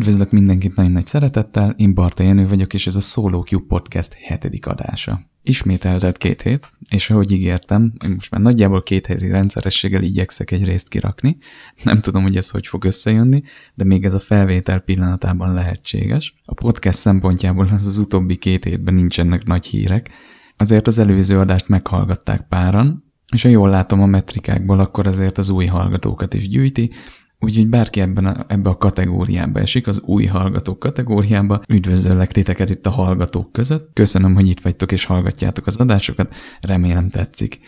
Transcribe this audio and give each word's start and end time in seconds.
Üdvözlök 0.00 0.30
mindenkit 0.30 0.76
nagyon 0.76 0.92
nagy 0.92 1.06
szeretettel, 1.06 1.74
én 1.76 1.94
Barta 1.94 2.22
Jenő 2.22 2.48
vagyok, 2.48 2.74
és 2.74 2.86
ez 2.86 2.94
a 2.94 3.00
Solo 3.00 3.44
Q 3.50 3.58
Podcast 3.66 4.12
hetedik 4.12 4.66
adása. 4.66 5.20
Ismét 5.42 5.84
eltelt 5.84 6.16
két 6.16 6.42
hét, 6.42 6.72
és 6.90 7.10
ahogy 7.10 7.30
ígértem, 7.30 7.92
én 8.04 8.10
most 8.10 8.30
már 8.30 8.40
nagyjából 8.40 8.82
két 8.82 9.06
heti 9.06 9.28
rendszerességgel 9.28 10.02
igyekszek 10.02 10.50
egy 10.50 10.64
részt 10.64 10.88
kirakni. 10.88 11.36
Nem 11.82 12.00
tudom, 12.00 12.22
hogy 12.22 12.36
ez 12.36 12.50
hogy 12.50 12.66
fog 12.66 12.84
összejönni, 12.84 13.42
de 13.74 13.84
még 13.84 14.04
ez 14.04 14.14
a 14.14 14.20
felvétel 14.20 14.78
pillanatában 14.78 15.54
lehetséges. 15.54 16.34
A 16.44 16.54
podcast 16.54 16.98
szempontjából 16.98 17.68
az 17.72 17.86
az 17.86 17.98
utóbbi 17.98 18.36
két 18.36 18.64
hétben 18.64 18.94
nincsenek 18.94 19.44
nagy 19.44 19.66
hírek, 19.66 20.10
azért 20.56 20.86
az 20.86 20.98
előző 20.98 21.38
adást 21.38 21.68
meghallgatták 21.68 22.46
páran, 22.48 23.04
és 23.32 23.42
ha 23.42 23.48
jól 23.48 23.68
látom 23.68 24.00
a 24.00 24.06
metrikákból, 24.06 24.78
akkor 24.78 25.06
azért 25.06 25.38
az 25.38 25.48
új 25.48 25.66
hallgatókat 25.66 26.34
is 26.34 26.48
gyűjti, 26.48 26.90
Úgyhogy 27.42 27.66
bárki 27.66 28.00
ebben 28.00 28.26
a, 28.26 28.44
ebbe 28.48 28.68
a 28.68 28.76
kategóriába 28.76 29.60
esik, 29.60 29.86
az 29.86 30.00
új 30.00 30.24
hallgatók 30.24 30.78
kategóriába, 30.78 31.62
üdvözöllek 31.68 32.32
titeket 32.32 32.70
itt 32.70 32.86
a 32.86 32.90
hallgatók 32.90 33.52
között. 33.52 33.90
Köszönöm, 33.92 34.34
hogy 34.34 34.48
itt 34.48 34.60
vagytok 34.60 34.92
és 34.92 35.04
hallgatjátok 35.04 35.66
az 35.66 35.80
adásokat, 35.80 36.34
remélem 36.60 37.10
tetszik. 37.10 37.58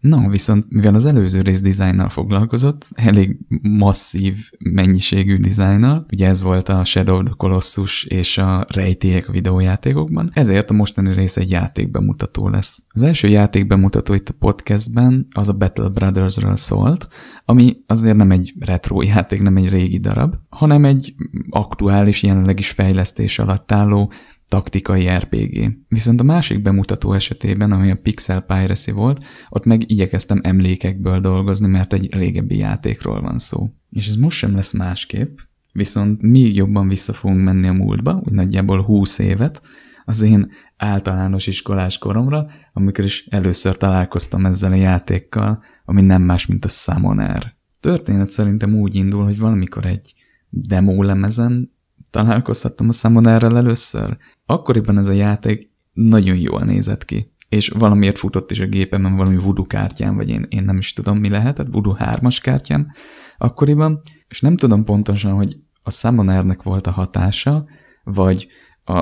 Na, 0.00 0.28
viszont 0.28 0.66
mivel 0.68 0.94
az 0.94 1.06
előző 1.06 1.40
rész 1.40 1.60
dizájnnal 1.60 2.08
foglalkozott, 2.08 2.86
elég 2.94 3.36
masszív 3.62 4.36
mennyiségű 4.58 5.36
dizájnnal, 5.36 6.06
ugye 6.12 6.26
ez 6.26 6.42
volt 6.42 6.68
a 6.68 6.84
Shadow 6.84 7.16
of 7.16 7.24
the 7.24 7.34
Colossus 7.36 8.04
és 8.04 8.38
a 8.38 8.66
rejtélyek 8.74 9.28
a 9.28 9.32
videójátékokban, 9.32 10.30
ezért 10.34 10.70
a 10.70 10.74
mostani 10.74 11.14
rész 11.14 11.36
egy 11.36 11.50
játékbemutató 11.50 12.48
lesz. 12.48 12.84
Az 12.88 13.02
első 13.02 13.28
játékbemutató 13.28 14.14
itt 14.14 14.28
a 14.28 14.34
podcastben 14.38 15.26
az 15.34 15.48
a 15.48 15.56
Battle 15.56 15.88
Brothers-ről 15.88 16.56
szólt, 16.56 17.08
ami 17.44 17.76
azért 17.86 18.16
nem 18.16 18.30
egy 18.30 18.52
retro 18.60 19.02
játék, 19.02 19.42
nem 19.42 19.56
egy 19.56 19.68
régi 19.68 19.98
darab, 19.98 20.34
hanem 20.48 20.84
egy 20.84 21.14
aktuális, 21.50 22.22
jelenleg 22.22 22.58
is 22.58 22.70
fejlesztés 22.70 23.38
alatt 23.38 23.72
álló 23.72 24.12
taktikai 24.48 25.08
RPG. 25.08 25.78
Viszont 25.88 26.20
a 26.20 26.24
másik 26.24 26.62
bemutató 26.62 27.12
esetében, 27.12 27.72
ami 27.72 27.90
a 27.90 27.96
Pixel 28.02 28.40
Piracy 28.40 28.90
volt, 28.90 29.24
ott 29.48 29.64
meg 29.64 29.90
igyekeztem 29.90 30.40
emlékekből 30.42 31.20
dolgozni, 31.20 31.68
mert 31.68 31.92
egy 31.92 32.14
régebbi 32.14 32.56
játékról 32.56 33.20
van 33.20 33.38
szó. 33.38 33.70
És 33.90 34.06
ez 34.06 34.14
most 34.14 34.38
sem 34.38 34.54
lesz 34.54 34.72
másképp, 34.72 35.38
viszont 35.72 36.22
még 36.22 36.54
jobban 36.54 36.88
vissza 36.88 37.12
fogunk 37.12 37.44
menni 37.44 37.68
a 37.68 37.72
múltba, 37.72 38.22
úgy 38.24 38.32
nagyjából 38.32 38.82
20 38.82 39.18
évet, 39.18 39.62
az 40.04 40.20
én 40.20 40.50
általános 40.76 41.46
iskolás 41.46 41.98
koromra, 41.98 42.46
amikor 42.72 43.04
is 43.04 43.26
először 43.26 43.76
találkoztam 43.76 44.46
ezzel 44.46 44.72
a 44.72 44.74
játékkal, 44.74 45.62
ami 45.84 46.00
nem 46.00 46.22
más, 46.22 46.46
mint 46.46 46.64
a 46.64 46.68
Summoner. 46.68 47.56
Történet 47.80 48.30
szerintem 48.30 48.74
úgy 48.74 48.94
indul, 48.94 49.24
hogy 49.24 49.38
valamikor 49.38 49.86
egy 49.86 50.14
demo 50.48 51.02
lemezen 51.02 51.72
találkozhattam 52.10 52.88
a 52.88 52.92
Summonerrel 52.92 53.56
először. 53.56 54.16
Akkoriban 54.46 54.98
ez 54.98 55.08
a 55.08 55.12
játék 55.12 55.70
nagyon 55.92 56.36
jól 56.36 56.60
nézett 56.60 57.04
ki. 57.04 57.32
És 57.48 57.68
valamiért 57.68 58.18
futott 58.18 58.50
is 58.50 58.60
a 58.60 58.66
gépemen 58.66 59.16
valami 59.16 59.36
voodoo 59.36 59.66
kártyám, 59.66 60.16
vagy 60.16 60.28
én, 60.28 60.46
én 60.48 60.64
nem 60.64 60.78
is 60.78 60.92
tudom 60.92 61.18
mi 61.18 61.28
lehetett, 61.28 61.66
voodoo 61.70 61.96
3-as 61.98 62.38
kártyám 62.42 62.90
akkoriban, 63.38 64.00
és 64.28 64.40
nem 64.40 64.56
tudom 64.56 64.84
pontosan, 64.84 65.32
hogy 65.32 65.56
a 65.82 65.90
Summonernek 65.90 66.62
volt 66.62 66.86
a 66.86 66.90
hatása, 66.90 67.64
vagy 68.04 68.48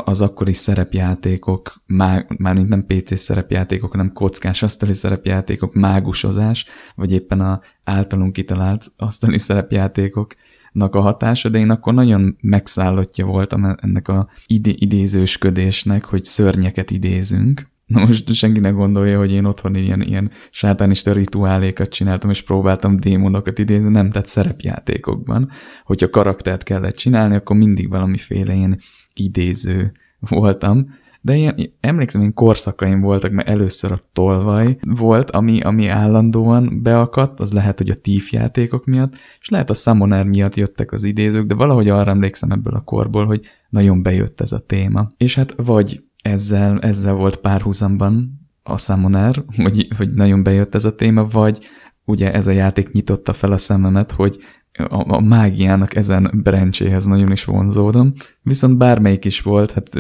az 0.05 0.21
akkori 0.21 0.53
szerepjátékok, 0.53 1.83
má, 1.87 2.25
mármint 2.37 2.69
nem 2.69 2.87
PC 2.87 3.19
szerepjátékok, 3.19 3.91
hanem 3.91 4.13
kockás 4.13 4.63
asztali 4.63 4.93
szerepjátékok, 4.93 5.75
mágusozás, 5.75 6.67
vagy 6.95 7.13
éppen 7.13 7.41
a 7.41 7.61
általunk 7.85 8.33
kitalált 8.33 8.93
asztali 8.97 9.39
szerepjátékoknak 10.77 10.95
a 10.95 11.01
hatása, 11.01 11.49
de 11.49 11.59
én 11.59 11.71
akkor 11.71 11.95
nagyon 11.95 12.37
megszállottja 12.41 13.27
voltam 13.27 13.65
ennek 13.65 14.09
a 14.09 14.29
ide 14.47 14.71
idézősködésnek, 14.75 16.05
hogy 16.05 16.25
szörnyeket 16.25 16.91
idézünk. 16.91 17.69
Na 17.87 18.01
most 18.01 18.33
senki 18.33 18.61
ne 18.61 18.71
gondolja, 18.71 19.19
hogy 19.19 19.33
én 19.33 19.45
otthon 19.45 19.75
ilyen, 19.75 20.03
ilyen 20.03 20.31
sátánista 20.51 21.13
rituálékat 21.13 21.89
csináltam, 21.89 22.31
és 22.31 22.43
próbáltam 22.43 22.97
démonokat 22.97 23.59
idézni, 23.59 23.91
nem, 23.91 24.11
tehát 24.11 24.29
szerepjátékokban. 24.29 25.51
Hogyha 25.85 26.11
karaktert 26.11 26.63
kellett 26.63 26.97
csinálni, 26.97 27.35
akkor 27.35 27.57
mindig 27.57 27.89
valamiféle 27.89 28.55
ilyen 28.55 28.79
idéző 29.15 29.93
voltam, 30.21 30.87
de 31.27 31.37
én 31.37 31.77
emlékszem, 31.81 32.23
én 32.23 32.35
korszakaim 32.35 33.01
voltak, 33.01 33.31
mert 33.31 33.49
először 33.49 33.93
a 33.93 33.99
tolvaj 34.13 34.79
volt, 34.83 35.31
ami, 35.31 35.61
ami 35.61 35.89
állandóan 35.89 36.83
beakadt, 36.83 37.41
az 37.41 37.53
lehet, 37.53 37.79
hogy 37.79 37.91
a 37.91 37.95
TIF 37.95 38.33
játékok 38.33 38.85
miatt, 38.85 39.15
és 39.41 39.49
lehet 39.49 39.71
a 39.71 39.75
Summoner 39.75 40.25
miatt 40.25 40.55
jöttek 40.55 40.93
az 40.93 41.05
idézők, 41.05 41.47
de 41.47 41.55
valahogy 41.55 41.89
arra 41.89 42.11
emlékszem 42.11 42.51
ebből 42.51 42.75
a 42.75 42.81
korból, 42.81 43.27
hogy 43.27 43.41
nagyon 43.69 44.03
bejött 44.03 44.41
ez 44.41 44.53
a 44.53 44.59
téma. 44.67 45.11
És 45.17 45.35
hát 45.35 45.55
vagy 45.57 46.05
ezzel, 46.23 46.79
ezzel 46.79 47.15
volt 47.15 47.37
párhuzamban 47.37 48.41
a 48.63 48.79
Summoner, 48.79 49.45
hogy, 49.57 49.89
hogy 49.97 50.11
nagyon 50.15 50.43
bejött 50.43 50.75
ez 50.75 50.85
a 50.85 50.95
téma, 50.95 51.25
vagy 51.25 51.59
ugye 52.07 52.33
ez 52.33 52.47
a 52.47 52.51
játék 52.51 52.93
nyitotta 52.93 53.33
fel 53.33 53.53
a 53.53 53.59
szememet, 53.59 54.13
hogy 54.13 54.39
a, 54.73 55.15
a 55.15 55.21
mágiának 55.21 55.95
ezen 55.95 56.31
brencséhez 56.43 57.05
nagyon 57.05 57.33
is 57.33 57.45
vonzódom, 57.45 58.13
viszont 58.43 58.79
bármelyik 58.79 59.25
is 59.25 59.41
volt, 59.41 59.71
hát 59.71 59.91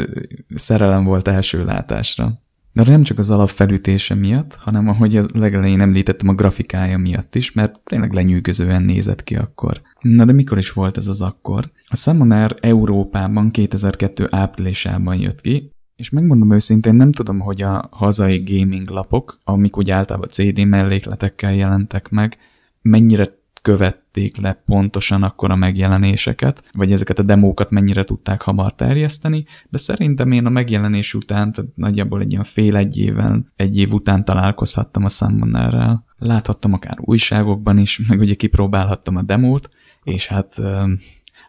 szerelem 0.55 1.05
volt 1.05 1.29
első 1.29 1.65
látásra. 1.65 2.45
De 2.73 2.83
nem 2.87 3.03
csak 3.03 3.19
az 3.19 3.31
alapfelütése 3.31 4.15
miatt, 4.15 4.55
hanem 4.55 4.89
ahogy 4.89 5.17
az 5.17 5.27
legelején 5.35 5.81
említettem 5.81 6.29
a 6.29 6.35
grafikája 6.35 6.99
miatt 6.99 7.35
is, 7.35 7.53
mert 7.53 7.81
tényleg 7.85 8.13
lenyűgözően 8.13 8.83
nézett 8.83 9.25
ki 9.25 9.37
akkor. 9.37 9.81
Na 10.01 10.25
de 10.25 10.33
mikor 10.33 10.59
is 10.59 10.73
volt 10.73 10.97
ez 10.97 11.07
az 11.07 11.23
akkor? 11.23 11.71
A 11.87 11.97
Summoner 11.97 12.57
Európában 12.61 13.51
2002 13.51 14.27
áprilisában 14.31 15.17
jött 15.17 15.41
ki, 15.41 15.76
és 15.97 16.11
megmondom 16.11 16.53
őszintén, 16.53 16.95
nem 16.95 17.13
tudom, 17.13 17.41
hogy 17.41 17.63
a 17.63 17.89
hazai 17.91 18.43
gaming 18.47 18.89
lapok, 18.89 19.41
amik 19.45 19.77
úgy 19.77 19.91
általában 19.91 20.29
CD 20.29 20.67
mellékletekkel 20.67 21.55
jelentek 21.55 22.09
meg, 22.09 22.37
mennyire 22.83 23.45
követték 23.63 24.37
le 24.37 24.63
pontosan 24.67 25.23
akkor 25.23 25.51
a 25.51 25.57
megjelenéseket, 25.57 26.63
vagy 26.73 26.93
ezeket 26.93 27.19
a 27.19 27.23
demókat 27.23 27.71
mennyire 27.71 28.05
tudták 28.05 28.43
hamar 28.43 28.75
terjeszteni, 28.75 29.45
de 29.69 29.79
szerintem 29.79 30.33
én 30.33 30.47
a 30.47 30.51
megjelenés 30.51 31.15
után, 31.15 31.53
tehát 31.53 31.71
nagyjából 31.75 32.21
egy 32.21 32.31
ilyen 32.31 32.45
fél-egy 32.45 32.99
évvel, 32.99 33.53
egy 33.57 33.79
év 33.79 33.93
után 33.93 34.25
találkozhattam 34.25 35.05
a 35.05 35.09
Summonerrel. 35.09 36.05
Láthattam 36.19 36.73
akár 36.73 36.97
újságokban 37.01 37.79
is, 37.79 38.01
meg 38.09 38.19
ugye 38.19 38.35
kipróbálhattam 38.35 39.17
a 39.17 39.23
demót, 39.23 39.69
és 40.03 40.27
hát 40.27 40.55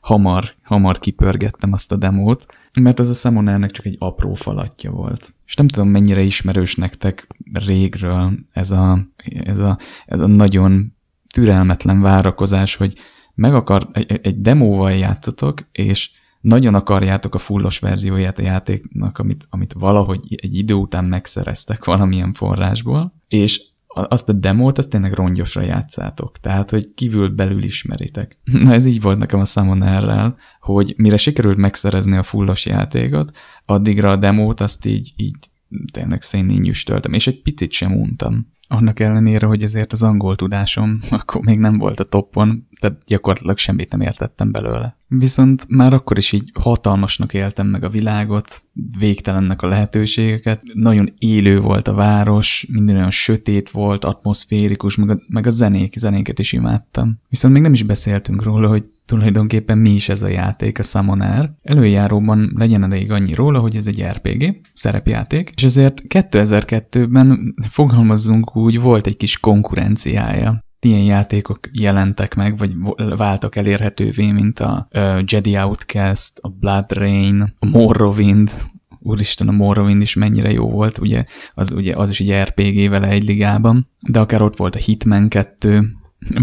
hamar, 0.02 0.44
hamar 0.64 1.00
kipörgettem 1.00 1.74
azt 1.74 1.92
a 1.92 1.96
demót, 1.96 2.46
mert 2.80 3.00
az 3.00 3.10
a 3.10 3.14
Summonernek 3.14 3.72
csak 3.72 3.86
egy 3.86 3.96
apró 4.00 4.34
falatja 4.34 4.92
volt. 4.92 5.34
És 5.46 5.56
nem 5.56 5.68
tudom, 5.68 5.90
mennyire 5.90 6.22
ismerős 6.22 6.76
nektek 6.76 7.28
régről 7.54 8.34
ez 8.52 8.72
a, 8.72 9.00
ez 9.44 9.60
a, 9.60 9.78
ez 10.06 10.20
a 10.20 10.28
nagyon 10.28 10.96
türelmetlen 11.34 12.02
várakozás, 12.02 12.76
hogy 12.76 12.96
meg 13.34 13.54
akar, 13.54 13.90
egy, 13.92 14.20
egy 14.24 14.42
demóval 14.42 14.92
játszotok, 14.92 15.68
és 15.72 16.12
nagyon 16.42 16.76
akarjátok 16.76 17.36
a 17.36 17.38
fullos 17.38 17.80
verzióját 17.80 18.40
a 18.40 18.42
játéknak, 18.42 19.18
amit, 19.18 19.48
amit 19.50 19.74
valahogy 19.74 20.36
egy 20.42 20.56
idő 20.56 20.74
után 20.74 21.06
megszereztek 21.06 21.86
valamilyen 21.86 22.34
forrásból, 22.34 23.14
és 23.28 23.62
azt 24.04 24.30
a 24.30 24.34
demót, 24.34 24.78
azt 24.78 24.90
tényleg 24.90 25.14
rongyosra 25.14 25.62
játszátok. 25.62 26.40
Tehát, 26.40 26.70
hogy 26.70 26.94
kívül 26.96 27.30
belül 27.30 27.64
ismeritek. 27.64 28.38
Na 28.64 28.74
ez 28.74 28.86
így 28.86 29.02
volt 29.02 29.18
nekem 29.18 29.40
a 29.40 29.46
Summonerrel, 29.46 30.38
hogy 30.60 30.94
mire 30.98 31.18
sikerült 31.18 31.58
megszerezni 31.58 32.18
a 32.18 32.24
fullos 32.24 32.66
játékot, 32.66 33.36
addigra 33.66 34.12
a 34.12 34.16
demót 34.16 34.62
azt 34.62 34.86
így, 34.86 35.14
így 35.16 35.36
tényleg 35.92 36.22
szénén 36.22 36.60
nyüstöltem, 36.60 37.14
és 37.14 37.28
egy 37.28 37.42
picit 37.42 37.72
sem 37.72 37.96
untam. 37.96 38.56
Annak 38.68 39.00
ellenére, 39.00 39.46
hogy 39.46 39.64
ezért 39.64 39.92
az 39.92 40.04
angol 40.04 40.36
tudásom 40.36 41.00
akkor 41.10 41.42
még 41.42 41.60
nem 41.60 41.78
volt 41.78 42.00
a 42.00 42.04
toppon, 42.04 42.68
tehát 42.80 42.98
gyakorlatilag 43.06 43.58
semmit 43.58 43.92
nem 43.92 44.02
értettem 44.02 44.52
belőle. 44.52 44.98
Viszont 45.08 45.66
már 45.68 45.94
akkor 45.94 46.18
is 46.18 46.32
így 46.32 46.52
hatalmasnak 46.54 47.34
éltem 47.34 47.68
meg 47.68 47.84
a 47.84 47.90
világot, 47.90 48.66
végtelennek 49.00 49.62
a 49.62 49.68
lehetőségeket, 49.68 50.62
nagyon 50.74 51.14
élő 51.18 51.60
volt 51.60 51.88
a 51.88 51.94
város, 51.94 52.66
minden 52.72 52.96
olyan 52.96 53.12
sötét 53.12 53.70
volt, 53.70 54.06
atmoszférikus, 54.06 54.96
meg 54.96 55.10
a, 55.10 55.20
meg 55.28 55.46
a 55.46 55.50
zenék, 55.50 55.98
zenéket 55.98 56.40
is 56.40 56.54
imádtam. 56.54 57.20
Viszont 57.30 57.54
még 57.54 57.64
nem 57.64 57.74
is 57.74 57.84
beszéltünk 57.84 58.44
róla, 58.44 58.68
hogy 58.68 58.90
tulajdonképpen 59.08 59.78
mi 59.78 59.90
is 59.90 60.10
ez 60.10 60.22
a 60.22 60.28
játék, 60.28 60.80
a 60.80 60.84
Summoner. 60.84 61.52
Előjáróban 61.64 62.52
legyen 62.56 62.84
elég 62.84 63.12
annyi 63.12 63.34
róla, 63.34 63.60
hogy 63.60 63.76
ez 63.76 63.88
egy 63.88 64.04
RPG, 64.04 64.62
szerepjáték, 64.74 65.52
és 65.56 65.64
ezért 65.64 66.02
2002-ben 66.10 67.56
fogalmazzunk 67.70 68.56
úgy, 68.56 68.82
volt 68.82 69.08
egy 69.08 69.18
kis 69.18 69.40
konkurenciája 69.40 70.66
ilyen 70.80 71.04
játékok 71.04 71.60
jelentek 71.72 72.36
meg, 72.36 72.58
vagy 72.58 72.76
váltak 73.18 73.56
elérhetővé, 73.56 74.32
mint 74.32 74.60
a 74.60 74.88
Jedi 75.26 75.58
Outcast, 75.58 76.40
a 76.42 76.50
Blood 76.50 76.92
Rain, 76.92 77.56
a 77.60 77.66
Morrowind, 77.66 78.52
úristen, 79.00 79.48
a 79.48 79.52
Morrowind 79.52 80.02
is 80.02 80.14
mennyire 80.14 80.52
jó 80.52 80.70
volt, 80.70 80.98
ugye 80.98 81.26
az, 81.54 81.72
ugye 81.72 81.96
az 81.96 82.10
is 82.10 82.20
egy 82.20 82.34
RPG 82.44 82.90
vele 82.90 83.08
egy 83.08 83.24
ligában, 83.24 83.90
de 84.08 84.20
akár 84.20 84.42
ott 84.42 84.58
volt 84.58 84.76
a 84.76 84.80
Hitman 84.80 85.28
2, 85.28 85.92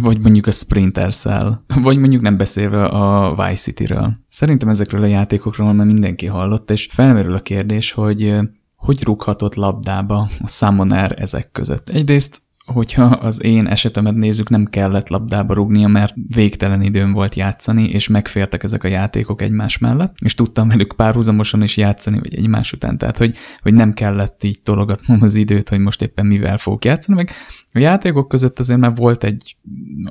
vagy 0.02 0.22
mondjuk 0.22 0.46
a 0.46 0.50
Sprinter 0.50 1.14
Cell, 1.14 1.60
vagy 1.74 1.98
mondjuk 1.98 2.22
nem 2.22 2.36
beszélve 2.36 2.84
a 2.84 3.34
Vice 3.34 3.62
City-ről. 3.62 4.12
Szerintem 4.28 4.68
ezekről 4.68 5.02
a 5.02 5.06
játékokról 5.06 5.72
már 5.72 5.86
mindenki 5.86 6.26
hallott, 6.26 6.70
és 6.70 6.88
felmerül 6.90 7.34
a 7.34 7.40
kérdés, 7.40 7.92
hogy 7.92 8.34
hogy 8.76 9.04
rúghatott 9.04 9.54
labdába 9.54 10.28
a 10.38 10.48
Summoner 10.48 11.14
ezek 11.18 11.52
között. 11.52 11.88
Egyrészt 11.88 12.42
hogyha 12.64 13.04
az 13.04 13.42
én 13.42 13.66
esetemet 13.66 14.14
nézzük, 14.14 14.48
nem 14.48 14.64
kellett 14.64 15.08
labdába 15.08 15.54
rugnia, 15.54 15.88
mert 15.88 16.14
végtelen 16.34 16.82
időm 16.82 17.12
volt 17.12 17.34
játszani, 17.34 17.88
és 17.88 18.08
megfértek 18.08 18.62
ezek 18.62 18.84
a 18.84 18.88
játékok 18.88 19.42
egymás 19.42 19.78
mellett, 19.78 20.16
és 20.24 20.34
tudtam 20.34 20.68
velük 20.68 20.92
párhuzamosan 20.96 21.62
is 21.62 21.76
játszani, 21.76 22.18
vagy 22.18 22.34
egymás 22.34 22.72
után, 22.72 22.98
tehát 22.98 23.16
hogy, 23.16 23.36
hogy 23.62 23.74
nem 23.74 23.92
kellett 23.92 24.42
így 24.44 24.62
tologatnom 24.62 25.22
az 25.22 25.34
időt, 25.34 25.68
hogy 25.68 25.78
most 25.78 26.02
éppen 26.02 26.26
mivel 26.26 26.58
fogok 26.58 26.84
játszani, 26.84 27.16
meg 27.16 27.30
a 27.76 27.78
játékok 27.78 28.28
között 28.28 28.58
azért 28.58 28.80
már 28.80 28.94
volt 28.94 29.24
egy 29.24 29.56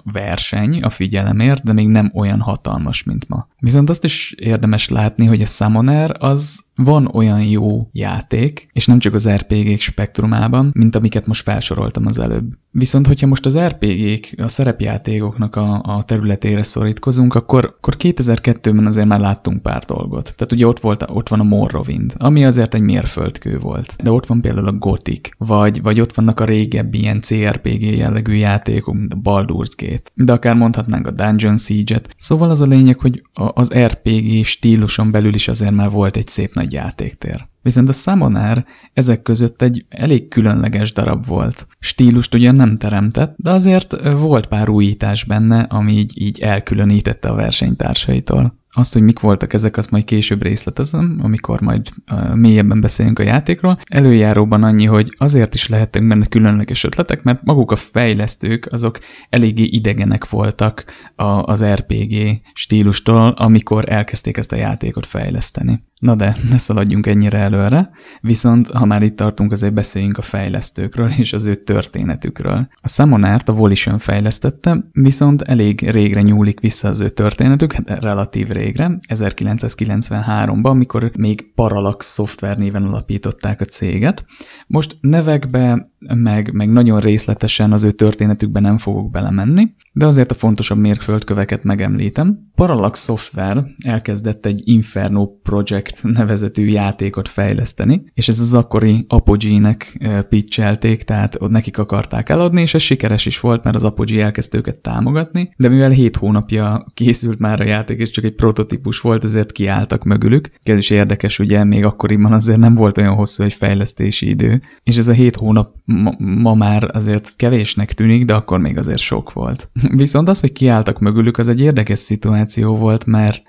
verseny 0.03 0.81
a 0.81 0.89
figyelemért, 0.89 1.63
de 1.63 1.73
még 1.73 1.87
nem 1.87 2.11
olyan 2.13 2.39
hatalmas, 2.39 3.03
mint 3.03 3.29
ma. 3.29 3.47
Viszont 3.59 3.89
azt 3.89 4.03
is 4.03 4.35
érdemes 4.37 4.89
látni, 4.89 5.25
hogy 5.25 5.41
a 5.41 5.45
Summoner 5.45 6.15
az 6.19 6.63
van 6.75 7.09
olyan 7.13 7.41
jó 7.41 7.87
játék, 7.91 8.69
és 8.73 8.85
nem 8.85 8.99
csak 8.99 9.13
az 9.13 9.29
RPG-k 9.29 9.79
spektrumában, 9.79 10.71
mint 10.73 10.95
amiket 10.95 11.27
most 11.27 11.43
felsoroltam 11.43 12.05
az 12.05 12.19
előbb. 12.19 12.53
Viszont, 12.71 13.07
hogyha 13.07 13.27
most 13.27 13.45
az 13.45 13.59
RPG-k, 13.59 14.33
a 14.37 14.47
szerepjátékoknak 14.47 15.55
a, 15.55 15.81
a 15.83 16.03
területére 16.03 16.63
szorítkozunk, 16.63 17.35
akkor, 17.35 17.75
akkor 17.77 17.95
2002-ben 17.99 18.85
azért 18.85 19.07
már 19.07 19.19
láttunk 19.19 19.61
pár 19.61 19.83
dolgot. 19.83 20.23
Tehát 20.23 20.51
ugye 20.51 20.67
ott, 20.67 20.79
volt, 20.79 21.05
ott 21.09 21.29
van 21.29 21.39
a 21.39 21.43
Morrowind, 21.43 22.13
ami 22.17 22.45
azért 22.45 22.73
egy 22.73 22.81
mérföldkő 22.81 23.59
volt. 23.59 23.95
De 24.03 24.11
ott 24.11 24.25
van 24.25 24.41
például 24.41 24.67
a 24.67 24.77
Gothic, 24.77 25.29
vagy, 25.37 25.81
vagy 25.81 25.99
ott 25.99 26.13
vannak 26.13 26.39
a 26.39 26.45
régebbi 26.45 26.99
ilyen 26.99 27.21
CRPG 27.53 27.81
jellegű 27.81 28.33
játékok, 28.33 28.93
mint 28.93 29.13
a 29.13 29.17
Baldur's 29.23 29.71
Gate. 29.77 30.11
De 30.13 30.33
akár 30.33 30.55
mondhatnánk 30.55 31.07
a 31.07 31.11
Dungeon 31.11 31.57
Siege-et. 31.57 32.15
Szóval 32.17 32.49
az 32.49 32.61
a 32.61 32.65
lényeg, 32.65 32.99
hogy 32.99 33.23
az 33.33 33.73
RPG 33.73 34.43
stíluson 34.43 35.11
belül 35.11 35.33
is 35.33 35.47
azért 35.47 35.71
már 35.73 35.89
volt 35.89 36.17
egy 36.17 36.27
szép 36.27 36.53
nagy 36.53 36.71
játéktér. 36.71 37.47
Viszont 37.61 37.89
a 37.89 37.91
Summoner 37.91 38.65
ezek 38.93 39.21
között 39.21 39.61
egy 39.61 39.85
elég 39.89 40.27
különleges 40.27 40.93
darab 40.93 41.25
volt. 41.25 41.67
Stílust 41.79 42.33
ugyan 42.33 42.55
nem 42.55 42.77
teremtett, 42.77 43.35
de 43.37 43.51
azért 43.51 44.01
volt 44.19 44.47
pár 44.47 44.69
újítás 44.69 45.23
benne, 45.23 45.61
ami 45.61 45.91
így, 45.91 46.21
így 46.21 46.39
elkülönítette 46.39 47.29
a 47.29 47.35
versenytársaitól. 47.35 48.61
Azt, 48.75 48.93
hogy 48.93 49.01
mik 49.01 49.19
voltak 49.19 49.53
ezek, 49.53 49.77
azt 49.77 49.91
majd 49.91 50.03
később 50.03 50.41
részletezem, 50.41 51.19
amikor 51.21 51.61
majd 51.61 51.89
mélyebben 52.33 52.81
beszélünk 52.81 53.19
a 53.19 53.23
játékról. 53.23 53.77
Előjáróban 53.89 54.63
annyi, 54.63 54.85
hogy 54.85 55.15
azért 55.17 55.53
is 55.53 55.67
lehettek 55.67 56.07
benne 56.07 56.25
különleges 56.25 56.83
ötletek, 56.83 57.23
mert 57.23 57.43
maguk 57.43 57.71
a 57.71 57.75
fejlesztők 57.75 58.67
azok 58.71 58.99
eléggé 59.29 59.63
idegenek 59.63 60.29
voltak 60.29 60.85
a, 61.15 61.23
az 61.23 61.65
RPG 61.65 62.41
stílustól, 62.53 63.29
amikor 63.29 63.83
elkezdték 63.89 64.37
ezt 64.37 64.51
a 64.51 64.55
játékot 64.55 65.05
fejleszteni. 65.05 65.83
Na 65.99 66.15
de, 66.15 66.35
ne 66.49 66.57
szaladjunk 66.57 67.07
ennyire 67.07 67.37
előre, 67.37 67.89
viszont 68.21 68.71
ha 68.71 68.85
már 68.85 69.03
itt 69.03 69.15
tartunk, 69.15 69.51
azért 69.51 69.73
beszéljünk 69.73 70.17
a 70.17 70.21
fejlesztőkről 70.21 71.09
és 71.17 71.33
az 71.33 71.45
ő 71.45 71.55
történetükről. 71.55 72.67
A 72.81 72.87
Summonert 72.87 73.49
a 73.49 73.53
Volition 73.53 73.99
fejlesztette, 73.99 74.85
viszont 74.91 75.41
elég 75.41 75.89
régre 75.89 76.21
nyúlik 76.21 76.59
vissza 76.59 76.87
az 76.87 76.99
ő 76.99 77.09
történetük, 77.09 77.73
hát 77.73 77.89
relatív 77.89 78.47
régre, 78.47 78.62
1993-ban, 78.71 80.69
amikor 80.69 81.11
még 81.17 81.53
Parallax 81.55 82.05
szoftver 82.05 82.57
néven 82.57 82.83
alapították 82.83 83.61
a 83.61 83.65
céget. 83.65 84.25
Most 84.67 84.97
nevekbe, 85.01 85.91
meg, 85.99 86.53
meg 86.53 86.71
nagyon 86.71 86.99
részletesen 86.99 87.71
az 87.71 87.83
ő 87.83 87.91
történetükbe 87.91 88.59
nem 88.59 88.77
fogok 88.77 89.11
belemenni, 89.11 89.75
de 89.93 90.05
azért 90.05 90.31
a 90.31 90.35
fontosabb 90.35 90.77
mérföldköveket 90.77 91.63
megemlítem. 91.63 92.51
Parallax 92.55 93.03
Software 93.03 93.65
elkezdett 93.83 94.45
egy 94.45 94.61
Inferno 94.63 95.27
Project 95.27 95.99
nevezetű 96.03 96.65
játékot 96.65 97.27
fejleszteni, 97.27 98.03
és 98.13 98.27
ez 98.27 98.39
az 98.39 98.53
akkori 98.53 99.05
Apogee-nek 99.07 100.07
pitchelték, 100.29 101.03
tehát 101.03 101.35
ott 101.39 101.49
nekik 101.49 101.77
akarták 101.77 102.29
eladni, 102.29 102.61
és 102.61 102.73
ez 102.73 102.81
sikeres 102.81 103.25
is 103.25 103.39
volt, 103.39 103.63
mert 103.63 103.75
az 103.75 103.83
Apogee 103.83 104.23
elkezdte 104.23 104.57
őket 104.57 104.75
támogatni, 104.75 105.49
de 105.57 105.69
mivel 105.69 105.89
7 105.89 106.15
hónapja 106.15 106.85
készült 106.93 107.39
már 107.39 107.61
a 107.61 107.65
játék, 107.65 107.99
és 107.99 108.09
csak 108.09 108.23
egy 108.23 108.35
prototípus 108.35 108.99
volt, 108.99 109.23
ezért 109.23 109.51
kiálltak 109.51 110.03
mögülük. 110.03 110.51
Ez 110.63 110.77
is 110.77 110.89
érdekes, 110.89 111.39
ugye 111.39 111.63
még 111.63 111.85
akkoriban 111.85 112.33
azért 112.33 112.59
nem 112.59 112.75
volt 112.75 112.97
olyan 112.97 113.15
hosszú 113.15 113.43
egy 113.43 113.53
fejlesztési 113.53 114.29
idő, 114.29 114.61
és 114.83 114.97
ez 114.97 115.07
a 115.07 115.13
7 115.13 115.35
hónap 115.35 115.73
ma, 115.85 116.13
ma 116.17 116.53
már 116.53 116.89
azért 116.93 117.33
kevésnek 117.35 117.93
tűnik, 117.93 118.25
de 118.25 118.33
akkor 118.33 118.59
még 118.59 118.77
azért 118.77 118.97
sok 118.97 119.33
volt. 119.33 119.69
Viszont 120.03 120.29
az, 120.29 120.39
hogy 120.39 120.51
kiálltak 120.51 120.99
mögülük, 120.99 121.37
az 121.37 121.47
egy 121.47 121.59
érdekes 121.59 121.99
szituáció 121.99 122.41
volt, 122.77 123.05
mert 123.05 123.41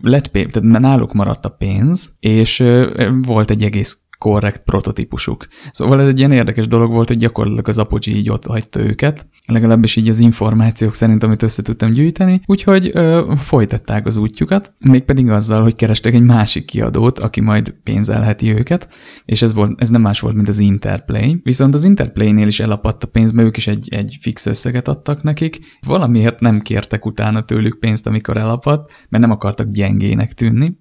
lett 0.00 0.28
pénz, 0.28 0.50
tehát 0.50 0.80
náluk 0.80 1.12
maradt 1.12 1.44
a 1.44 1.48
pénz, 1.48 2.16
és 2.20 2.64
volt 3.22 3.50
egy 3.50 3.62
egész 3.62 4.07
korrekt 4.18 4.62
prototípusuk. 4.64 5.46
Szóval 5.70 6.00
ez 6.00 6.08
egy 6.08 6.18
ilyen 6.18 6.32
érdekes 6.32 6.66
dolog 6.66 6.90
volt, 6.90 7.08
hogy 7.08 7.16
gyakorlatilag 7.16 7.68
az 7.68 7.78
Apogee 7.78 8.14
így 8.14 8.30
ott 8.30 8.46
hagyta 8.46 8.80
őket, 8.80 9.26
legalábbis 9.46 9.96
így 9.96 10.08
az 10.08 10.18
információk 10.18 10.94
szerint, 10.94 11.22
amit 11.22 11.42
össze 11.42 11.62
tudtam 11.62 11.90
gyűjteni, 11.90 12.40
úgyhogy 12.46 12.90
ö, 12.92 13.32
folytatták 13.36 14.06
az 14.06 14.16
útjukat, 14.16 14.72
mégpedig 14.80 15.30
azzal, 15.30 15.62
hogy 15.62 15.74
kerestek 15.74 16.14
egy 16.14 16.22
másik 16.22 16.64
kiadót, 16.64 17.18
aki 17.18 17.40
majd 17.40 17.74
pénzelheti 17.82 18.50
őket, 18.50 18.88
és 19.24 19.42
ez, 19.42 19.54
volt, 19.54 19.80
ez 19.80 19.88
nem 19.88 20.00
más 20.00 20.20
volt, 20.20 20.34
mint 20.34 20.48
az 20.48 20.58
Interplay. 20.58 21.40
Viszont 21.42 21.74
az 21.74 21.84
Interplay-nél 21.84 22.46
is 22.46 22.60
elapadt 22.60 23.04
a 23.04 23.06
pénz, 23.06 23.32
mert 23.32 23.48
ők 23.48 23.56
is 23.56 23.66
egy, 23.66 23.88
egy 23.90 24.18
fix 24.20 24.46
összeget 24.46 24.88
adtak 24.88 25.22
nekik, 25.22 25.58
valamiért 25.86 26.40
nem 26.40 26.60
kértek 26.60 27.06
utána 27.06 27.44
tőlük 27.44 27.78
pénzt, 27.78 28.06
amikor 28.06 28.36
elapadt, 28.36 28.90
mert 29.08 29.22
nem 29.22 29.32
akartak 29.32 29.70
gyengének 29.70 30.32
tűnni, 30.32 30.76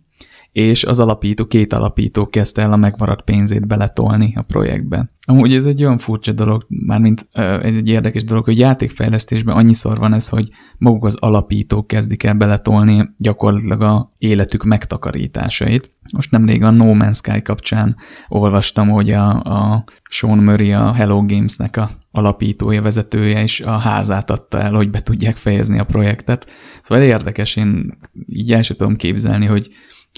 és 0.51 0.83
az 0.83 0.99
alapító, 0.99 1.45
két 1.45 1.73
alapító 1.73 2.25
kezdte 2.25 2.61
el 2.61 2.71
a 2.71 2.75
megmaradt 2.75 3.21
pénzét 3.21 3.67
beletolni 3.67 4.33
a 4.35 4.41
projektbe. 4.41 5.11
Amúgy 5.29 5.53
ez 5.53 5.65
egy 5.65 5.83
olyan 5.83 5.97
furcsa 5.97 6.31
dolog, 6.31 6.65
mármint 6.69 7.27
egy 7.61 7.87
érdekes 7.87 8.23
dolog, 8.23 8.43
hogy 8.43 8.59
játékfejlesztésben 8.59 9.55
annyiszor 9.55 9.97
van 9.97 10.13
ez, 10.13 10.29
hogy 10.29 10.49
maguk 10.77 11.05
az 11.05 11.17
alapítók 11.19 11.87
kezdik 11.87 12.23
el 12.23 12.33
beletolni 12.33 13.09
gyakorlatilag 13.17 13.81
a 13.81 14.13
életük 14.17 14.63
megtakarításait. 14.63 15.89
Most 16.13 16.31
nemrég 16.31 16.63
a 16.63 16.69
No 16.69 16.93
Man's 16.93 17.15
Sky 17.15 17.41
kapcsán 17.41 17.95
olvastam, 18.27 18.89
hogy 18.89 19.11
a, 19.11 19.29
a 19.29 19.83
Sean 20.09 20.37
Murray, 20.37 20.73
a 20.73 20.93
Hello 20.93 21.25
Games-nek 21.25 21.77
a 21.77 21.89
alapítója, 22.11 22.81
vezetője 22.81 23.43
is 23.43 23.61
a 23.61 23.77
házát 23.77 24.29
adta 24.29 24.61
el, 24.61 24.73
hogy 24.73 24.89
be 24.89 25.01
tudják 25.01 25.35
fejezni 25.35 25.79
a 25.79 25.83
projektet. 25.83 26.49
Szóval 26.83 27.03
érdekes, 27.03 27.55
én 27.55 27.97
így 28.25 28.51
el 28.51 28.61
sem 28.61 28.77
tudom 28.77 28.95
képzelni, 28.95 29.45
hogy 29.45 29.69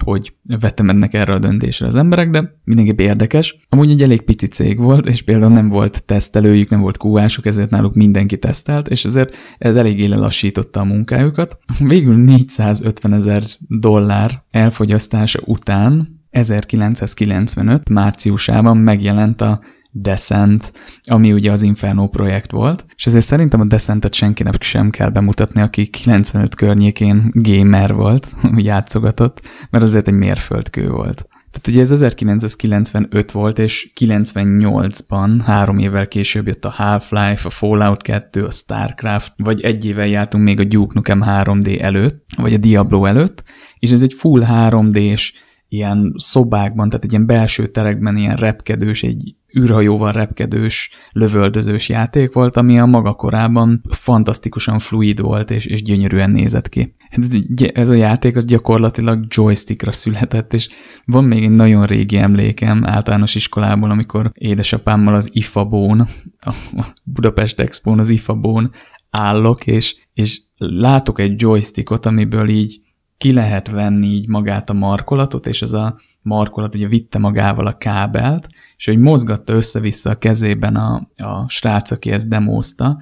hogy 0.03 0.35
vetemednek 0.59 1.13
erre 1.13 1.33
a 1.33 1.39
döntésre 1.39 1.85
az 1.85 1.95
emberek, 1.95 2.29
de 2.29 2.59
mindenképp 2.63 2.99
érdekes. 2.99 3.59
Amúgy 3.69 3.91
egy 3.91 4.01
elég 4.01 4.21
pici 4.21 4.47
cég 4.47 4.77
volt, 4.77 5.07
és 5.07 5.21
például 5.21 5.51
nem 5.51 5.69
volt 5.69 6.03
tesztelőjük, 6.03 6.69
nem 6.69 6.81
volt 6.81 6.97
kúásuk, 6.97 7.45
ezért 7.45 7.69
náluk 7.69 7.95
mindenki 7.95 8.37
tesztelt, 8.37 8.87
és 8.87 9.05
ezért 9.05 9.35
ez 9.57 9.75
eléggé 9.75 10.05
lelassította 10.05 10.79
a 10.79 10.83
munkájukat. 10.83 11.57
Végül 11.79 12.15
450 12.15 13.13
ezer 13.13 13.43
dollár 13.67 14.43
elfogyasztása 14.51 15.39
után 15.45 16.17
1995 16.29 17.89
márciusában 17.89 18.77
megjelent 18.77 19.41
a 19.41 19.59
Descent, 19.91 20.73
ami 21.03 21.33
ugye 21.33 21.51
az 21.51 21.61
Inferno 21.61 22.07
projekt 22.07 22.51
volt, 22.51 22.85
és 22.95 23.05
ezért 23.05 23.25
szerintem 23.25 23.59
a 23.59 23.65
Descentet 23.65 24.13
senkinek 24.13 24.61
sem 24.61 24.89
kell 24.89 25.09
bemutatni, 25.09 25.61
aki 25.61 25.87
95 25.87 26.55
környékén 26.55 27.29
gamer 27.33 27.93
volt, 27.93 28.35
játszogatott, 28.57 29.41
mert 29.69 29.83
azért 29.83 30.07
egy 30.07 30.13
mérföldkő 30.13 30.89
volt. 30.89 31.27
Tehát 31.51 31.67
ugye 31.67 31.79
ez 31.81 31.91
1995 31.91 33.31
volt, 33.31 33.59
és 33.59 33.91
98-ban, 33.99 35.41
három 35.45 35.77
évvel 35.77 36.07
később 36.07 36.47
jött 36.47 36.65
a 36.65 36.69
Half-Life, 36.69 37.41
a 37.43 37.49
Fallout 37.49 38.01
2, 38.01 38.45
a 38.45 38.51
Starcraft, 38.51 39.33
vagy 39.37 39.61
egy 39.61 39.85
évvel 39.85 40.07
jártunk 40.07 40.43
még 40.43 40.59
a 40.59 40.63
Duke 40.63 40.93
Nukem 40.93 41.23
3D 41.25 41.81
előtt, 41.81 42.25
vagy 42.37 42.53
a 42.53 42.57
Diablo 42.57 43.05
előtt, 43.05 43.43
és 43.79 43.91
ez 43.91 44.01
egy 44.01 44.13
full 44.13 44.43
3D-s 44.47 45.33
ilyen 45.67 46.13
szobákban, 46.17 46.89
tehát 46.89 47.03
egy 47.03 47.11
ilyen 47.11 47.25
belső 47.25 47.67
terekben 47.67 48.17
ilyen 48.17 48.35
repkedős, 48.35 49.03
egy 49.03 49.35
űrhajóval 49.57 50.11
repkedős, 50.11 50.91
lövöldözős 51.11 51.89
játék 51.89 52.33
volt, 52.33 52.57
ami 52.57 52.79
a 52.79 52.85
maga 52.85 53.13
korában 53.13 53.81
fantasztikusan 53.89 54.79
fluid 54.79 55.21
volt, 55.21 55.51
és, 55.51 55.65
és 55.65 55.81
gyönyörűen 55.81 56.31
nézett 56.31 56.69
ki. 56.69 56.95
Hát 57.09 57.25
ez 57.73 57.89
a 57.89 57.93
játék 57.93 58.35
az 58.35 58.45
gyakorlatilag 58.45 59.25
joystickra 59.29 59.91
született, 59.91 60.53
és 60.53 60.69
van 61.05 61.23
még 61.23 61.43
egy 61.43 61.51
nagyon 61.51 61.83
régi 61.83 62.17
emlékem 62.17 62.85
általános 62.85 63.35
iskolából, 63.35 63.91
amikor 63.91 64.31
édesapámmal 64.33 65.13
az 65.13 65.29
IFA-bón, 65.31 66.07
a 66.39 66.55
Budapest 67.03 67.59
expo 67.59 67.91
az 67.91 68.09
IFA-bón 68.09 68.71
állok, 69.09 69.67
és, 69.67 69.95
és 70.13 70.41
látok 70.57 71.19
egy 71.19 71.41
joystickot, 71.41 72.05
amiből 72.05 72.49
így 72.49 72.81
ki 73.17 73.33
lehet 73.33 73.69
venni 73.69 74.07
így 74.07 74.27
magát 74.27 74.69
a 74.69 74.73
markolatot, 74.73 75.47
és 75.47 75.61
ez 75.61 75.71
a 75.71 75.99
markolat 76.21 76.75
ugye 76.75 76.87
vitte 76.87 77.19
magával 77.19 77.65
a 77.65 77.77
kábelt, 77.77 78.47
és 78.77 78.85
hogy 78.85 78.97
mozgatta 78.97 79.53
össze-vissza 79.53 80.09
a 80.09 80.15
kezében 80.15 80.75
a, 80.75 81.09
a 81.15 81.49
srác, 81.49 81.91
aki 81.91 82.11
ezt 82.11 82.29
demózta, 82.29 82.97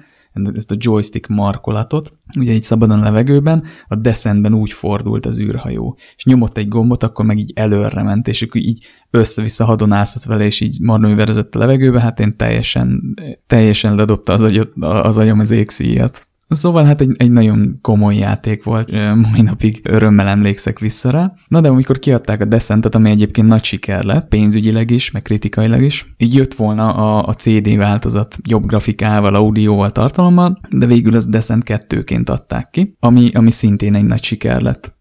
ezt 0.54 0.70
a 0.70 0.76
joystick 0.78 1.26
markolatot, 1.26 2.18
ugye 2.38 2.52
így 2.52 2.62
szabadon 2.62 3.00
levegőben, 3.00 3.64
a 3.88 3.94
descentben 3.94 4.54
úgy 4.54 4.72
fordult 4.72 5.26
az 5.26 5.38
űrhajó, 5.38 5.98
és 6.16 6.24
nyomott 6.24 6.56
egy 6.56 6.68
gombot, 6.68 7.02
akkor 7.02 7.24
meg 7.24 7.38
így 7.38 7.52
előre 7.54 8.02
ment, 8.02 8.28
és 8.28 8.42
akkor 8.42 8.60
így 8.60 8.86
össze-vissza 9.10 9.64
hadonászott 9.64 10.22
vele, 10.22 10.44
és 10.44 10.60
így 10.60 10.80
manőverezett 10.80 11.54
a 11.54 11.58
levegőbe, 11.58 12.00
hát 12.00 12.20
én 12.20 12.36
teljesen, 12.36 13.14
teljesen 13.46 13.94
ledobta 13.94 14.32
az, 14.32 14.42
agyot, 14.42 14.72
az 14.80 15.16
agyam 15.16 15.38
az 15.38 15.50
égszíjat. 15.50 16.27
Szóval 16.48 16.84
hát 16.84 17.00
egy, 17.00 17.14
egy 17.16 17.30
nagyon 17.30 17.78
komoly 17.82 18.16
játék 18.16 18.64
volt, 18.64 18.90
mai 19.30 19.42
napig 19.42 19.80
örömmel 19.82 20.26
emlékszek 20.26 20.78
vissza 20.78 21.10
rá. 21.10 21.32
Na 21.48 21.60
de 21.60 21.68
amikor 21.68 21.98
kiadták 21.98 22.40
a 22.40 22.44
Descentet, 22.44 22.94
ami 22.94 23.10
egyébként 23.10 23.48
nagy 23.48 23.64
siker 23.64 24.04
lett, 24.04 24.28
pénzügyileg 24.28 24.90
is, 24.90 25.10
meg 25.10 25.22
kritikailag 25.22 25.82
is, 25.82 26.14
így 26.16 26.34
jött 26.34 26.54
volna 26.54 26.94
a, 26.94 27.26
a 27.26 27.32
CD 27.32 27.76
változat 27.76 28.38
jobb 28.48 28.66
grafikával, 28.66 29.34
audióval, 29.34 29.92
tartalommal, 29.92 30.58
de 30.70 30.86
végül 30.86 31.14
az 31.14 31.26
Descent 31.26 31.62
2-ként 31.66 32.30
adták 32.30 32.68
ki, 32.70 32.96
ami, 33.00 33.30
ami 33.34 33.50
szintén 33.50 33.94
egy 33.94 34.04
nagy 34.04 34.22
siker 34.22 34.60
lett. 34.60 34.96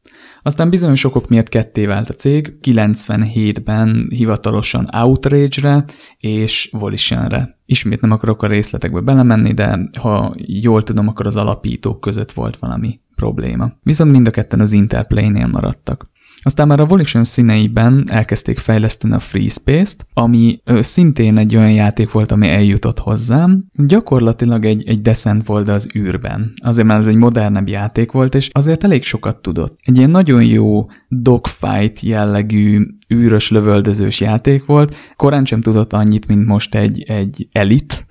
Aztán 0.48 0.70
bizonyos 0.70 1.04
okok 1.04 1.30
miatt 1.30 1.50
ketté 1.50 1.86
vált 1.86 2.10
a 2.10 2.14
cég, 2.14 2.58
97-ben 2.62 4.08
hivatalosan 4.10 4.90
Outrage-re 4.94 5.86
és 6.18 6.70
Volition-re. 6.72 7.58
Ismét 7.66 8.02
nem 8.02 8.12
akarok 8.12 8.44
a 8.44 8.48
részletekbe 8.48 9.00
belemenni, 9.00 9.54
de 9.54 9.90
ha 10.00 10.36
jól 10.38 10.84
tudom, 10.84 11.08
akkor 11.08 11.26
az 11.26 11.38
alapítók 11.38 12.00
között 12.00 12.32
volt 12.32 12.58
valami 12.58 13.00
probléma. 13.16 13.72
Viszont 13.84 14.12
mind 14.12 14.28
a 14.28 14.32
ketten 14.32 14.60
az 14.60 14.72
Interplay-nél 14.72 15.48
maradtak. 15.48 16.10
Aztán 16.42 16.68
már 16.68 16.80
a 16.80 16.86
Volition 16.86 17.24
színeiben 17.24 18.04
elkezdték 18.10 18.58
fejleszteni 18.58 19.14
a 19.14 19.20
Free 19.20 19.50
Space-t, 19.50 20.08
ami 20.14 20.62
szintén 20.80 21.38
egy 21.38 21.56
olyan 21.56 21.72
játék 21.72 22.12
volt, 22.12 22.32
ami 22.32 22.48
eljutott 22.48 23.00
hozzám. 23.00 23.66
Gyakorlatilag 23.74 24.66
egy, 24.66 24.88
egy 24.88 25.02
Descent 25.02 25.48
volt 25.48 25.70
az 25.70 25.90
űrben. 25.96 26.54
Azért 26.64 26.88
már 26.88 27.00
ez 27.00 27.08
egy 27.08 27.16
modernebb 27.16 27.68
játék 27.68 28.12
volt, 28.12 28.36
és 28.36 28.50
azért 28.52 28.84
elég 28.84 29.04
sokat 29.04 29.42
tudott. 29.42 29.78
Egy 29.82 29.98
ilyen 29.98 30.10
nagyon 30.10 30.44
jó 30.44 30.86
dogfight 31.10 32.00
jellegű 32.00 32.86
űrös 33.14 33.52
lövöldözős 33.52 34.20
játék 34.20 34.66
volt. 34.66 34.96
Korán 35.16 35.46
sem 35.46 35.62
tudott 35.62 35.94
annyit, 35.94 36.28
mint 36.28 36.46
most 36.46 36.76
egy, 36.76 37.04
egy 37.08 37.48
elit, 37.52 38.06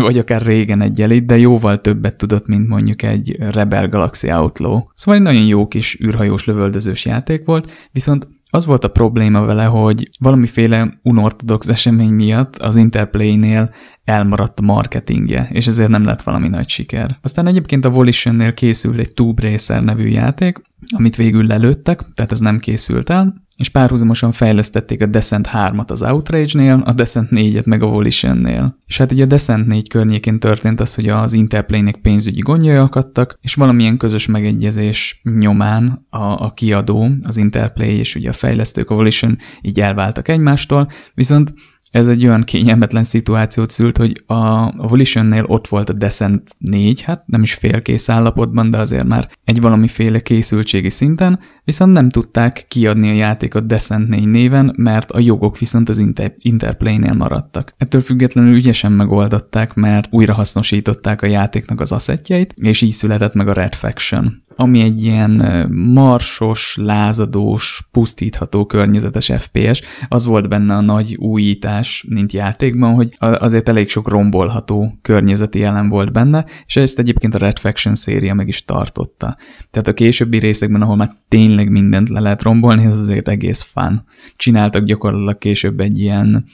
vagy 0.00 0.18
akár 0.18 0.42
régen 0.42 0.80
egy 0.80 1.02
elit, 1.02 1.26
de 1.26 1.38
jóval 1.38 1.80
többet 1.80 2.16
tudott, 2.16 2.46
mint 2.46 2.68
mondjuk 2.68 3.02
egy 3.02 3.36
Rebel 3.38 3.88
Galaxy 3.88 4.32
Outlaw. 4.32 4.80
Szóval 4.94 5.20
egy 5.20 5.26
nagyon 5.26 5.46
jó 5.46 5.68
kis 5.68 6.00
űrhajós 6.04 6.44
lövöldözős 6.44 7.04
játék 7.04 7.44
volt, 7.44 7.88
viszont 7.92 8.28
az 8.54 8.66
volt 8.66 8.84
a 8.84 8.90
probléma 8.90 9.40
vele, 9.44 9.64
hogy 9.64 10.08
valamiféle 10.20 10.98
unortodox 11.02 11.68
esemény 11.68 12.12
miatt 12.12 12.56
az 12.56 12.76
Interplay-nél 12.76 13.70
elmaradt 14.04 14.58
a 14.58 14.62
marketingje, 14.62 15.48
és 15.52 15.66
ezért 15.66 15.88
nem 15.88 16.04
lett 16.04 16.22
valami 16.22 16.48
nagy 16.48 16.68
siker. 16.68 17.18
Aztán 17.22 17.46
egyébként 17.46 17.84
a 17.84 17.90
Volition-nél 17.90 18.54
készült 18.54 18.98
egy 18.98 19.12
Tube 19.12 19.50
Racer 19.50 19.84
nevű 19.84 20.06
játék, 20.06 20.62
amit 20.96 21.16
végül 21.16 21.46
lelőttek, 21.46 22.00
tehát 22.14 22.32
ez 22.32 22.40
nem 22.40 22.58
készült 22.58 23.10
el, 23.10 23.34
és 23.62 23.68
párhuzamosan 23.68 24.32
fejlesztették 24.32 25.02
a 25.02 25.06
Descent 25.06 25.48
3-at 25.52 25.86
az 25.86 26.02
Outrage-nél, 26.02 26.82
a 26.84 26.92
Descent 26.92 27.28
4-et 27.30 27.64
meg 27.64 27.82
a 27.82 27.86
Volition-nél. 27.86 28.78
És 28.86 28.98
hát 28.98 29.12
ugye 29.12 29.22
a 29.22 29.26
Descent 29.26 29.66
4 29.66 29.88
környékén 29.88 30.38
történt 30.38 30.80
az, 30.80 30.94
hogy 30.94 31.08
az 31.08 31.32
Interplay-nek 31.32 31.96
pénzügyi 31.96 32.40
gondjai 32.40 32.76
akadtak, 32.76 33.38
és 33.40 33.54
valamilyen 33.54 33.96
közös 33.96 34.26
megegyezés 34.26 35.20
nyomán 35.38 36.06
a, 36.10 36.44
a 36.44 36.52
kiadó, 36.52 37.08
az 37.22 37.36
Interplay 37.36 37.96
és 37.96 38.14
ugye 38.14 38.28
a 38.28 38.32
fejlesztők, 38.32 38.90
a 38.90 38.94
Volition 38.94 39.38
így 39.60 39.80
elváltak 39.80 40.28
egymástól, 40.28 40.88
viszont 41.14 41.54
ez 41.92 42.08
egy 42.08 42.26
olyan 42.26 42.42
kényelmetlen 42.42 43.02
szituációt 43.02 43.70
szült, 43.70 43.96
hogy 43.96 44.22
a, 44.26 44.72
Volition-nél 44.88 45.44
ott 45.44 45.68
volt 45.68 45.88
a 45.88 45.92
Descent 45.92 46.50
4, 46.58 47.00
hát 47.00 47.26
nem 47.26 47.42
is 47.42 47.54
félkész 47.54 48.08
állapotban, 48.08 48.70
de 48.70 48.78
azért 48.78 49.04
már 49.04 49.28
egy 49.44 49.60
valamiféle 49.60 50.20
készültségi 50.20 50.90
szinten, 50.90 51.38
viszont 51.64 51.92
nem 51.92 52.08
tudták 52.08 52.64
kiadni 52.68 53.08
a 53.08 53.12
játékot 53.12 53.66
Descent 53.66 54.08
4 54.08 54.26
néven, 54.26 54.74
mert 54.76 55.10
a 55.10 55.18
jogok 55.18 55.58
viszont 55.58 55.88
az 55.88 55.98
Inter- 55.98 56.36
Interplay-nél 56.38 57.12
maradtak. 57.12 57.74
Ettől 57.76 58.00
függetlenül 58.00 58.54
ügyesen 58.54 58.92
megoldották, 58.92 59.74
mert 59.74 60.08
újrahasznosították 60.10 61.22
a 61.22 61.26
játéknak 61.26 61.80
az 61.80 61.92
asszetjeit, 61.92 62.54
és 62.56 62.80
így 62.80 62.92
született 62.92 63.34
meg 63.34 63.48
a 63.48 63.52
Red 63.52 63.74
Faction 63.74 64.42
ami 64.56 64.80
egy 64.80 65.04
ilyen 65.04 65.30
marsos, 65.70 66.76
lázadós, 66.80 67.88
pusztítható 67.90 68.66
környezetes 68.66 69.32
FPS, 69.38 69.82
az 70.08 70.26
volt 70.26 70.48
benne 70.48 70.74
a 70.74 70.80
nagy 70.80 71.14
újítás, 71.16 72.06
mint 72.08 72.32
játékban, 72.32 72.94
hogy 72.94 73.16
azért 73.18 73.68
elég 73.68 73.88
sok 73.88 74.08
rombolható 74.08 74.98
környezeti 75.02 75.62
elem 75.62 75.88
volt 75.88 76.12
benne, 76.12 76.44
és 76.66 76.76
ezt 76.76 76.98
egyébként 76.98 77.34
a 77.34 77.38
Red 77.38 77.58
Faction 77.58 77.94
széria 77.94 78.34
meg 78.34 78.48
is 78.48 78.64
tartotta. 78.64 79.36
Tehát 79.70 79.88
a 79.88 79.94
későbbi 79.94 80.38
részekben, 80.38 80.82
ahol 80.82 80.96
már 80.96 81.16
tényleg 81.28 81.70
mindent 81.70 82.08
le 82.08 82.20
lehet 82.20 82.42
rombolni, 82.42 82.84
ez 82.84 82.98
azért 82.98 83.28
egész 83.28 83.62
fun. 83.62 84.04
Csináltak 84.36 84.84
gyakorlatilag 84.84 85.38
később 85.38 85.80
egy 85.80 85.98
ilyen 85.98 86.44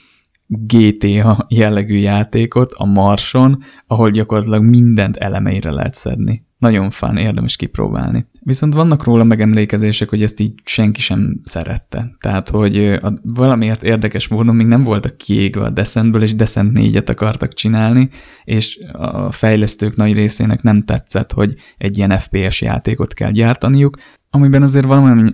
GTA 0.47 1.45
jellegű 1.49 1.97
játékot 1.97 2.71
a 2.75 2.85
Marson, 2.85 3.63
ahol 3.87 4.09
gyakorlatilag 4.09 4.63
mindent 4.63 5.17
elemeire 5.17 5.71
lehet 5.71 5.93
szedni. 5.93 6.47
Nagyon 6.59 6.89
fán, 6.89 7.17
érdemes 7.17 7.55
kipróbálni. 7.55 8.27
Viszont 8.41 8.73
vannak 8.73 9.03
róla 9.03 9.23
megemlékezések, 9.23 10.09
hogy 10.09 10.23
ezt 10.23 10.39
így 10.39 10.53
senki 10.63 11.01
sem 11.01 11.39
szerette. 11.43 12.15
Tehát, 12.19 12.49
hogy 12.49 12.77
a, 12.77 13.13
valamiért 13.23 13.83
érdekes 13.83 14.27
módon 14.27 14.55
még 14.55 14.65
nem 14.65 14.83
voltak 14.83 15.17
kiégve 15.17 15.63
a 15.63 15.69
Descentből, 15.69 16.21
és 16.21 16.35
Descent 16.35 16.77
4-et 16.79 17.09
akartak 17.09 17.53
csinálni, 17.53 18.09
és 18.43 18.79
a 18.91 19.31
fejlesztők 19.31 19.95
nagy 19.95 20.13
részének 20.13 20.61
nem 20.61 20.83
tetszett, 20.83 21.31
hogy 21.31 21.55
egy 21.77 21.97
ilyen 21.97 22.17
FPS 22.17 22.61
játékot 22.61 23.13
kell 23.13 23.31
gyártaniuk, 23.31 23.97
amiben 24.29 24.61
azért 24.61 24.87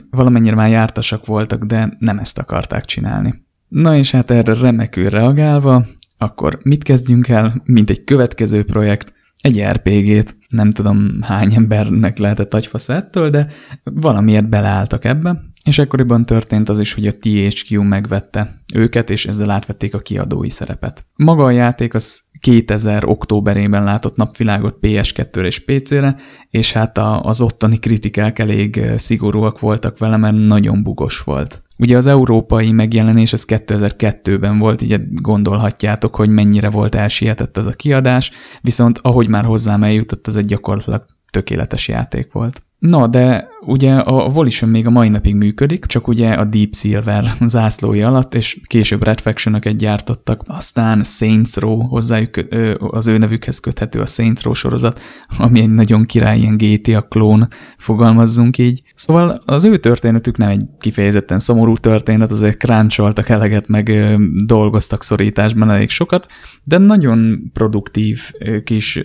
valamennyire 0.09 0.55
már 0.55 0.69
jártasak 0.69 1.25
voltak, 1.25 1.63
de 1.63 1.95
nem 1.99 2.17
ezt 2.17 2.39
akarták 2.39 2.85
csinálni. 2.85 3.43
Na 3.67 3.95
és 3.95 4.11
hát 4.11 4.31
erre 4.31 4.53
remekül 4.53 5.09
reagálva, 5.09 5.85
akkor 6.17 6.59
mit 6.63 6.83
kezdjünk 6.83 7.27
el, 7.27 7.61
mint 7.63 7.89
egy 7.89 8.03
következő 8.03 8.63
projekt, 8.63 9.13
egy 9.45 9.63
RPG-t, 9.63 10.37
nem 10.47 10.71
tudom 10.71 11.21
hány 11.21 11.53
embernek 11.53 12.17
lehetett 12.17 12.53
agyfasz 12.53 12.89
ettől, 12.89 13.29
de 13.29 13.47
valamiért 13.83 14.49
beleálltak 14.49 15.05
ebbe, 15.05 15.41
és 15.63 15.77
ekkoriban 15.77 16.25
történt 16.25 16.69
az 16.69 16.79
is, 16.79 16.93
hogy 16.93 17.07
a 17.07 17.17
THQ 17.17 17.81
megvette 17.81 18.63
őket, 18.73 19.09
és 19.09 19.25
ezzel 19.25 19.49
átvették 19.49 19.93
a 19.93 19.99
kiadói 19.99 20.49
szerepet. 20.49 21.05
Maga 21.15 21.43
a 21.43 21.51
játék 21.51 21.93
az 21.93 22.23
2000 22.39 23.05
októberében 23.05 23.83
látott 23.83 24.15
napvilágot 24.15 24.77
PS2-re 24.81 25.45
és 25.45 25.59
PC-re, 25.59 26.15
és 26.49 26.71
hát 26.71 26.97
az 27.21 27.41
ottani 27.41 27.77
kritikák 27.77 28.39
elég 28.39 28.81
szigorúak 28.95 29.59
voltak 29.59 29.97
vele, 29.97 30.17
mert 30.17 30.35
nagyon 30.35 30.83
bugos 30.83 31.23
volt. 31.23 31.63
Ugye 31.77 31.97
az 31.97 32.07
európai 32.07 32.71
megjelenés 32.71 33.33
az 33.33 33.45
2002-ben 33.47 34.57
volt, 34.57 34.81
így 34.81 35.01
gondolhatjátok, 35.13 36.15
hogy 36.15 36.29
mennyire 36.29 36.69
volt 36.69 36.95
elsietett 36.95 37.57
ez 37.57 37.65
a 37.65 37.71
kiadás, 37.71 38.31
viszont 38.61 38.99
ahogy 39.01 39.27
már 39.27 39.45
hozzám 39.45 39.83
eljutott, 39.83 40.27
ez 40.27 40.35
egy 40.35 40.45
gyakorlatilag 40.45 41.05
tökéletes 41.31 41.87
játék 41.87 42.31
volt. 42.31 42.63
Na, 42.79 43.07
de 43.07 43.47
ugye 43.65 43.93
a 43.93 44.29
Volition 44.29 44.69
még 44.69 44.85
a 44.85 44.89
mai 44.89 45.09
napig 45.09 45.35
működik, 45.35 45.85
csak 45.85 46.07
ugye 46.07 46.31
a 46.31 46.45
Deep 46.45 46.75
Silver 46.75 47.33
zászlója 47.45 48.07
alatt, 48.07 48.33
és 48.35 48.59
később 48.67 49.03
Red 49.03 49.19
faction 49.19 49.61
gyártottak, 49.77 50.41
aztán 50.47 51.03
Saints 51.03 51.55
Row, 51.55 51.81
hozzájuk 51.81 52.35
az 52.77 53.07
ő 53.07 53.17
nevükhez 53.17 53.59
köthető 53.59 53.99
a 53.99 54.05
Saints 54.05 54.41
Row 54.41 54.53
sorozat, 54.53 54.99
ami 55.37 55.59
egy 55.59 55.73
nagyon 55.73 56.05
király 56.05 56.39
ilyen 56.39 56.57
GTA 56.57 57.01
klón, 57.01 57.47
fogalmazzunk 57.77 58.57
így. 58.57 58.81
Szóval 58.95 59.41
az 59.45 59.65
ő 59.65 59.77
történetük 59.77 60.37
nem 60.37 60.49
egy 60.49 60.63
kifejezetten 60.79 61.39
szomorú 61.39 61.77
történet, 61.77 62.31
azért 62.31 62.57
kráncsoltak 62.57 63.29
eleget, 63.29 63.67
meg 63.67 64.15
dolgoztak 64.45 65.03
szorításban 65.03 65.71
elég 65.71 65.89
sokat, 65.89 66.27
de 66.63 66.77
nagyon 66.77 67.49
produktív 67.53 68.31
kis 68.63 69.01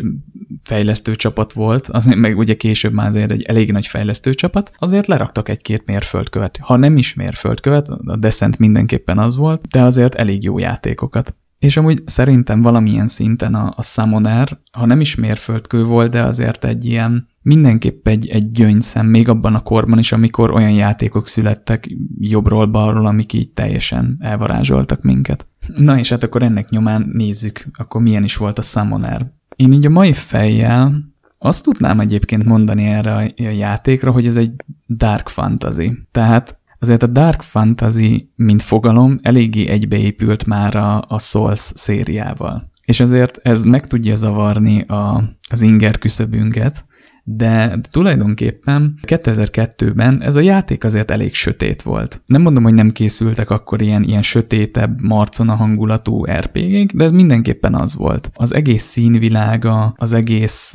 fejlesztő 0.64 1.14
csapat 1.14 1.52
volt, 1.52 1.88
azért 1.88 2.17
meg 2.17 2.38
ugye 2.38 2.55
később 2.55 2.93
már 2.93 3.09
azért 3.09 3.31
egy 3.31 3.43
elég 3.43 3.73
nagy 3.73 3.87
fejlesztő 3.87 4.35
csapat, 4.35 4.50
azért 4.78 5.07
leraktak 5.07 5.49
egy-két 5.49 5.87
mérföldkövet. 5.87 6.59
Ha 6.62 6.76
nem 6.76 6.97
is 6.97 7.14
mérföldkövet, 7.14 7.88
a 7.88 8.16
Descent 8.16 8.59
mindenképpen 8.59 9.19
az 9.19 9.37
volt, 9.37 9.66
de 9.66 9.83
azért 9.83 10.14
elég 10.14 10.42
jó 10.42 10.59
játékokat. 10.59 11.35
És 11.59 11.76
amúgy 11.76 12.02
szerintem 12.04 12.62
valamilyen 12.62 13.09
szinten 13.09 13.54
a, 13.54 13.73
a 13.76 13.83
Summoner, 13.83 14.59
ha 14.73 14.87
nem 14.87 15.00
is 15.00 15.14
mérföldkő 15.14 15.85
volt, 15.85 16.11
de 16.11 16.23
azért 16.23 16.64
egy 16.64 16.85
ilyen 16.85 17.28
mindenképp 17.42 18.09
egy, 18.09 18.28
egy 18.28 18.50
gyöngyszem 18.50 19.07
még 19.07 19.28
abban 19.28 19.54
a 19.54 19.61
korban 19.61 19.99
is, 19.99 20.12
amikor 20.12 20.50
olyan 20.50 20.71
játékok 20.71 21.28
születtek 21.28 21.88
jobbról-balról, 22.19 23.07
amik 23.07 23.33
így 23.33 23.52
teljesen 23.52 24.16
elvarázsoltak 24.21 25.02
minket. 25.02 25.47
Na 25.76 25.99
és 25.99 26.09
hát 26.09 26.23
akkor 26.23 26.42
ennek 26.42 26.69
nyomán 26.69 27.11
nézzük, 27.12 27.64
akkor 27.78 28.00
milyen 28.00 28.25
is 28.25 28.37
volt 28.37 28.59
a 28.59 28.62
Summoner. 28.62 29.33
Én 29.57 29.73
így 29.73 29.87
a 29.87 29.90
mai 29.90 30.12
fejjel 30.12 31.10
azt 31.42 31.64
tudnám 31.64 32.00
egyébként 32.00 32.44
mondani 32.44 32.85
erre 32.85 33.14
a 33.14 33.32
játékra, 33.37 34.11
hogy 34.11 34.26
ez 34.26 34.37
egy 34.37 34.52
dark 34.88 35.28
fantasy. 35.28 35.92
Tehát 36.11 36.59
azért 36.78 37.02
a 37.02 37.06
dark 37.06 37.42
fantasy, 37.42 38.30
mint 38.37 38.62
fogalom, 38.62 39.18
eléggé 39.23 39.68
egybeépült 39.68 40.47
már 40.47 40.76
a, 40.76 41.04
a 41.09 41.18
Souls 41.18 41.73
szériával. 41.75 42.70
és 42.85 43.00
ezért 43.00 43.38
ez 43.42 43.62
meg 43.62 43.87
tudja 43.87 44.14
zavarni 44.14 44.80
a, 44.80 45.23
az 45.50 45.61
inger 45.61 45.99
küszöbünket, 45.99 46.85
de 47.25 47.79
tulajdonképpen 47.91 48.99
2002-ben 49.07 50.23
ez 50.23 50.37
a 50.37 50.41
játék 50.41 50.85
azért 50.85 51.11
elég 51.11 51.35
sötét 51.35 51.83
volt. 51.83 52.23
Nem 52.27 52.43
mondom, 52.43 52.62
hogy 52.62 52.75
nem 52.75 52.91
készültek 52.91 53.50
akkor 53.50 53.83
ilyen, 53.83 54.03
ilyen 54.03 54.23
sötétebb, 54.23 55.03
marcona 55.03 55.55
hangulatú 55.55 56.25
RPG-k, 56.25 56.93
de 56.93 57.05
ez 57.05 57.12
mindenképpen 57.12 57.75
az 57.75 57.95
volt. 57.95 58.31
Az 58.35 58.55
egész 58.55 58.83
színvilága, 58.83 59.95
az 59.97 60.12
egész 60.12 60.75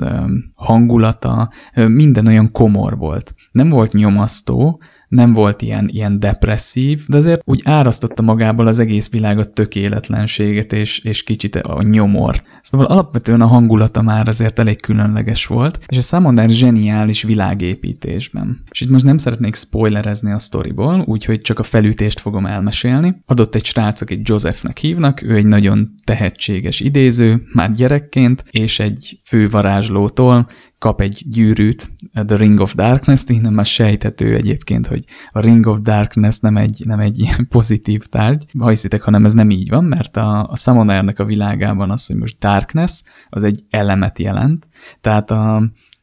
hangulata, 0.56 1.50
minden 1.74 2.28
olyan 2.28 2.52
komor 2.52 2.98
volt. 2.98 3.36
Nem 3.52 3.70
volt 3.70 3.94
nyomasztó, 3.94 4.82
nem 5.16 5.34
volt 5.34 5.62
ilyen, 5.62 5.90
ilyen 5.92 6.20
depresszív, 6.20 7.04
de 7.08 7.18
azért 7.18 7.42
úgy 7.46 7.62
árasztotta 7.64 8.22
magából 8.22 8.68
az 8.68 8.80
egész 8.80 9.10
világot 9.10 9.54
tökéletlenséget 9.54 10.74
és, 10.74 11.00
és 11.00 11.24
kicsit 11.24 11.56
a 11.56 11.82
nyomort. 11.84 12.44
Szóval 12.62 12.88
alapvetően 12.88 13.42
a 13.42 13.48
hangulata 13.48 14.02
már 14.02 14.28
azért 14.28 14.60
elég 14.60 14.82
különleges 14.82 15.46
volt, 15.46 15.80
és 15.88 15.98
a 15.98 16.02
Summoner 16.02 16.50
zseniális 16.50 17.24
világépítésben. 17.24 18.64
És 18.72 18.82
itt 18.82 18.90
most 18.90 19.06
nem 19.06 19.18
szeretnék 19.18 19.56
spoilerezni 19.56 20.32
a 20.32 20.40
sztoriból, 20.40 21.04
úgyhogy 21.08 21.42
csak 21.42 21.60
a 21.60 21.64
felütést 21.64 22.20
fogom 22.20 22.46
elmesélni. 22.46 23.16
Adott 23.26 23.56
egy 23.56 23.66
srác, 23.66 24.02
akit 24.02 24.28
Josephnek 24.30 24.78
hívnak, 24.78 25.22
ő 25.22 25.36
egy 25.36 25.46
nagyon 25.46 25.90
tehetséges 26.04 26.80
idéző, 26.80 27.42
már 27.54 27.72
gyerekként, 27.72 28.44
és 28.52 28.80
egy 28.80 29.18
fővarázslótól 29.24 30.48
kap 30.86 31.02
egy 31.02 31.24
gyűrűt, 31.30 31.92
The 32.14 32.38
Ring 32.38 32.60
of 32.60 32.76
Darkness, 32.76 33.24
innen 33.28 33.54
már 33.54 33.66
sejthető 33.66 34.36
egyébként, 34.36 34.88
hogy 34.88 35.04
a 35.32 35.40
Ring 35.40 35.66
of 35.66 35.80
Darkness 35.80 36.40
nem 36.40 36.58
egy, 36.58 36.84
nem 36.86 37.00
egy 37.00 37.30
pozitív 37.50 38.04
tárgy, 38.04 38.46
ha 38.60 38.70
hiszitek, 38.70 39.02
hanem 39.02 39.26
ez 39.26 39.34
nem 39.34 39.50
így 39.50 39.70
van, 39.70 39.84
mert 39.84 40.18
a, 40.18 40.50
a 40.50 40.56
Summonernek 40.56 41.20
a 41.20 41.26
világában 41.26 41.92
az, 41.92 42.06
hogy 42.06 42.16
most 42.16 42.40
Darkness, 42.40 43.04
az 43.30 43.44
egy 43.44 43.64
elemet 43.70 44.20
jelent, 44.20 44.68
tehát 45.02 45.32
a, 45.32 45.56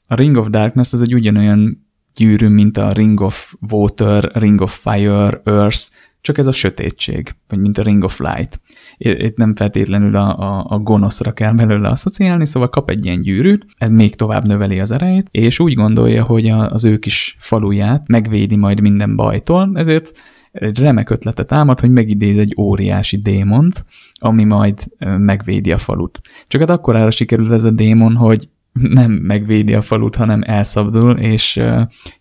a 0.07 0.15
Ring 0.15 0.37
of 0.37 0.49
Darkness 0.49 0.93
az 0.93 1.03
egy 1.03 1.15
ugyanolyan 1.15 1.87
gyűrű, 2.15 2.49
mint 2.49 2.77
a 2.77 2.93
Ring 2.93 3.21
of 3.21 3.55
Water, 3.71 4.31
Ring 4.33 4.61
of 4.61 4.79
Fire, 4.79 5.41
Earth, 5.45 5.91
csak 6.23 6.39
ez 6.39 6.47
a 6.47 6.53
sötétség, 6.53 7.35
vagy 7.49 7.59
mint 7.59 7.79
a 7.79 7.83
Ring 7.83 8.05
of 8.05 8.19
Light. 8.19 8.61
Itt 8.99 9.37
nem 9.37 9.55
feltétlenül 9.55 10.17
a, 10.17 10.39
a, 10.39 10.67
a 10.69 10.79
gonoszra 10.79 11.33
kell 11.33 11.53
belőle 11.53 11.89
asszociálni, 11.89 12.47
szóval 12.47 12.69
kap 12.69 12.91
egy 12.91 13.05
ilyen 13.05 13.21
gyűrűt, 13.21 13.67
ez 13.79 13.91
még 13.91 14.15
tovább 14.15 14.47
növeli 14.47 14.81
az 14.81 14.91
erejét, 14.91 15.29
és 15.31 15.59
úgy 15.59 15.75
gondolja, 15.75 16.25
hogy 16.25 16.49
a, 16.49 16.71
az 16.71 16.85
ő 16.85 16.99
kis 16.99 17.37
faluját 17.39 18.09
megvédi 18.09 18.57
majd 18.57 18.81
minden 18.81 19.17
bajtól, 19.17 19.71
ezért 19.75 20.11
egy 20.53 20.79
remek 20.79 21.11
ötletet 21.11 21.47
támad, 21.47 21.81
hogy 21.81 21.91
megidéz 21.91 22.39
egy 22.39 22.55
óriási 22.59 23.17
démont, 23.17 23.85
ami 24.15 24.45
majd 24.45 24.79
megvédi 25.17 25.73
a 25.73 25.79
falut. 25.79 26.21
Csak 26.49 26.61
hát 26.61 26.71
akkorára 26.71 27.11
sikerül 27.11 27.53
ez 27.53 27.65
a 27.65 27.71
démon, 27.71 28.15
hogy 28.15 28.49
nem 28.73 29.11
megvédi 29.11 29.75
a 29.75 29.83
falut, 29.83 30.15
hanem 30.15 30.43
elszabdul, 30.47 31.19
és 31.19 31.61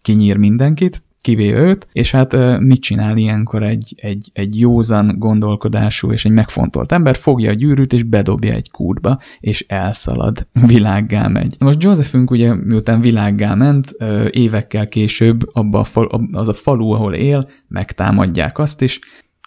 kinyír 0.01 0.37
mindenkit, 0.37 1.03
kivéve 1.21 1.59
őt, 1.59 1.87
és 1.91 2.11
hát 2.11 2.59
mit 2.59 2.81
csinál 2.81 3.17
ilyenkor 3.17 3.63
egy, 3.63 3.95
egy, 3.97 4.29
egy 4.33 4.59
józan 4.59 5.15
gondolkodású 5.17 6.11
és 6.11 6.25
egy 6.25 6.31
megfontolt 6.31 6.91
ember, 6.91 7.15
fogja 7.15 7.49
a 7.49 7.53
gyűrűt 7.53 7.93
és 7.93 8.03
bedobja 8.03 8.53
egy 8.53 8.71
kútba, 8.71 9.19
és 9.39 9.65
elszalad, 9.67 10.47
világgá 10.67 11.27
megy. 11.27 11.55
Most 11.59 11.83
Josephünk 11.83 12.31
ugye 12.31 12.53
miután 12.53 13.01
világgá 13.01 13.53
ment, 13.53 13.95
évekkel 14.29 14.87
később 14.87 15.49
abba 15.53 15.79
a 15.79 15.83
fal, 15.83 16.29
az 16.31 16.47
a 16.47 16.53
falu, 16.53 16.91
ahol 16.91 17.13
él, 17.13 17.49
megtámadják 17.67 18.57
azt 18.57 18.81
is, 18.81 18.99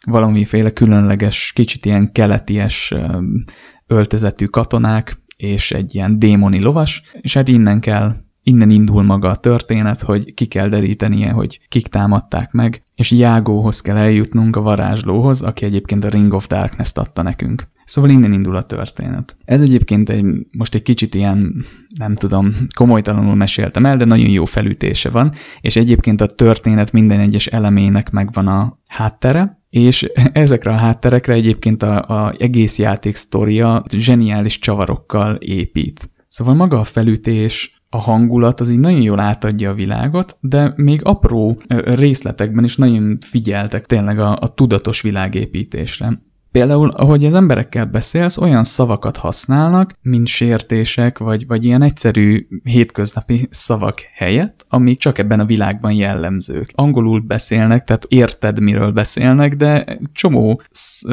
valamiféle 0.06 0.70
különleges, 0.70 1.52
kicsit 1.54 1.87
ilyen 1.87 2.12
keleties 2.12 2.94
öltözetű 3.87 4.46
katonák, 4.46 5.22
és 5.37 5.70
egy 5.72 5.94
ilyen 5.94 6.18
démoni 6.18 6.60
lovas, 6.60 7.02
és 7.20 7.34
hát 7.34 7.48
innen 7.48 7.80
kell 7.80 8.14
Innen 8.46 8.70
indul 8.70 9.02
maga 9.02 9.28
a 9.28 9.37
történet, 9.37 10.00
hogy 10.00 10.35
ki 10.35 10.44
kell 10.44 10.68
derítenie, 10.68 11.30
hogy 11.30 11.61
kik 11.68 11.87
támadták 11.87 12.52
meg, 12.52 12.83
és 12.96 13.11
Jágóhoz 13.11 13.80
kell 13.80 13.96
eljutnunk 13.96 14.57
a 14.57 14.61
varázslóhoz, 14.61 15.42
aki 15.42 15.64
egyébként 15.64 16.04
a 16.04 16.09
Ring 16.09 16.33
of 16.33 16.46
Darkness-t 16.46 16.98
adta 16.98 17.22
nekünk. 17.22 17.72
Szóval 17.85 18.11
innen 18.11 18.33
indul 18.33 18.57
a 18.57 18.66
történet. 18.66 19.37
Ez 19.44 19.61
egyébként 19.61 20.09
egy, 20.09 20.24
most 20.50 20.74
egy 20.74 20.83
kicsit 20.83 21.14
ilyen, 21.14 21.64
nem 21.98 22.14
tudom, 22.14 22.54
komolytalanul 22.74 23.35
meséltem 23.35 23.87
el, 23.87 23.96
de 23.96 24.04
nagyon 24.04 24.28
jó 24.28 24.44
felütése 24.44 25.11
van, 25.11 25.33
és 25.61 25.76
egyébként 25.76 26.20
a 26.20 26.26
történet 26.26 26.92
minden 26.92 27.20
egyes 27.20 27.46
elemének 27.46 28.11
megvan 28.11 28.46
a 28.46 28.78
háttere, 28.87 29.62
és 29.70 30.02
ezekre 30.33 30.70
a 30.70 30.76
hátterekre 30.76 31.33
egyébként 31.33 31.83
a, 31.83 32.24
a 32.24 32.35
egész 32.38 32.78
játék 32.78 33.16
sztoria 33.16 33.85
zseniális 33.96 34.59
csavarokkal 34.59 35.35
épít. 35.35 36.11
Szóval 36.28 36.54
maga 36.54 36.78
a 36.78 36.85
felütés, 36.85 37.84
a 37.94 37.98
hangulat 37.98 38.61
az 38.61 38.70
így 38.70 38.78
nagyon 38.78 39.00
jól 39.00 39.20
átadja 39.20 39.70
a 39.70 39.74
világot, 39.74 40.37
de 40.40 40.72
még 40.76 41.00
apró 41.04 41.62
részletekben 41.85 42.64
is 42.64 42.76
nagyon 42.76 43.18
figyeltek 43.20 43.87
tényleg 43.87 44.18
a, 44.18 44.38
a 44.40 44.54
tudatos 44.54 45.00
világépítésre. 45.00 46.22
Például, 46.55 46.90
ahogy 46.90 47.25
az 47.25 47.35
emberekkel 47.35 47.85
beszélsz, 47.85 48.38
olyan 48.38 48.64
szavakat 48.64 49.17
használnak, 49.17 49.95
mint 50.03 50.27
sértések, 50.27 51.19
vagy, 51.19 51.47
vagy 51.47 51.64
ilyen 51.64 51.83
egyszerű 51.83 52.47
hétköznapi 52.62 53.47
szavak 53.51 54.01
helyett, 54.14 54.67
amik 54.69 54.99
csak 54.99 55.19
ebben 55.19 55.40
a 55.40 55.45
világban 55.45 55.93
jellemzők. 55.93 56.71
Angolul 56.75 57.21
beszélnek, 57.21 57.85
tehát 57.85 58.07
érted, 58.09 58.61
miről 58.61 58.93
beszélnek, 58.93 59.57
de 59.57 59.99
csomó 60.12 60.62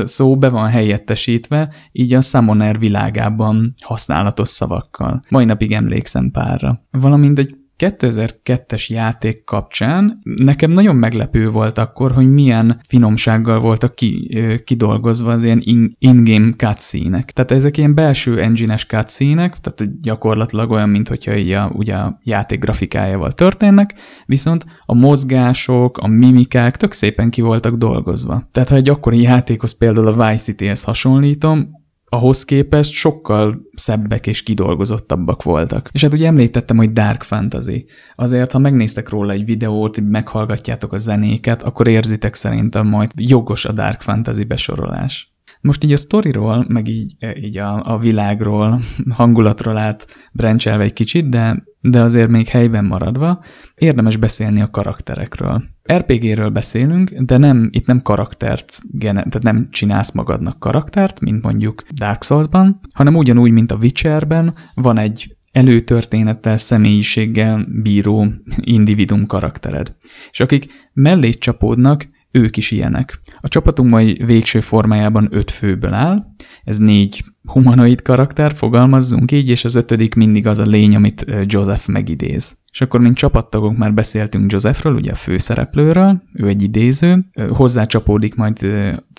szó 0.04 0.38
be 0.38 0.50
van 0.50 0.70
helyettesítve, 0.70 1.74
így 1.92 2.14
a 2.14 2.22
Summoner 2.22 2.80
világában 2.80 3.74
használatos 3.84 4.50
szavakkal. 4.50 5.24
Mai 5.30 5.46
napig 5.46 5.72
emlékszem 5.72 6.32
párra. 6.32 6.82
Valamint 6.92 7.40
egy 7.40 7.56
2002-es 7.82 8.88
játék 8.88 9.44
kapcsán 9.44 10.20
nekem 10.24 10.72
nagyon 10.72 10.96
meglepő 10.96 11.50
volt 11.50 11.78
akkor, 11.78 12.12
hogy 12.12 12.32
milyen 12.32 12.80
finomsággal 12.88 13.60
voltak 13.60 13.96
ki, 13.96 14.38
kidolgozva 14.66 15.32
az 15.32 15.44
ilyen 15.44 15.62
in-game 16.00 16.52
cutscene-ek. 16.58 17.32
Tehát 17.32 17.52
ezek 17.52 17.78
ilyen 17.78 17.96
belső 17.96 18.42
engine-es 18.42 18.86
cutscene 18.86 19.50
tehát 19.62 20.02
gyakorlatilag 20.02 20.72
olyan, 20.72 20.90
mint 20.90 21.08
hogyha 21.08 21.36
így 21.36 21.52
a, 21.52 21.72
ugye 21.74 21.96
a 21.96 22.20
játék 22.24 22.60
grafikájával 22.60 23.32
történnek, 23.32 23.94
viszont 24.26 24.66
a 24.86 24.94
mozgások, 24.94 25.98
a 25.98 26.08
mimikák 26.08 26.78
tök 26.78 26.94
szépen 26.94 27.30
ki 27.30 27.42
voltak 27.42 27.76
dolgozva. 27.76 28.48
Tehát 28.52 28.70
ha 28.70 28.76
egy 28.76 28.90
akkori 28.90 29.22
játékhoz 29.22 29.78
például 29.78 30.08
a 30.08 30.30
Vice 30.30 30.44
City-hez 30.44 30.84
hasonlítom, 30.84 31.81
ahhoz 32.14 32.46
képest 32.46 32.92
sokkal 32.92 33.62
szebbek 33.74 34.28
és 34.28 34.44
kidolgozottabbak 34.44 35.44
voltak. 35.44 35.90
És 35.92 36.02
hát 36.02 36.14
ugye 36.14 36.28
említettem, 36.28 36.78
hogy 36.78 36.92
Dark 36.92 37.24
Fantasy. 37.24 37.86
Azért, 38.16 38.52
ha 38.52 38.60
megnéztek 38.60 39.10
róla 39.10 39.32
egy 39.32 39.46
videót, 39.46 40.00
meghallgatjátok 40.02 40.94
a 40.94 40.98
zenéket, 40.98 41.64
akkor 41.64 41.88
érzitek 41.88 42.36
szerintem 42.36 42.88
majd 42.88 43.12
jogos 43.16 43.66
a 43.66 43.72
Dark 43.72 44.02
Fantasy 44.02 44.44
besorolás. 44.44 45.34
Most 45.62 45.84
így 45.84 45.92
a 45.92 45.98
sztoriról, 45.98 46.66
meg 46.68 46.88
így, 46.88 47.16
így 47.42 47.58
a, 47.58 47.82
a 47.84 47.98
világról, 47.98 48.82
hangulatról 49.10 49.78
át 49.78 50.08
branchelve 50.32 50.84
egy 50.84 50.94
kicsit, 50.94 51.30
de, 51.30 51.64
de 51.82 52.02
azért 52.02 52.30
még 52.30 52.48
helyben 52.48 52.86
maradva, 52.86 53.44
érdemes 53.76 54.18
beszélni 54.18 54.62
a 54.62 54.70
karakterekről. 54.70 55.64
RPG-ről 55.94 56.50
beszélünk, 56.50 57.12
de 57.12 57.38
nem, 57.38 57.70
itt 57.72 57.86
nem 57.86 58.02
karaktert, 58.02 58.80
tehát 59.00 59.44
nem 59.44 59.68
csinálsz 59.72 60.12
magadnak 60.12 60.60
karaktert, 60.60 61.20
mint 61.20 61.44
mondjuk 61.44 61.84
Dark 61.94 62.24
Souls-ban, 62.24 62.80
hanem 62.94 63.16
ugyanúgy, 63.16 63.52
mint 63.52 63.72
a 63.72 63.76
Witcherben, 63.76 64.54
van 64.74 64.98
egy 64.98 65.36
előtörténettel, 65.52 66.58
személyiséggel 66.58 67.66
bíró 67.82 68.28
individum 68.58 69.26
karaktered. 69.26 69.96
És 70.32 70.40
akik 70.40 70.90
mellé 70.94 71.30
csapódnak, 71.30 72.10
ők 72.32 72.58
is 72.58 72.72
ilyenek. 72.72 73.22
A 73.42 73.48
csapatunk 73.48 73.90
mai 73.90 74.22
végső 74.26 74.60
formájában 74.60 75.28
öt 75.32 75.52
főből 75.52 75.94
áll, 75.94 76.24
ez 76.64 76.78
négy 76.78 77.24
humanoid 77.46 78.02
karakter, 78.02 78.54
fogalmazzunk 78.54 79.32
így, 79.32 79.50
és 79.50 79.66
az 79.66 79.76
ötödik 79.76 80.16
mindig 80.16 80.48
az 80.48 80.60
a 80.60 80.66
lény, 80.66 80.96
amit 80.96 81.26
Joseph 81.46 81.88
megidéz. 81.88 82.58
És 82.72 82.82
akkor, 82.82 83.00
mint 83.00 83.16
csapattagok 83.16 83.78
már 83.78 83.94
beszéltünk 83.94 84.52
Josephről, 84.52 84.94
ugye 84.96 85.12
a 85.12 85.16
főszereplőről, 85.16 86.22
ő 86.34 86.48
egy 86.48 86.62
idéző, 86.62 87.26
hozzá 87.50 87.86
csapódik 87.86 88.36
majd 88.36 88.66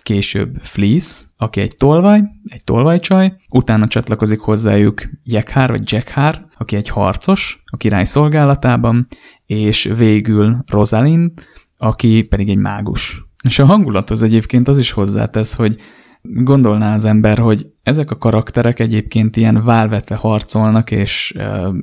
később 0.03 0.55
Fleece, 0.61 1.25
aki 1.37 1.61
egy 1.61 1.77
tolvaj, 1.77 2.23
egy 2.45 2.65
tolvajcsaj, 2.65 3.37
utána 3.49 3.89
csatlakozik 3.89 4.41
hozzájuk 4.41 5.03
Jackhár 5.25 5.71
vagy 5.71 5.93
Jackhár, 5.93 6.47
aki 6.59 6.77
egy 6.77 6.89
harcos 6.89 7.63
a 7.71 7.77
király 7.77 8.05
szolgálatában, 8.05 9.07
és 9.47 9.93
végül 9.97 10.57
Rosalind, 10.67 11.31
aki 11.77 12.27
pedig 12.29 12.49
egy 12.49 12.57
mágus. 12.57 13.25
És 13.45 13.59
a 13.59 13.65
hangulat 13.65 14.11
az 14.11 14.23
egyébként 14.23 14.69
az 14.69 14.79
is 14.79 14.91
hozzátesz, 14.91 15.55
hogy 15.55 15.77
gondolná 16.23 16.95
az 16.95 17.05
ember, 17.05 17.39
hogy 17.39 17.67
ezek 17.83 18.11
a 18.11 18.17
karakterek 18.19 18.79
egyébként 18.79 19.37
ilyen 19.37 19.65
válvetve 19.65 20.15
harcolnak, 20.15 20.91
és 20.91 21.35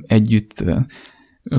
együtt 0.02 0.64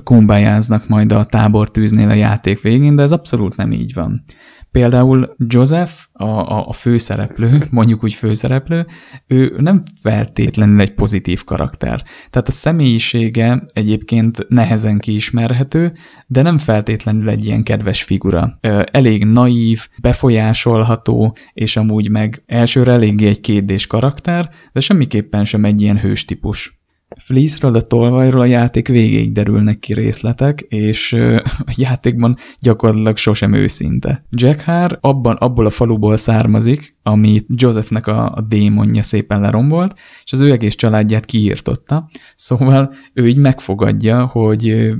kumbájáznak 0.03 0.87
majd 0.87 1.11
a 1.11 1.25
tábortűznél 1.25 2.09
a 2.09 2.13
játék 2.13 2.61
végén, 2.61 2.95
de 2.95 3.03
ez 3.03 3.11
abszolút 3.11 3.55
nem 3.55 3.71
így 3.71 3.93
van. 3.93 4.23
Például 4.71 5.35
Joseph, 5.37 5.91
a, 6.11 6.23
a, 6.23 6.67
a 6.67 6.73
főszereplő, 6.73 7.61
mondjuk 7.71 8.03
úgy 8.03 8.13
főszereplő, 8.13 8.85
ő 9.27 9.55
nem 9.57 9.83
feltétlenül 10.01 10.79
egy 10.79 10.93
pozitív 10.93 11.43
karakter. 11.43 12.03
Tehát 12.29 12.47
a 12.47 12.51
személyisége 12.51 13.63
egyébként 13.73 14.45
nehezen 14.49 14.99
kiismerhető, 14.99 15.93
de 16.27 16.41
nem 16.41 16.57
feltétlenül 16.57 17.29
egy 17.29 17.45
ilyen 17.45 17.63
kedves 17.63 18.03
figura. 18.03 18.57
Elég 18.91 19.25
naív, 19.25 19.87
befolyásolható, 20.01 21.35
és 21.53 21.77
amúgy 21.77 22.09
meg 22.09 22.43
elsőre 22.45 22.91
eléggé 22.91 23.27
egy 23.27 23.41
kétdés 23.41 23.87
karakter, 23.87 24.49
de 24.73 24.79
semmiképpen 24.79 25.45
sem 25.45 25.65
egy 25.65 25.81
ilyen 25.81 25.99
hős 25.99 26.25
típus. 26.25 26.80
Fleece-ről, 27.17 27.75
a 27.75 27.81
tolvajról 27.81 28.41
a 28.41 28.45
játék 28.45 28.87
végéig 28.87 29.31
derülnek 29.31 29.79
ki 29.79 29.93
részletek, 29.93 30.61
és 30.61 31.13
a 31.43 31.73
játékban 31.75 32.35
gyakorlatilag 32.59 33.17
sosem 33.17 33.53
őszinte. 33.53 34.25
Jack 34.29 34.61
Haar 34.61 34.97
abban, 35.01 35.35
abból 35.35 35.65
a 35.65 35.69
faluból 35.69 36.17
származik, 36.17 36.97
amit 37.03 37.45
Josephnek 37.47 38.07
a, 38.07 38.33
a 38.35 38.41
démonja 38.41 39.03
szépen 39.03 39.41
lerombolt, 39.41 39.99
és 40.23 40.31
az 40.31 40.39
ő 40.39 40.51
egész 40.51 40.75
családját 40.75 41.25
kiírtotta. 41.25 42.09
Szóval 42.35 42.93
ő 43.13 43.27
így 43.27 43.37
megfogadja, 43.37 44.25
hogy 44.25 44.93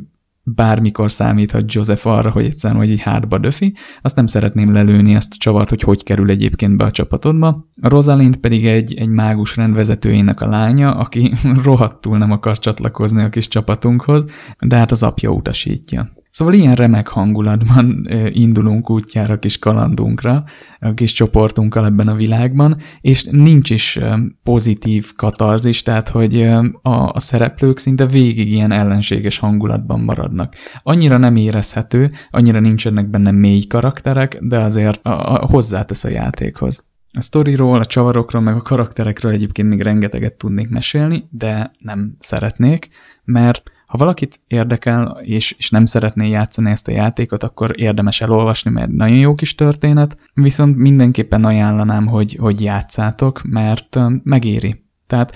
bármikor 0.44 1.12
számíthat 1.12 1.74
Joseph 1.74 2.08
arra, 2.08 2.32
hogy 2.32 2.46
egyszerűen 2.46 2.80
hogy 2.80 2.92
egy 2.92 3.00
hátba 3.00 3.38
döfi, 3.38 3.76
azt 4.02 4.16
nem 4.16 4.26
szeretném 4.26 4.74
lelőni 4.74 5.16
ezt 5.16 5.34
a 5.34 5.38
csavart, 5.40 5.70
hogy 5.70 5.82
hogy 5.82 6.04
kerül 6.04 6.30
egyébként 6.30 6.78
be 6.78 6.84
a 6.84 6.92
csapatodba. 6.92 7.70
Rosalind 7.82 8.38
pedig 8.38 8.66
egy, 8.66 8.94
egy 8.94 9.10
mágus 9.10 9.56
rendvezetőjének 9.56 10.42
a 10.42 10.48
lánya, 10.48 10.92
aki 10.96 11.34
rohadtul 11.64 12.18
nem 12.18 12.32
akar 12.32 12.60
csatlakozni 12.60 13.24
a 13.24 13.30
kis 13.30 13.48
csapatunkhoz, 13.48 14.26
de 14.60 14.76
hát 14.76 14.92
az 14.92 15.04
apja 15.04 15.30
utasítja. 15.30 16.10
Szóval 16.32 16.54
ilyen 16.54 16.76
remek 16.76 17.08
hangulatban 17.08 18.08
indulunk 18.30 18.90
útjára 18.90 19.40
kis 19.40 19.60
kalandunkra, 19.60 20.44
a 20.80 20.94
kis 20.94 21.12
csoportunkkal 21.12 21.86
ebben 21.86 22.08
a 22.08 22.16
világban, 22.16 22.78
és 23.02 23.24
nincs 23.24 23.70
is 23.70 24.00
pozitív 24.44 25.16
katarzis, 25.16 25.84
tehát 25.84 26.10
hogy 26.10 26.42
a, 26.82 27.12
a 27.14 27.20
szereplők 27.20 27.78
szinte 27.78 28.06
végig 28.06 28.52
ilyen 28.52 28.72
ellenséges 28.72 29.38
hangulatban 29.38 30.00
maradnak. 30.00 30.56
Annyira 30.84 31.18
nem 31.18 31.36
érezhető, 31.36 32.12
annyira 32.30 32.60
nincsenek 32.60 33.10
benne 33.10 33.32
mély 33.32 33.62
karakterek, 33.62 34.38
de 34.42 34.60
azért 34.60 35.06
a, 35.06 35.34
a, 35.34 35.46
hozzátesz 35.46 36.04
a 36.04 36.10
játékhoz. 36.10 36.90
A 37.14 37.22
sztoriról, 37.22 37.80
a 37.80 37.86
csavarokról, 37.86 38.42
meg 38.42 38.56
a 38.56 38.62
karakterekről 38.62 39.32
egyébként 39.32 39.70
még 39.70 39.82
rengeteget 39.82 40.34
tudnék 40.34 40.70
mesélni, 40.70 41.28
de 41.30 41.72
nem 41.80 42.16
szeretnék, 42.20 42.90
mert 43.24 43.72
ha 43.92 43.98
valakit 43.98 44.40
érdekel, 44.48 45.22
és, 45.24 45.52
és 45.58 45.70
nem 45.70 45.86
szeretné 45.86 46.30
játszani 46.30 46.70
ezt 46.70 46.88
a 46.88 46.92
játékot, 46.92 47.44
akkor 47.44 47.80
érdemes 47.80 48.22
elolvasni, 48.22 48.72
mert 48.72 48.92
nagyon 48.92 49.18
jó 49.18 49.36
kis 49.36 49.56
történet, 49.56 50.18
viszont 50.34 50.78
mindenképpen 50.78 51.46
ajánlanám, 51.46 52.08
hogy, 52.08 52.36
hogy 52.40 52.62
játszátok, 52.62 53.42
mert 53.44 54.00
megéri. 54.24 54.86
Tehát 55.08 55.36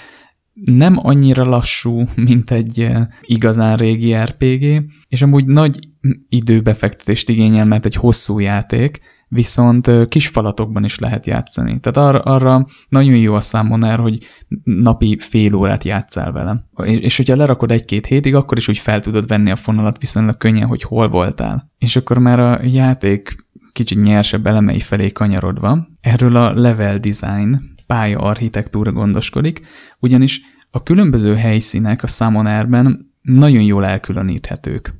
nem 0.53 0.99
annyira 1.01 1.43
lassú, 1.43 2.03
mint 2.27 2.51
egy 2.51 2.91
igazán 3.21 3.77
régi 3.77 4.15
RPG, 4.15 4.83
és 5.07 5.21
amúgy 5.21 5.45
nagy 5.45 5.89
időbefektetést 6.29 7.29
igényel, 7.29 7.65
mert 7.65 7.85
egy 7.85 7.95
hosszú 7.95 8.39
játék, 8.39 8.99
viszont 9.27 10.07
kis 10.09 10.27
falatokban 10.27 10.83
is 10.83 10.99
lehet 10.99 11.25
játszani. 11.25 11.79
Tehát 11.79 12.09
arra, 12.09 12.19
arra 12.19 12.65
nagyon 12.89 13.15
jó 13.15 13.33
a 13.33 13.41
számoner, 13.41 13.99
hogy 13.99 14.17
napi 14.63 15.17
fél 15.19 15.55
órát 15.55 15.83
játszál 15.83 16.31
vele. 16.31 16.65
És, 16.83 16.99
és 16.99 17.17
hogyha 17.17 17.35
lerakod 17.35 17.71
egy-két 17.71 18.05
hétig, 18.05 18.35
akkor 18.35 18.57
is 18.57 18.67
úgy 18.67 18.77
fel 18.77 19.01
tudod 19.01 19.27
venni 19.27 19.51
a 19.51 19.55
fonalat 19.55 19.99
viszonylag 19.99 20.37
könnyen, 20.37 20.67
hogy 20.67 20.83
hol 20.83 21.09
voltál. 21.09 21.71
És 21.77 21.95
akkor 21.95 22.17
már 22.17 22.39
a 22.39 22.59
játék 22.63 23.35
kicsit 23.71 24.01
nyersebb 24.01 24.47
elemei 24.47 24.79
felé 24.79 25.11
kanyarodva, 25.11 25.87
erről 26.01 26.35
a 26.35 26.53
level 26.53 26.97
design, 26.97 27.73
pálya 27.87 28.19
architektúra 28.19 28.91
gondoskodik, 28.91 29.61
ugyanis 29.99 30.41
a 30.71 30.83
különböző 30.83 31.35
helyszínek 31.35 32.03
a 32.03 32.07
Summonerben 32.07 33.13
nagyon 33.21 33.63
jól 33.63 33.85
elkülöníthetők. 33.85 34.93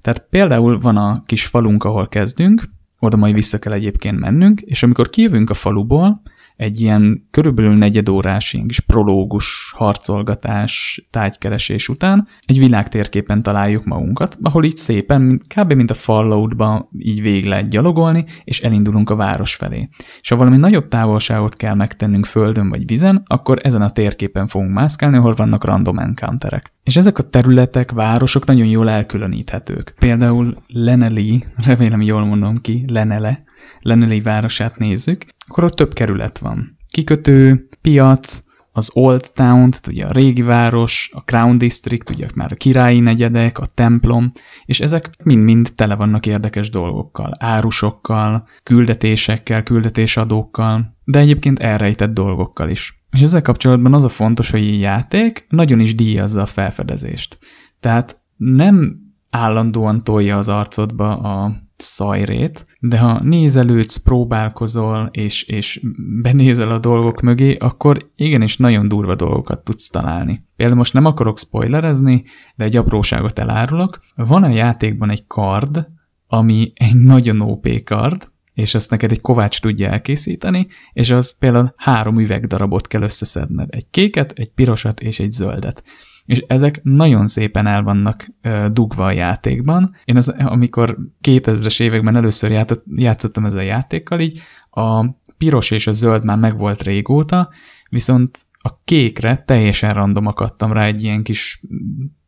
Tehát 0.00 0.26
például 0.30 0.78
van 0.78 0.96
a 0.96 1.22
kis 1.26 1.46
falunk, 1.46 1.84
ahol 1.84 2.08
kezdünk, 2.08 2.62
oda 3.06 3.16
majd 3.16 3.34
vissza 3.34 3.58
kell 3.58 3.72
egyébként 3.72 4.20
mennünk, 4.20 4.60
és 4.60 4.82
amikor 4.82 5.10
kijövünk 5.10 5.50
a 5.50 5.54
faluból, 5.54 6.22
egy 6.56 6.80
ilyen 6.80 7.26
körülbelül 7.30 7.76
negyed 7.76 8.08
órás 8.08 8.52
ilyen 8.52 8.66
kis 8.66 8.80
prológus, 8.80 9.72
harcolgatás, 9.76 11.02
tájkeresés 11.10 11.88
után 11.88 12.28
egy 12.46 12.58
világtérképen 12.58 13.42
találjuk 13.42 13.84
magunkat, 13.84 14.38
ahol 14.42 14.64
így 14.64 14.76
szépen, 14.76 15.40
kb. 15.56 15.72
mint 15.72 15.90
a 15.90 15.94
Falloutba 15.94 16.88
így 16.98 17.22
végig 17.22 17.44
lehet 17.44 17.68
gyalogolni, 17.68 18.24
és 18.44 18.60
elindulunk 18.60 19.10
a 19.10 19.16
város 19.16 19.54
felé. 19.54 19.88
És 20.20 20.28
ha 20.28 20.36
valami 20.36 20.56
nagyobb 20.56 20.88
távolságot 20.88 21.56
kell 21.56 21.74
megtennünk 21.74 22.26
földön 22.26 22.68
vagy 22.68 22.86
vizen, 22.86 23.22
akkor 23.26 23.58
ezen 23.62 23.82
a 23.82 23.90
térképen 23.90 24.46
fogunk 24.46 24.72
mászkálni, 24.72 25.16
ahol 25.16 25.34
vannak 25.34 25.64
random 25.64 25.98
encounterek. 25.98 26.72
És 26.82 26.96
ezek 26.96 27.18
a 27.18 27.22
területek, 27.22 27.90
városok 27.90 28.46
nagyon 28.46 28.66
jól 28.66 28.90
elkülöníthetők. 28.90 29.94
Például 29.98 30.54
Leneli, 30.66 31.44
remélem 31.66 32.02
jól 32.02 32.24
mondom 32.24 32.60
ki, 32.60 32.84
Lenele, 32.88 33.44
Leneli 33.80 34.20
városát 34.20 34.78
nézzük, 34.78 35.26
akkor 35.46 35.64
ott 35.64 35.74
több 35.74 35.92
kerület 35.92 36.38
van. 36.38 36.76
Kikötő, 36.88 37.66
piac, 37.80 38.44
az 38.76 38.90
Old 38.92 39.30
Town, 39.34 39.70
tehát 39.70 39.86
ugye 39.86 40.04
a 40.04 40.12
régi 40.12 40.42
város, 40.42 41.10
a 41.14 41.20
Crown 41.20 41.58
District, 41.58 42.10
ugye 42.10 42.26
már 42.34 42.52
a 42.52 42.56
királyi 42.56 43.00
negyedek, 43.00 43.58
a 43.58 43.66
templom, 43.74 44.32
és 44.64 44.80
ezek 44.80 45.10
mind-mind 45.22 45.72
tele 45.74 45.94
vannak 45.94 46.26
érdekes 46.26 46.70
dolgokkal, 46.70 47.32
árusokkal, 47.38 48.48
küldetésekkel, 48.62 49.62
küldetésadókkal, 49.62 50.96
de 51.04 51.18
egyébként 51.18 51.58
elrejtett 51.58 52.14
dolgokkal 52.14 52.68
is. 52.68 53.04
És 53.10 53.20
ezzel 53.20 53.42
kapcsolatban 53.42 53.94
az 53.94 54.04
a 54.04 54.08
fontos, 54.08 54.50
hogy 54.50 54.68
a 54.68 54.78
játék 54.78 55.46
nagyon 55.48 55.80
is 55.80 55.94
díjazza 55.94 56.40
a 56.40 56.46
felfedezést. 56.46 57.38
Tehát 57.80 58.20
nem 58.36 59.05
állandóan 59.36 60.04
tolja 60.04 60.36
az 60.36 60.48
arcodba 60.48 61.16
a 61.16 61.52
szajrét, 61.76 62.66
de 62.80 62.98
ha 62.98 63.22
nézelődsz, 63.22 63.96
próbálkozol, 63.96 65.08
és, 65.12 65.42
és 65.42 65.80
benézel 66.22 66.70
a 66.70 66.78
dolgok 66.78 67.20
mögé, 67.20 67.56
akkor 67.56 68.10
igenis 68.16 68.56
nagyon 68.56 68.88
durva 68.88 69.14
dolgokat 69.14 69.64
tudsz 69.64 69.90
találni. 69.90 70.44
Például 70.56 70.78
most 70.78 70.92
nem 70.92 71.04
akarok 71.04 71.38
spoilerezni, 71.38 72.24
de 72.54 72.64
egy 72.64 72.76
apróságot 72.76 73.38
elárulok. 73.38 74.00
Van 74.14 74.42
a 74.42 74.48
játékban 74.48 75.10
egy 75.10 75.26
kard, 75.26 75.86
ami 76.26 76.72
egy 76.74 76.96
nagyon 76.96 77.40
OP 77.40 77.82
kard, 77.84 78.28
és 78.54 78.74
ezt 78.74 78.90
neked 78.90 79.10
egy 79.10 79.20
kovács 79.20 79.60
tudja 79.60 79.88
elkészíteni, 79.88 80.66
és 80.92 81.10
az 81.10 81.38
például 81.38 81.72
három 81.76 82.18
üvegdarabot 82.20 82.86
kell 82.86 83.02
összeszedned. 83.02 83.68
Egy 83.70 83.90
kéket, 83.90 84.32
egy 84.32 84.50
pirosat 84.50 85.00
és 85.00 85.20
egy 85.20 85.32
zöldet 85.32 85.82
és 86.26 86.38
ezek 86.38 86.80
nagyon 86.82 87.26
szépen 87.26 87.66
el 87.66 87.82
vannak 87.82 88.28
dugva 88.72 89.04
a 89.04 89.12
játékban. 89.12 89.94
Én 90.04 90.16
az, 90.16 90.28
amikor 90.28 90.98
2000-es 91.22 91.80
években 91.80 92.16
először 92.16 92.50
játszott, 92.50 92.84
játszottam 92.94 93.44
ezzel 93.44 93.58
a 93.58 93.62
játékkal, 93.62 94.20
így 94.20 94.40
a 94.70 95.06
piros 95.38 95.70
és 95.70 95.86
a 95.86 95.92
zöld 95.92 96.24
már 96.24 96.38
megvolt 96.38 96.82
régóta, 96.82 97.48
viszont 97.88 98.46
a 98.58 98.80
kékre 98.84 99.36
teljesen 99.36 99.94
random 99.94 100.26
akadtam 100.26 100.72
rá 100.72 100.84
egy 100.84 101.02
ilyen 101.02 101.22
kis 101.22 101.60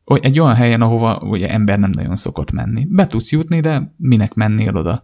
egy 0.04 0.40
olyan 0.40 0.54
helyen, 0.54 0.80
ahova 0.80 1.18
ugye 1.18 1.50
ember 1.50 1.78
nem 1.78 1.90
nagyon 1.90 2.16
szokott 2.16 2.52
menni. 2.52 2.86
Be 2.90 3.06
tudsz 3.06 3.32
jutni, 3.32 3.60
de 3.60 3.94
minek 3.96 4.34
mennél 4.34 4.76
oda? 4.76 5.02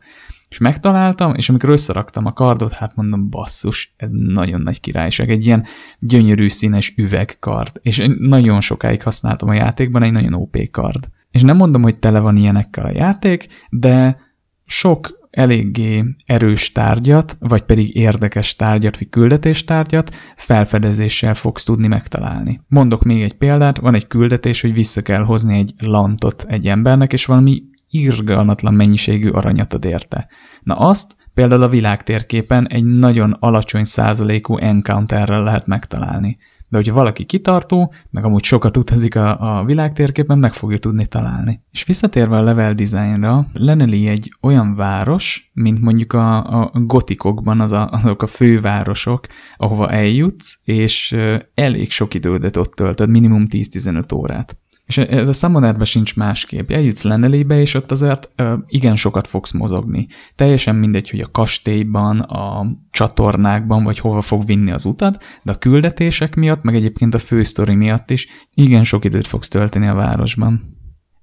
És 0.49 0.59
megtaláltam, 0.59 1.35
és 1.35 1.49
amikor 1.49 1.69
összeraktam 1.69 2.27
a 2.27 2.33
kardot, 2.33 2.73
hát 2.73 2.97
mondom, 2.97 3.31
basszus, 3.31 3.95
ez 3.97 4.09
nagyon 4.13 4.61
nagy 4.61 4.81
királyság, 4.81 5.31
egy 5.31 5.47
ilyen 5.47 5.65
gyönyörű 5.99 6.49
színes 6.49 6.95
üvegkard, 6.97 7.81
és 7.83 8.07
nagyon 8.19 8.61
sokáig 8.61 9.03
használtam 9.03 9.49
a 9.49 9.55
játékban, 9.55 10.03
egy 10.03 10.13
nagyon 10.13 10.35
OP 10.35 10.71
kard. 10.71 11.09
És 11.31 11.43
nem 11.43 11.57
mondom, 11.57 11.83
hogy 11.83 11.99
tele 11.99 12.19
van 12.19 12.37
ilyenekkel 12.37 12.85
a 12.85 12.93
játék, 12.93 13.47
de 13.71 14.19
sok 14.65 15.23
eléggé 15.31 16.05
erős 16.27 16.73
tárgyat, 16.73 17.37
vagy 17.41 17.63
pedig 17.63 17.97
érdekes 17.97 18.57
tárgyat, 18.57 18.99
vagy 18.99 19.09
küldetéstárgyat 19.09 20.15
felfedezéssel 20.37 21.35
fogsz 21.35 21.65
tudni 21.65 21.87
megtalálni. 21.87 22.61
Mondok 22.69 23.03
még 23.03 23.23
egy 23.23 23.35
példát, 23.35 23.79
van 23.79 23.95
egy 23.95 24.07
küldetés, 24.07 24.61
hogy 24.61 24.75
vissza 24.75 25.03
kell 25.03 25.23
hozni 25.23 25.59
egy 25.59 25.73
lantot 25.79 26.45
egy 26.49 26.67
embernek, 26.67 27.13
és 27.13 27.27
valami 27.27 27.63
irgalmatlan 27.95 28.75
mennyiségű 28.75 29.29
aranyat 29.31 29.73
ad 29.73 29.85
érte. 29.85 30.29
Na 30.63 30.77
azt 30.77 31.17
például 31.35 31.63
a 31.63 31.69
világtérképen 31.69 32.69
egy 32.69 32.85
nagyon 32.85 33.37
alacsony 33.41 33.85
százalékú 33.85 34.57
encounterrel 34.57 35.43
lehet 35.43 35.67
megtalálni. 35.67 36.39
De 36.69 36.77
hogyha 36.81 36.95
valaki 36.95 37.25
kitartó, 37.25 37.93
meg 38.11 38.25
amúgy 38.25 38.43
sokat 38.43 38.77
utazik 38.77 39.17
a, 39.17 39.59
a 39.59 39.65
világtérképen, 39.65 40.39
meg 40.39 40.55
fogja 40.55 40.79
tudni 40.79 41.07
találni. 41.07 41.63
És 41.71 41.85
visszatérve 41.85 42.37
a 42.37 42.43
level 42.43 42.75
designra, 42.75 43.47
Leneli 43.53 44.07
egy 44.07 44.35
olyan 44.43 44.75
város, 44.75 45.51
mint 45.53 45.81
mondjuk 45.81 46.13
a, 46.13 46.61
a 46.61 46.71
gotikokban 46.75 47.61
az 47.61 47.73
a, 47.73 47.89
azok 47.91 48.23
a 48.23 48.27
fővárosok, 48.27 49.27
ahova 49.57 49.91
eljutsz, 49.91 50.59
és 50.65 51.17
elég 51.55 51.91
sok 51.91 52.15
idődet 52.15 52.57
ott 52.57 52.73
töltöd, 52.73 53.09
minimum 53.09 53.45
10-15 53.51 54.15
órát. 54.15 54.57
És 54.87 54.99
ez 54.99 55.29
a 55.29 55.33
Summonerben 55.33 55.85
sincs 55.85 56.17
másképp. 56.17 56.71
Eljutsz 56.71 57.03
Lenelébe, 57.03 57.61
és 57.61 57.75
ott 57.75 57.91
azért 57.91 58.31
ö, 58.37 58.55
igen 58.67 58.97
sokat 58.97 59.27
fogsz 59.27 59.53
mozogni. 59.53 60.07
Teljesen 60.35 60.77
mindegy, 60.77 61.11
hogy 61.11 61.21
a 61.21 61.31
kastélyban, 61.31 62.21
a 62.21 62.67
csatornákban, 62.91 63.85
vagy 63.85 63.99
hova 63.99 64.21
fog 64.21 64.47
vinni 64.47 64.71
az 64.71 64.85
utat, 64.85 65.25
de 65.45 65.53
a 65.53 65.59
küldetések 65.59 66.35
miatt, 66.35 66.63
meg 66.63 66.75
egyébként 66.75 67.15
a 67.15 67.19
fősztori 67.19 67.75
miatt 67.75 68.11
is 68.11 68.29
igen 68.55 68.85
sok 68.85 69.05
időt 69.05 69.27
fogsz 69.27 69.49
tölteni 69.49 69.87
a 69.87 69.95
városban. 69.95 70.73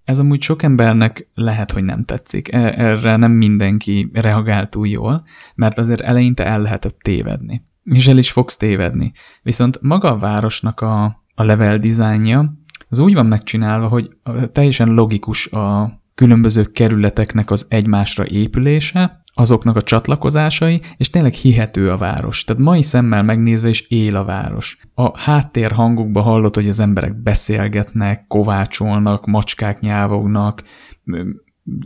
Ez 0.04 0.20
amúgy 0.20 0.42
sok 0.42 0.64
embernek 0.64 1.28
lehet, 1.34 1.72
hogy 1.72 1.84
nem 1.84 2.04
tetszik. 2.04 2.54
E, 2.54 2.74
erre 2.78 3.16
nem 3.16 3.32
mindenki 3.32 4.10
reagál 4.14 4.70
túl 4.70 4.88
jól, 4.88 5.24
mert 5.56 5.78
azért 5.78 6.02
eleinte 6.02 6.46
el 6.46 6.62
lehetett 6.62 7.00
tévedni. 7.00 7.64
És 7.84 8.08
el 8.08 8.18
is 8.18 8.32
fogsz 8.32 8.58
tévedni. 8.58 9.12
Viszont 9.42 9.82
maga 9.82 10.12
a 10.12 10.18
városnak 10.18 10.80
a, 10.80 11.04
a 11.36 11.44
level 11.44 11.78
dizájnja, 11.78 12.54
az 12.92 13.00
úgy 13.00 13.14
van 13.14 13.26
megcsinálva, 13.26 13.88
hogy 13.88 14.10
teljesen 14.52 14.94
logikus 14.94 15.48
a 15.48 16.00
különböző 16.16 16.64
kerületeknek 16.64 17.52
az 17.52 17.66
egymásra 17.70 18.26
épülése, 18.28 19.24
azoknak 19.34 19.76
a 19.76 19.82
csatlakozásai, 19.82 20.82
és 20.98 21.10
tényleg 21.10 21.34
hihető 21.34 21.92
a 21.92 21.98
város. 21.98 22.44
Tehát 22.44 22.62
mai 22.62 22.82
szemmel 22.82 23.24
megnézve 23.24 23.70
is 23.70 23.82
él 23.82 24.16
a 24.16 24.24
város. 24.24 24.78
A 24.94 25.20
háttér 25.20 25.72
hangokba 25.72 26.22
hallott, 26.22 26.56
hogy 26.56 26.68
az 26.68 26.80
emberek 26.80 27.22
beszélgetnek, 27.22 28.28
kovácsolnak, 28.28 29.26
macskák 29.26 29.80
nyávognak, 29.80 30.64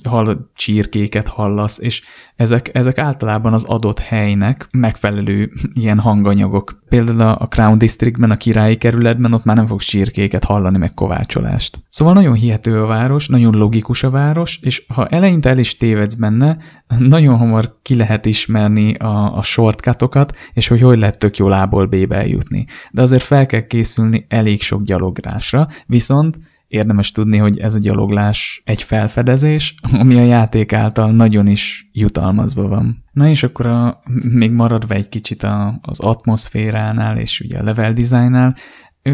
hall, 0.04 0.38
csirkéket 0.56 1.28
hallasz, 1.28 1.80
és 1.80 2.04
ezek, 2.36 2.69
ezek 2.74 2.98
általában 2.98 3.54
az 3.54 3.63
adott 3.63 4.00
helynek 4.00 4.67
megfelelő 4.71 5.52
ilyen 5.74 6.00
hanganyagok. 6.00 6.80
Például 6.89 7.36
a 7.39 7.48
Crown 7.48 7.78
Districtben, 7.78 8.32
a 8.32 8.38
királyi 8.38 8.76
kerületben 8.76 9.34
ott 9.34 9.43
már 9.43 9.56
nem 9.56 9.67
fogsz 9.67 9.86
csirkéket 9.86 10.43
hallani, 10.43 10.78
meg 10.78 10.93
kovácsolást. 10.93 11.84
Szóval 11.89 12.13
nagyon 12.13 12.34
hihető 12.34 12.82
a 12.82 12.86
város, 12.86 13.28
nagyon 13.28 13.54
logikus 13.58 14.04
a 14.04 14.10
város, 14.10 14.60
és 14.62 14.86
ha 14.88 15.08
eleinte 15.08 15.50
el 15.50 15.58
is 15.58 15.78
tévedsz 15.78 16.13
benne, 16.13 16.58
nagyon 16.98 17.38
hamar 17.38 17.80
ki 17.82 17.95
lehet 17.95 18.26
ismerni 18.26 18.93
a, 18.93 19.38
a 19.38 19.43
shortcutokat, 19.43 20.36
és 20.54 20.67
hogy 20.67 20.82
hogy 20.82 20.98
lehet 20.98 21.19
tök 21.19 21.38
jól 21.38 21.52
A-ból 21.52 21.86
B-be 21.86 22.15
eljutni. 22.15 22.65
De 22.91 23.02
azért 23.02 23.24
fel 23.24 23.45
kell 23.45 23.67
készülni 23.67 24.26
elég 24.30 24.62
sok 24.62 24.84
gyalográsra, 24.84 25.67
viszont 25.86 26.39
érdemes 26.75 27.11
tudni, 27.11 27.38
hogy 27.38 27.59
ez 27.59 27.73
a 27.73 27.79
gyaloglás 27.79 28.61
egy 28.65 28.81
felfedezés, 28.81 29.75
ami 29.99 30.15
a 30.17 30.23
játék 30.25 30.73
által 30.73 31.11
nagyon 31.11 31.47
is 31.47 31.89
jutalmazva 31.91 32.67
van. 32.67 33.03
Na 33.11 33.27
és 33.27 33.43
akkor 33.43 33.65
a, 33.65 34.01
még 34.31 34.51
maradva 34.51 34.93
egy 34.93 35.09
kicsit 35.09 35.43
a, 35.43 35.79
az 35.81 35.99
atmoszféránál 35.99 37.17
és 37.17 37.39
ugye 37.39 37.59
a 37.59 37.63
level 37.63 37.93
designnál, 37.93 38.55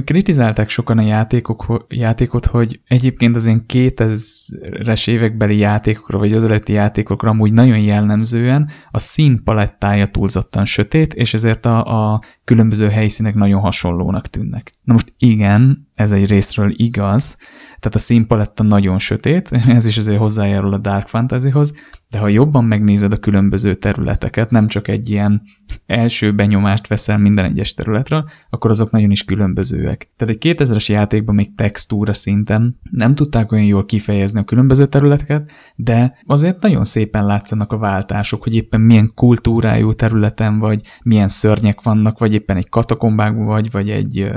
Kritizálták 0.04 0.70
sokan 0.70 0.98
a 0.98 1.02
játékok, 1.02 1.86
játékot, 1.90 2.46
hogy 2.46 2.82
egyébként 2.88 3.36
az 3.36 3.46
ilyen 3.46 3.66
2000-es 3.74 5.10
évekbeli 5.10 5.58
játékokra, 5.58 6.18
vagy 6.18 6.34
az 6.34 6.44
előtti 6.44 6.74
játékokra 6.74 7.30
amúgy 7.30 7.54
nagyon 7.54 7.80
jellemzően 7.80 8.70
a 8.92 9.00
színpalettája 9.00 10.08
túlzottan 10.08 10.66
sötét, 10.66 11.14
és 11.14 11.34
ezért 11.34 11.66
a, 11.66 12.14
a 12.14 12.22
különböző 12.52 12.90
helyszínek 12.90 13.36
nagyon 13.36 13.60
hasonlónak 13.60 14.28
tűnnek. 14.28 14.74
Na 14.84 14.94
most 14.94 15.14
igen, 15.18 15.88
ez 15.96 16.12
egy 16.12 16.30
részről 16.30 16.72
igaz, 16.76 17.38
tehát 17.80 17.96
a 17.96 18.00
színpaletta 18.00 18.64
nagyon 18.64 19.00
sötét, 19.00 19.52
ez 19.78 19.86
is 19.86 19.98
azért 19.98 20.20
hozzájárul 20.20 20.74
a 20.74 20.78
Dark 20.78 21.08
Fantasyhoz, 21.08 21.74
de 22.10 22.18
ha 22.18 22.28
jobban 22.28 22.64
megnézed 22.66 23.14
a 23.14 23.18
különböző 23.18 23.74
területeket, 23.74 24.52
nem 24.52 24.68
csak 24.68 24.88
egy 24.88 25.10
ilyen 25.10 25.42
első 25.86 26.34
benyomást 26.34 26.88
veszel 26.88 27.18
minden 27.18 27.46
egyes 27.46 27.74
területről, 27.74 28.24
akkor 28.50 28.70
azok 28.70 28.92
nagyon 28.92 29.12
is 29.12 29.26
különbözőek. 29.26 30.12
Tehát 30.18 30.36
egy 30.36 30.56
2000-es 30.58 30.86
játékban 30.86 31.36
még 31.36 31.56
textúra 31.56 32.14
szinten 32.14 32.80
nem 32.92 33.16
tudták 33.16 33.52
olyan 33.52 33.66
jól 33.66 33.86
kifejezni 33.86 34.40
a 34.40 34.44
különböző 34.44 34.86
területeket, 34.86 35.52
de 35.76 36.18
azért 36.26 36.62
nagyon 36.62 36.84
szépen 36.84 37.26
látszanak 37.26 37.72
a 37.72 37.78
váltások, 37.78 38.44
hogy 38.44 38.56
éppen 38.56 38.82
milyen 38.82 39.12
kultúrájú 39.16 39.92
területen 39.92 40.60
vagy, 40.60 40.82
milyen 41.04 41.28
szörnyek 41.28 41.82
vannak, 41.82 42.20
vagy 42.20 42.34
éppen 42.42 42.58
egy 42.58 42.70
katakombákban 42.70 43.46
vagy, 43.46 43.72
vagy 43.72 43.90
egy 43.90 44.32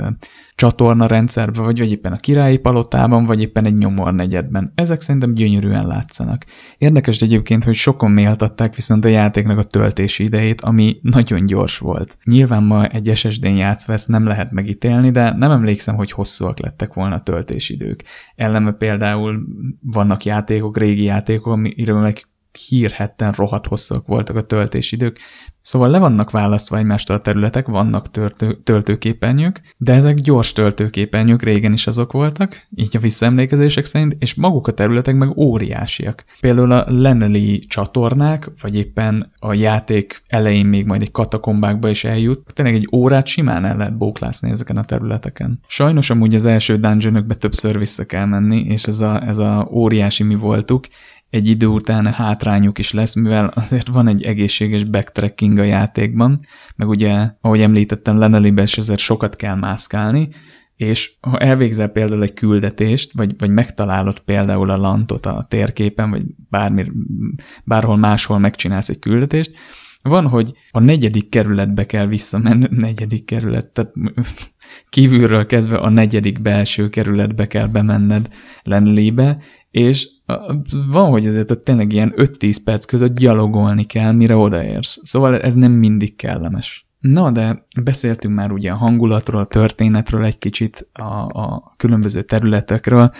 csatorna 0.55 1.05
rendszerben, 1.05 1.63
vagy, 1.63 1.79
vagy 1.79 1.91
éppen 1.91 2.11
a 2.11 2.17
királyi 2.17 2.57
palotában, 2.57 3.25
vagy 3.25 3.41
éppen 3.41 3.65
egy 3.65 3.73
nyomor 3.73 4.13
negyedben. 4.13 4.71
Ezek 4.75 5.01
szerintem 5.01 5.33
gyönyörűen 5.33 5.87
látszanak. 5.87 6.45
Érdekes 6.77 7.21
egyébként, 7.21 7.63
hogy 7.63 7.75
sokan 7.75 8.11
méltatták 8.11 8.75
viszont 8.75 9.05
a 9.05 9.07
játéknak 9.07 9.57
a 9.57 9.63
töltési 9.63 10.23
idejét, 10.23 10.61
ami 10.61 10.97
nagyon 11.01 11.45
gyors 11.45 11.77
volt. 11.77 12.17
Nyilván 12.23 12.63
ma 12.63 12.87
egy 12.87 13.11
SSD-n 13.15 13.47
játszva 13.55 13.93
ezt 13.93 14.07
nem 14.07 14.25
lehet 14.25 14.51
megítélni, 14.51 15.11
de 15.11 15.31
nem 15.31 15.51
emlékszem, 15.51 15.95
hogy 15.95 16.11
hosszúak 16.11 16.59
lettek 16.59 16.93
volna 16.93 17.15
a 17.15 17.21
töltési 17.21 17.73
idők. 17.73 18.03
Elleme 18.35 18.71
például 18.71 19.39
vannak 19.81 20.23
játékok, 20.23 20.77
régi 20.77 21.03
játékok, 21.03 21.53
amiről 21.53 21.99
hírhetten 22.55 23.31
rohadt 23.31 23.67
hosszúak 23.67 24.07
voltak 24.07 24.35
a 24.35 24.41
töltésidők, 24.41 25.19
Szóval 25.65 25.89
le 25.89 25.99
vannak 25.99 26.31
választva 26.31 26.77
egymástól 26.77 27.15
a 27.15 27.19
területek, 27.19 27.67
vannak 27.67 28.11
töltő, 28.11 28.61
töltőképernyők, 28.63 29.61
de 29.77 29.93
ezek 29.93 30.15
gyors 30.15 30.53
töltőképernyők 30.53 31.43
régen 31.43 31.73
is 31.73 31.87
azok 31.87 32.11
voltak, 32.11 32.67
így 32.75 32.97
a 32.97 32.99
visszaemlékezések 32.99 33.85
szerint, 33.85 34.15
és 34.19 34.33
maguk 34.33 34.67
a 34.67 34.71
területek 34.71 35.15
meg 35.15 35.37
óriásiak. 35.37 36.25
Például 36.39 36.71
a 36.71 36.85
Leneli 36.87 37.59
csatornák, 37.59 38.51
vagy 38.61 38.75
éppen 38.75 39.31
a 39.37 39.53
játék 39.53 40.21
elején 40.27 40.65
még 40.65 40.85
majd 40.85 41.01
egy 41.01 41.11
katakombákba 41.11 41.89
is 41.89 42.03
eljut, 42.03 42.53
tényleg 42.53 42.75
egy 42.75 42.89
órát 42.91 43.25
simán 43.25 43.65
el 43.65 43.77
lehet 43.77 43.97
bóklászni 43.97 44.49
ezeken 44.49 44.77
a 44.77 44.83
területeken. 44.83 45.59
Sajnos 45.67 46.09
amúgy 46.09 46.35
az 46.35 46.45
első 46.45 46.77
dungeonökbe 46.77 47.33
többször 47.33 47.77
vissza 47.77 48.05
kell 48.05 48.25
menni, 48.25 48.65
és 48.67 48.83
ez 48.83 48.99
a, 48.99 49.27
ez 49.27 49.37
a 49.37 49.67
óriási 49.71 50.23
mi 50.23 50.35
voltuk, 50.35 50.85
egy 51.35 51.47
idő 51.47 51.65
után 51.65 52.13
hátrányuk 52.13 52.77
is 52.79 52.91
lesz, 52.91 53.15
mivel 53.15 53.51
azért 53.55 53.87
van 53.87 54.07
egy 54.07 54.23
egészséges 54.23 54.83
backtracking 54.83 55.57
a 55.57 55.63
játékban, 55.63 56.39
meg 56.75 56.87
ugye, 56.87 57.29
ahogy 57.41 57.61
említettem, 57.61 58.17
Lenelibe 58.17 58.61
is 58.61 58.77
ezért 58.77 58.99
sokat 58.99 59.35
kell 59.35 59.55
mászkálni, 59.55 60.29
és 60.75 61.11
ha 61.21 61.37
elvégzel 61.37 61.87
például 61.87 62.23
egy 62.23 62.33
küldetést, 62.33 63.11
vagy, 63.13 63.33
vagy 63.37 63.49
megtalálod 63.49 64.19
például 64.19 64.69
a 64.69 64.77
lantot 64.77 65.25
a 65.25 65.45
térképen, 65.49 66.09
vagy 66.09 66.23
bármi, 66.49 66.85
bárhol 67.63 67.97
máshol 67.97 68.39
megcsinálsz 68.39 68.89
egy 68.89 68.99
küldetést, 68.99 69.53
van, 70.01 70.27
hogy 70.27 70.53
a 70.71 70.79
negyedik 70.79 71.29
kerületbe 71.29 71.85
kell 71.85 72.07
visszamenni, 72.07 72.67
negyedik 72.87 73.25
kerület, 73.25 73.71
tehát 73.71 73.93
kívülről 74.89 75.45
kezdve 75.45 75.77
a 75.77 75.89
negyedik 75.89 76.41
belső 76.41 76.89
kerületbe 76.89 77.47
kell 77.47 77.67
bemenned 77.67 78.29
Lenlébe, 78.63 79.37
és 79.71 80.14
van, 80.91 81.09
hogy 81.09 81.27
azért 81.27 81.51
ott 81.51 81.63
tényleg 81.63 81.93
ilyen 81.93 82.13
5-10 82.17 82.57
perc 82.63 82.85
között 82.85 83.17
gyalogolni 83.17 83.83
kell, 83.83 84.11
mire 84.11 84.35
odaérsz. 84.35 84.99
Szóval 85.01 85.39
ez 85.39 85.53
nem 85.53 85.71
mindig 85.71 86.15
kellemes. 86.15 86.87
Na, 86.99 87.31
de 87.31 87.65
beszéltünk 87.83 88.35
már 88.35 88.51
ugye 88.51 88.71
a 88.71 88.75
hangulatról, 88.75 89.41
a 89.41 89.45
történetről 89.45 90.23
egy 90.23 90.37
kicsit, 90.37 90.89
a, 90.93 91.03
a 91.41 91.73
különböző 91.77 92.21
területekről, 92.21 93.11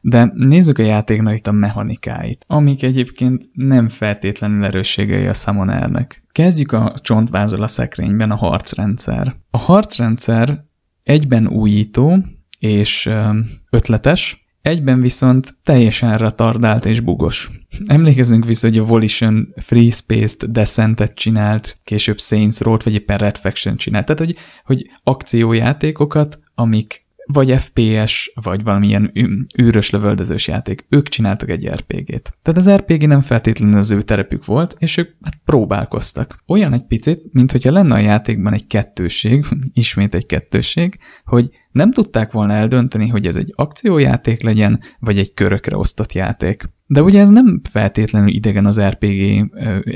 de 0.00 0.32
nézzük 0.34 0.78
a 0.78 0.82
játéknak 0.82 1.36
itt 1.36 1.46
a 1.46 1.52
mechanikáit, 1.52 2.44
amik 2.46 2.82
egyébként 2.82 3.48
nem 3.52 3.88
feltétlenül 3.88 4.64
erősségei 4.64 5.26
a 5.26 5.34
Summonernek. 5.34 6.22
Kezdjük 6.32 6.72
a 6.72 6.94
csontvázol 7.02 7.62
a 7.62 7.68
szekrényben, 7.68 8.30
a 8.30 8.36
harcrendszer. 8.36 9.36
A 9.50 9.58
harcrendszer 9.58 10.60
egyben 11.02 11.48
újító 11.48 12.16
és 12.58 13.10
ötletes, 13.70 14.47
Egyben 14.68 15.00
viszont 15.00 15.56
teljesen 15.62 16.18
retardált 16.18 16.84
és 16.84 17.00
bugos. 17.00 17.50
Emlékezzünk 17.86 18.46
vissza, 18.46 18.68
hogy 18.68 18.78
a 18.78 18.84
Volition 18.84 19.54
Free 19.56 19.90
Space-t 19.90 20.52
Descent-et 20.52 21.14
csinált, 21.14 21.78
később 21.84 22.20
Saints 22.20 22.58
Row-t, 22.58 22.82
vagy 22.82 22.94
éppen 22.94 23.18
Red 23.18 23.36
Faction 23.36 23.76
csinált. 23.76 24.06
Tehát, 24.06 24.20
hogy, 24.20 24.36
hogy 24.64 24.90
akciójátékokat, 25.02 26.40
amik 26.54 27.06
vagy 27.32 27.52
FPS, 27.52 28.32
vagy 28.34 28.62
valamilyen 28.62 29.12
űrös 29.60 29.90
lövöldözős 29.90 30.48
játék. 30.48 30.86
Ők 30.88 31.08
csináltak 31.08 31.50
egy 31.50 31.68
RPG-t. 31.68 32.38
Tehát 32.42 32.56
az 32.56 32.70
RPG 32.70 33.06
nem 33.06 33.20
feltétlenül 33.20 33.78
az 33.78 33.90
ő 33.90 34.02
terepük 34.02 34.44
volt, 34.44 34.76
és 34.78 34.96
ők 34.96 35.10
hát 35.22 35.40
próbálkoztak. 35.44 36.42
Olyan 36.46 36.72
egy 36.72 36.86
picit, 36.86 37.32
mint 37.32 37.52
hogyha 37.52 37.72
lenne 37.72 37.94
a 37.94 37.98
játékban 37.98 38.52
egy 38.52 38.66
kettőség, 38.66 39.46
ismét 39.72 40.14
egy 40.14 40.26
kettőség, 40.26 40.98
hogy 41.24 41.50
nem 41.78 41.92
tudták 41.92 42.32
volna 42.32 42.52
eldönteni, 42.52 43.08
hogy 43.08 43.26
ez 43.26 43.36
egy 43.36 43.52
akciójáték 43.56 44.42
legyen, 44.42 44.80
vagy 44.98 45.18
egy 45.18 45.34
körökre 45.34 45.76
osztott 45.76 46.12
játék. 46.12 46.68
De 46.86 47.02
ugye 47.02 47.20
ez 47.20 47.30
nem 47.30 47.60
feltétlenül 47.70 48.28
idegen 48.28 48.66
az 48.66 48.80
RPG, 48.80 49.50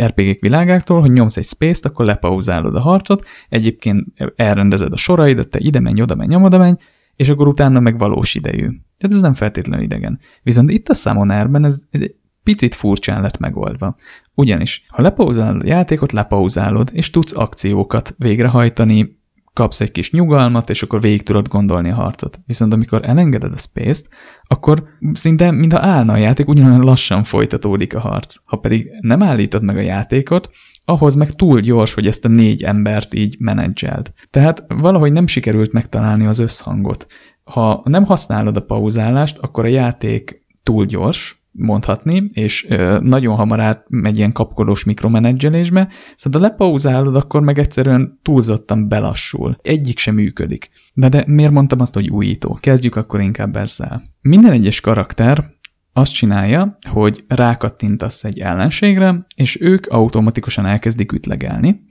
RPG-k 0.05 0.41
világáktól, 0.41 1.01
hogy 1.01 1.13
nyomsz 1.13 1.37
egy 1.37 1.45
space-t, 1.45 1.85
akkor 1.85 2.07
lepauzálod 2.07 2.77
a 2.77 2.81
harcot, 2.81 3.27
egyébként 3.49 4.07
elrendezed 4.37 4.93
a 4.93 4.97
soraidat, 4.97 5.49
te 5.49 5.59
ide 5.59 5.81
menj, 5.81 6.03
oda 6.03 6.15
menj, 6.15 6.35
oda 6.35 6.59
menj, 6.59 6.75
és 7.17 7.29
akkor 7.29 7.49
utána 7.49 7.81
meg 7.81 7.99
valós 7.99 8.35
idejű. 8.35 8.67
Tehát 8.99 9.17
ez 9.17 9.21
nem 9.21 9.35
feltétlenül 9.35 9.85
idegen. 9.85 10.19
Viszont 10.43 10.71
itt 10.71 10.89
a 10.89 10.95
Summonerben 10.95 11.65
ez, 11.65 11.85
ez 11.91 12.01
egy 12.01 12.15
picit 12.43 12.75
furcsán 12.75 13.23
lett 13.23 13.39
megoldva. 13.39 13.97
Ugyanis, 14.35 14.85
ha 14.89 15.03
lepauzálod 15.03 15.63
a 15.63 15.67
játékot, 15.67 16.13
lepauzálod, 16.13 16.91
és 16.93 17.11
tudsz 17.11 17.37
akciókat 17.37 18.15
végrehajtani 18.19 19.21
kapsz 19.55 19.81
egy 19.81 19.93
kis 19.93 20.11
nyugalmat, 20.11 20.71
és 20.71 20.83
akkor 20.83 21.01
végig 21.01 21.23
tudod 21.23 21.49
gondolni 21.49 21.91
a 21.91 21.95
harcot. 21.95 22.41
Viszont 22.47 22.73
amikor 22.73 23.01
elengeded 23.05 23.53
a 23.53 23.57
space-t, 23.57 24.09
akkor 24.43 24.85
szinte, 25.13 25.51
mintha 25.51 25.81
állna 25.81 26.13
a 26.13 26.17
játék, 26.17 26.49
ugyanolyan 26.49 26.81
lassan 26.81 27.25
folytatódik 27.25 27.95
a 27.95 28.01
harc. 28.01 28.35
Ha 28.45 28.57
pedig 28.57 28.89
nem 29.01 29.23
állítod 29.23 29.63
meg 29.63 29.77
a 29.77 29.81
játékot, 29.81 30.51
ahhoz 30.85 31.15
meg 31.15 31.31
túl 31.31 31.61
gyors, 31.61 31.95
hogy 31.95 32.07
ezt 32.07 32.25
a 32.25 32.29
négy 32.29 32.63
embert 32.63 33.15
így 33.15 33.37
menedzselt. 33.39 34.13
Tehát 34.31 34.65
valahogy 34.69 35.13
nem 35.13 35.27
sikerült 35.27 35.73
megtalálni 35.73 36.27
az 36.27 36.39
összhangot. 36.39 37.07
Ha 37.45 37.83
nem 37.85 38.05
használod 38.05 38.57
a 38.57 38.65
pauzálást, 38.65 39.39
akkor 39.39 39.65
a 39.65 39.69
játék 39.69 40.45
túl 40.63 40.85
gyors, 40.85 41.42
mondhatni, 41.53 42.27
és 42.33 42.67
nagyon 43.01 43.37
hamar 43.37 43.61
át 43.61 43.85
megy 43.89 44.17
ilyen 44.17 44.33
kapkodós 44.33 44.85
mikromenedzselésbe, 44.85 45.89
szóval 46.15 46.41
ha 46.41 46.47
lepauzálod, 46.47 47.17
akkor 47.17 47.43
meg 47.43 47.59
egyszerűen 47.59 48.19
túlzottan 48.23 48.89
belassul. 48.89 49.57
Egyik 49.63 49.99
sem 49.99 50.15
működik. 50.15 50.71
De, 50.95 51.09
de 51.09 51.25
miért 51.27 51.53
mondtam 51.53 51.81
azt, 51.81 51.95
hogy 51.95 52.11
újító? 52.11 52.59
Kezdjük 52.61 52.97
akkor 52.97 53.21
inkább 53.21 53.57
ezzel. 53.57 54.03
Minden 54.21 54.53
egyes 54.53 54.81
karakter 54.81 55.45
azt 55.93 56.13
csinálja, 56.13 56.79
hogy 56.91 57.25
rákattintasz 57.29 58.25
egy 58.25 58.39
ellenségre, 58.39 59.27
és 59.37 59.61
ők 59.61 59.87
automatikusan 59.87 60.67
elkezdik 60.67 61.13
ütlegelni. 61.13 61.85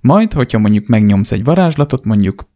Majd, 0.00 0.32
hogyha 0.32 0.58
mondjuk 0.58 0.86
megnyomsz 0.86 1.32
egy 1.32 1.44
varázslatot, 1.44 2.04
mondjuk 2.04 2.48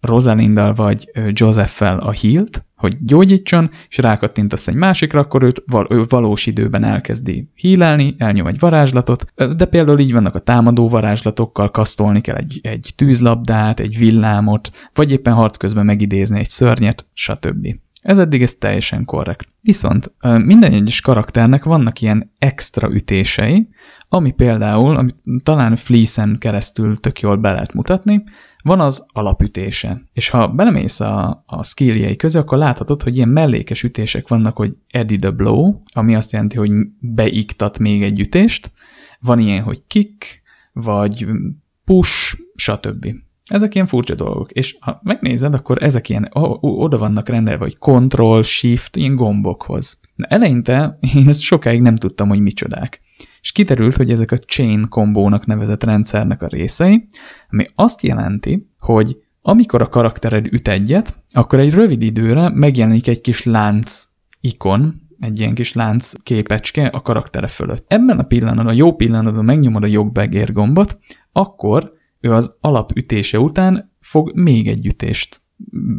Rosalindal 0.00 0.74
vagy 0.74 1.10
Joseph-fel 1.32 1.98
a 1.98 2.10
hílt, 2.10 2.66
hogy 2.78 2.96
gyógyítson, 3.00 3.70
és 3.88 3.98
rákattintasz 3.98 4.68
egy 4.68 4.74
másikra, 4.74 5.20
akkor 5.20 5.42
őt 5.42 5.62
ő 5.88 6.02
valós 6.08 6.46
időben 6.46 6.84
elkezdi 6.84 7.50
hílelni, 7.54 8.14
elnyom 8.18 8.46
egy 8.46 8.58
varázslatot, 8.58 9.24
de 9.56 9.64
például 9.64 9.98
így 9.98 10.12
vannak 10.12 10.34
a 10.34 10.38
támadó 10.38 10.88
varázslatokkal, 10.88 11.70
kasztolni 11.70 12.20
kell 12.20 12.36
egy, 12.36 12.60
egy 12.62 12.92
tűzlabdát, 12.96 13.80
egy 13.80 13.98
villámot, 13.98 14.90
vagy 14.94 15.10
éppen 15.10 15.34
harc 15.34 15.56
közben 15.56 15.84
megidézni 15.84 16.38
egy 16.38 16.48
szörnyet, 16.48 17.06
stb. 17.12 17.66
Ez 18.02 18.18
eddig 18.18 18.42
ez 18.42 18.54
teljesen 18.54 19.04
korrekt. 19.04 19.48
Viszont 19.60 20.12
minden 20.44 20.72
egyes 20.72 21.00
karakternek 21.00 21.64
vannak 21.64 22.00
ilyen 22.00 22.32
extra 22.38 22.90
ütései, 22.90 23.68
ami 24.08 24.30
például, 24.30 24.96
amit 24.96 25.16
talán 25.42 25.76
Fleece-en 25.76 26.36
keresztül 26.38 26.96
tök 26.96 27.20
jól 27.20 27.36
be 27.36 27.52
lehet 27.52 27.74
mutatni, 27.74 28.24
van 28.68 28.80
az 28.80 29.06
alapütése. 29.12 30.02
És 30.12 30.28
ha 30.28 30.48
belemész 30.48 31.00
a, 31.00 31.44
a 31.46 31.62
skilljei 31.62 32.16
közé, 32.16 32.38
akkor 32.38 32.58
láthatod, 32.58 33.02
hogy 33.02 33.16
ilyen 33.16 33.28
mellékes 33.28 33.82
ütések 33.82 34.28
vannak, 34.28 34.56
hogy 34.56 34.76
edit 34.90 35.20
the 35.20 35.30
blow, 35.30 35.74
ami 35.92 36.14
azt 36.14 36.32
jelenti, 36.32 36.56
hogy 36.56 36.70
beiktat 37.00 37.78
még 37.78 38.02
egy 38.02 38.20
ütést, 38.20 38.72
van 39.20 39.38
ilyen, 39.38 39.62
hogy 39.62 39.82
kick, 39.86 40.42
vagy 40.72 41.26
push, 41.84 42.36
stb. 42.54 43.06
Ezek 43.44 43.74
ilyen 43.74 43.86
furcsa 43.86 44.14
dolgok, 44.14 44.50
és 44.50 44.76
ha 44.80 45.00
megnézed, 45.02 45.54
akkor 45.54 45.82
ezek 45.82 46.08
ilyen 46.08 46.28
oda 46.60 46.98
vannak 46.98 47.28
rendelve, 47.28 47.64
hogy 47.64 47.78
control, 47.78 48.42
shift, 48.42 48.96
ilyen 48.96 49.16
gombokhoz. 49.16 50.00
Na 50.14 50.26
eleinte 50.26 50.98
én 51.14 51.28
ezt 51.28 51.40
sokáig 51.40 51.80
nem 51.80 51.94
tudtam, 51.94 52.28
hogy 52.28 52.40
micsodák 52.40 53.00
és 53.48 53.54
kiderült, 53.54 53.96
hogy 53.96 54.10
ezek 54.10 54.32
a 54.32 54.38
chain 54.38 54.88
kombónak 54.88 55.46
nevezett 55.46 55.84
rendszernek 55.84 56.42
a 56.42 56.46
részei, 56.46 57.06
ami 57.50 57.66
azt 57.74 58.02
jelenti, 58.02 58.68
hogy 58.78 59.16
amikor 59.42 59.82
a 59.82 59.88
karaktered 59.88 60.46
üt 60.52 60.68
egyet, 60.68 61.22
akkor 61.32 61.58
egy 61.58 61.74
rövid 61.74 62.02
időre 62.02 62.48
megjelenik 62.48 63.06
egy 63.06 63.20
kis 63.20 63.44
lánc 63.44 64.02
ikon, 64.40 65.08
egy 65.20 65.40
ilyen 65.40 65.54
kis 65.54 65.72
lánc 65.72 66.12
képecske 66.22 66.86
a 66.86 67.00
karaktere 67.00 67.46
fölött. 67.46 67.84
Ebben 67.86 68.18
a 68.18 68.22
pillanatban, 68.22 68.66
a 68.66 68.72
jó 68.72 68.94
pillanatban 68.94 69.44
megnyomod 69.44 69.84
a 69.84 69.86
jobbegér 69.86 70.52
gombot, 70.52 70.98
akkor 71.32 71.92
ő 72.20 72.32
az 72.32 72.56
alapütése 72.60 73.38
után 73.38 73.92
fog 74.00 74.32
még 74.34 74.68
egy 74.68 74.86
ütést 74.86 75.42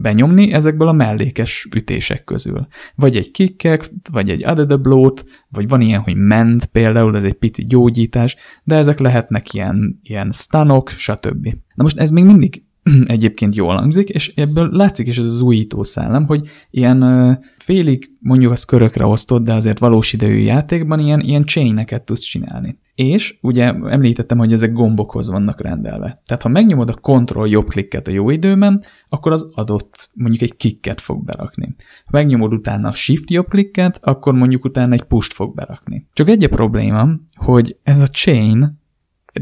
benyomni 0.01 0.51
ezekből 0.51 0.87
a 0.87 0.91
mellékes 0.91 1.67
ütések 1.75 2.23
közül. 2.23 2.67
Vagy 2.95 3.15
egy 3.15 3.31
kickek, 3.31 3.89
vagy 4.11 4.29
egy 4.29 4.43
added 4.43 4.71
a 4.71 4.77
blow-t, 4.77 5.25
vagy 5.49 5.67
van 5.67 5.81
ilyen, 5.81 6.01
hogy 6.01 6.15
mend 6.15 6.65
például, 6.65 7.17
ez 7.17 7.23
egy 7.23 7.33
pici 7.33 7.63
gyógyítás, 7.63 8.35
de 8.63 8.75
ezek 8.75 8.99
lehetnek 8.99 9.53
ilyen, 9.53 9.99
ilyen 10.03 10.31
stunok, 10.31 10.89
stb. 10.89 11.45
Na 11.75 11.83
most 11.83 11.99
ez 11.99 12.09
még 12.09 12.23
mindig 12.23 12.63
egyébként 13.05 13.55
jól 13.55 13.75
hangzik, 13.75 14.09
és 14.09 14.33
ebből 14.35 14.69
látszik 14.71 15.07
is 15.07 15.17
ez 15.17 15.25
az 15.25 15.41
újító 15.41 15.83
szellem, 15.83 16.25
hogy 16.25 16.47
ilyen 16.69 17.39
félig 17.57 18.11
mondjuk 18.19 18.51
az 18.51 18.63
körökre 18.63 19.05
osztott, 19.05 19.43
de 19.43 19.53
azért 19.53 19.79
valós 19.79 20.13
idejű 20.13 20.37
játékban 20.37 20.99
ilyen, 20.99 21.19
ilyen 21.19 21.43
chaineket 21.43 22.03
tudsz 22.03 22.19
csinálni. 22.19 22.79
És 22.95 23.37
ugye 23.41 23.73
említettem, 23.73 24.37
hogy 24.37 24.53
ezek 24.53 24.73
gombokhoz 24.73 25.29
vannak 25.29 25.61
rendelve. 25.61 26.21
Tehát 26.25 26.43
ha 26.43 26.49
megnyomod 26.49 26.89
a 26.89 26.93
control 26.93 27.49
jobb 27.49 27.67
klikket 27.67 28.07
a 28.07 28.11
jó 28.11 28.29
időben, 28.29 28.83
akkor 29.09 29.31
az 29.31 29.51
adott 29.55 30.09
mondjuk 30.13 30.41
egy 30.41 30.55
kicket 30.55 31.01
fog 31.01 31.23
berakni. 31.23 31.75
Ha 32.05 32.11
megnyomod 32.11 32.53
utána 32.53 32.87
a 32.87 32.93
shift 32.93 33.31
jobb 33.31 33.47
klikket, 33.47 33.99
akkor 34.01 34.33
mondjuk 34.33 34.65
utána 34.65 34.93
egy 34.93 35.03
push 35.03 35.31
fog 35.33 35.55
berakni. 35.55 36.07
Csak 36.13 36.29
egy 36.29 36.43
a 36.43 36.47
probléma, 36.49 37.07
hogy 37.35 37.77
ez 37.83 38.01
a 38.01 38.07
chain 38.07 38.78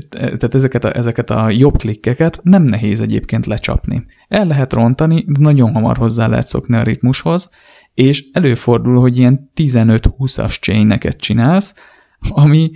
tehát 0.10 0.56
ezeket 0.56 0.84
a, 0.84 0.96
ezeket 0.96 1.30
a 1.30 1.50
jobb 1.50 1.78
klikkeket 1.78 2.40
nem 2.44 2.64
nehéz 2.64 3.02
egyébként 3.02 3.46
lecsapni. 3.46 4.04
El 4.28 4.48
lehet 4.48 4.74
rontani, 4.74 5.26
de 5.28 5.40
nagyon 5.40 5.72
hamar 5.72 5.98
hozzá 5.98 6.28
lehet 6.28 6.48
szokni 6.48 6.76
a 6.76 6.84
ritmushoz, 6.84 7.50
és 7.94 8.26
előfordul, 8.32 9.00
hogy 9.00 9.18
ilyen 9.18 9.52
15-20-as 9.56 10.60
chaineket 10.60 11.18
csinálsz, 11.18 11.76
ami 12.30 12.72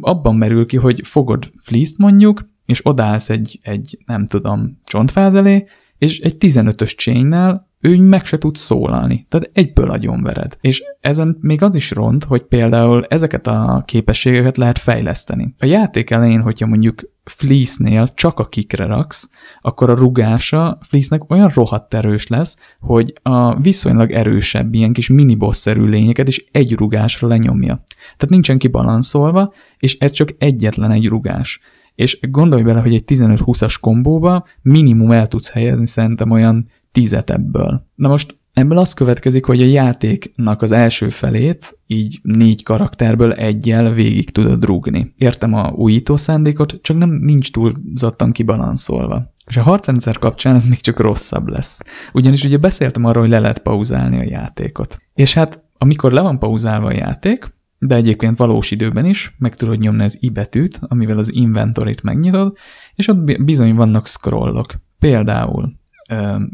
abban 0.00 0.36
merül 0.36 0.66
ki, 0.66 0.76
hogy 0.76 1.00
fogod 1.04 1.50
fleece 1.56 1.94
mondjuk, 1.98 2.48
és 2.66 2.86
odállsz 2.86 3.30
egy, 3.30 3.58
egy 3.62 3.98
nem 4.06 4.26
tudom, 4.26 4.80
csontfáz 4.84 5.34
elé, 5.34 5.66
és 5.98 6.18
egy 6.18 6.36
15-ös 6.40 6.96
chainnel 6.96 7.70
ő 7.86 8.00
meg 8.00 8.24
se 8.24 8.38
tud 8.38 8.56
szólalni, 8.56 9.26
tehát 9.28 9.50
egyből 9.52 9.90
agyonvered. 9.90 10.56
És 10.60 10.82
ezen 11.00 11.38
még 11.40 11.62
az 11.62 11.74
is 11.74 11.90
ront, 11.90 12.24
hogy 12.24 12.42
például 12.42 13.04
ezeket 13.08 13.46
a 13.46 13.82
képességeket 13.86 14.56
lehet 14.56 14.78
fejleszteni. 14.78 15.54
A 15.58 15.66
játék 15.66 16.10
elején, 16.10 16.40
hogyha 16.40 16.66
mondjuk 16.66 17.14
Fleece-nél 17.24 18.08
csak 18.14 18.38
a 18.38 18.48
kikre 18.48 18.86
raksz, 18.86 19.28
akkor 19.60 19.90
a 19.90 19.94
rugása 19.94 20.78
Fleece-nek 20.80 21.30
olyan 21.30 21.50
rohadt 21.54 21.94
erős 21.94 22.26
lesz, 22.26 22.58
hogy 22.80 23.12
a 23.22 23.60
viszonylag 23.60 24.10
erősebb 24.10 24.74
ilyen 24.74 24.92
kis 24.92 25.08
miniboss-szerű 25.08 25.84
lényeket 25.84 26.28
is 26.28 26.44
egy 26.52 26.72
rugásra 26.72 27.28
lenyomja. 27.28 27.84
Tehát 27.98 28.28
nincsen 28.28 28.58
kibalanszolva, 28.58 29.52
és 29.78 29.98
ez 29.98 30.10
csak 30.10 30.34
egyetlen 30.38 30.90
egy 30.90 31.06
rugás. 31.06 31.60
És 31.94 32.18
gondolj 32.20 32.62
bele, 32.62 32.80
hogy 32.80 32.94
egy 32.94 33.04
15-20-as 33.06 33.76
kombóba 33.80 34.44
minimum 34.62 35.10
el 35.10 35.28
tudsz 35.28 35.50
helyezni 35.50 35.86
szerintem 35.86 36.30
olyan 36.30 36.68
tízet 36.96 37.30
ebből. 37.30 37.86
Na 37.94 38.08
most 38.08 38.38
ebből 38.52 38.78
az 38.78 38.92
következik, 38.92 39.44
hogy 39.44 39.62
a 39.62 39.66
játéknak 39.66 40.62
az 40.62 40.72
első 40.72 41.08
felét 41.08 41.78
így 41.86 42.20
négy 42.22 42.62
karakterből 42.62 43.32
egyel 43.32 43.92
végig 43.92 44.30
tudod 44.30 44.64
rúgni. 44.64 45.14
Értem 45.16 45.54
a 45.54 45.70
újító 45.70 46.16
szándékot, 46.16 46.78
csak 46.82 46.96
nem 46.96 47.10
nincs 47.10 47.52
túlzottan 47.52 48.32
kibalanszolva. 48.32 49.34
És 49.46 49.56
a 49.56 49.62
harcrendszer 49.62 50.18
kapcsán 50.18 50.54
ez 50.54 50.64
még 50.64 50.80
csak 50.80 51.00
rosszabb 51.00 51.48
lesz. 51.48 51.80
Ugyanis 52.12 52.44
ugye 52.44 52.56
beszéltem 52.56 53.04
arról, 53.04 53.22
hogy 53.22 53.30
le 53.30 53.38
lehet 53.38 53.58
pauzálni 53.58 54.18
a 54.18 54.28
játékot. 54.28 54.98
És 55.14 55.34
hát 55.34 55.64
amikor 55.78 56.12
le 56.12 56.20
van 56.20 56.38
pauzálva 56.38 56.86
a 56.86 56.94
játék, 56.94 57.54
de 57.78 57.94
egyébként 57.94 58.38
valós 58.38 58.70
időben 58.70 59.04
is, 59.04 59.34
meg 59.38 59.56
tudod 59.56 59.78
nyomni 59.78 60.02
az 60.02 60.16
i 60.20 60.30
betűt, 60.30 60.80
amivel 60.82 61.18
az 61.18 61.32
inventorit 61.32 62.02
megnyitod, 62.02 62.56
és 62.94 63.08
ott 63.08 63.42
bizony 63.42 63.74
vannak 63.74 64.06
scrollok. 64.06 64.74
Például 64.98 65.84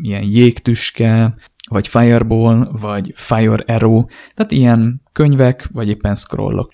ilyen 0.02 0.22
jégtüske, 0.22 1.34
vagy 1.68 1.88
fireball, 1.88 2.68
vagy 2.80 3.12
fire 3.14 3.64
arrow, 3.66 4.04
tehát 4.34 4.52
ilyen 4.52 5.02
könyvek, 5.12 5.68
vagy 5.72 5.88
éppen 5.88 6.14
scrollok. 6.14 6.72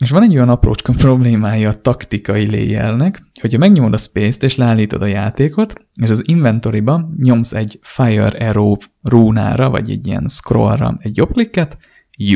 És 0.00 0.10
van 0.10 0.22
egy 0.22 0.34
olyan 0.34 0.48
aprócska 0.48 0.92
problémája 0.98 1.68
a 1.68 1.80
taktikai 1.80 2.46
layernek, 2.50 3.22
hogyha 3.40 3.58
megnyomod 3.58 3.92
a 3.92 3.96
space-t 3.96 4.42
és 4.42 4.56
leállítod 4.56 5.02
a 5.02 5.06
játékot, 5.06 5.74
és 5.94 6.10
az 6.10 6.28
inventoryba 6.28 7.10
nyomsz 7.16 7.52
egy 7.52 7.78
Fire 7.82 8.48
Arrow 8.48 8.76
rúnára, 9.02 9.70
vagy 9.70 9.90
egy 9.90 10.06
ilyen 10.06 10.26
scrollra 10.28 10.96
egy 10.98 11.16
jobb 11.16 11.32
klikket, 11.32 11.78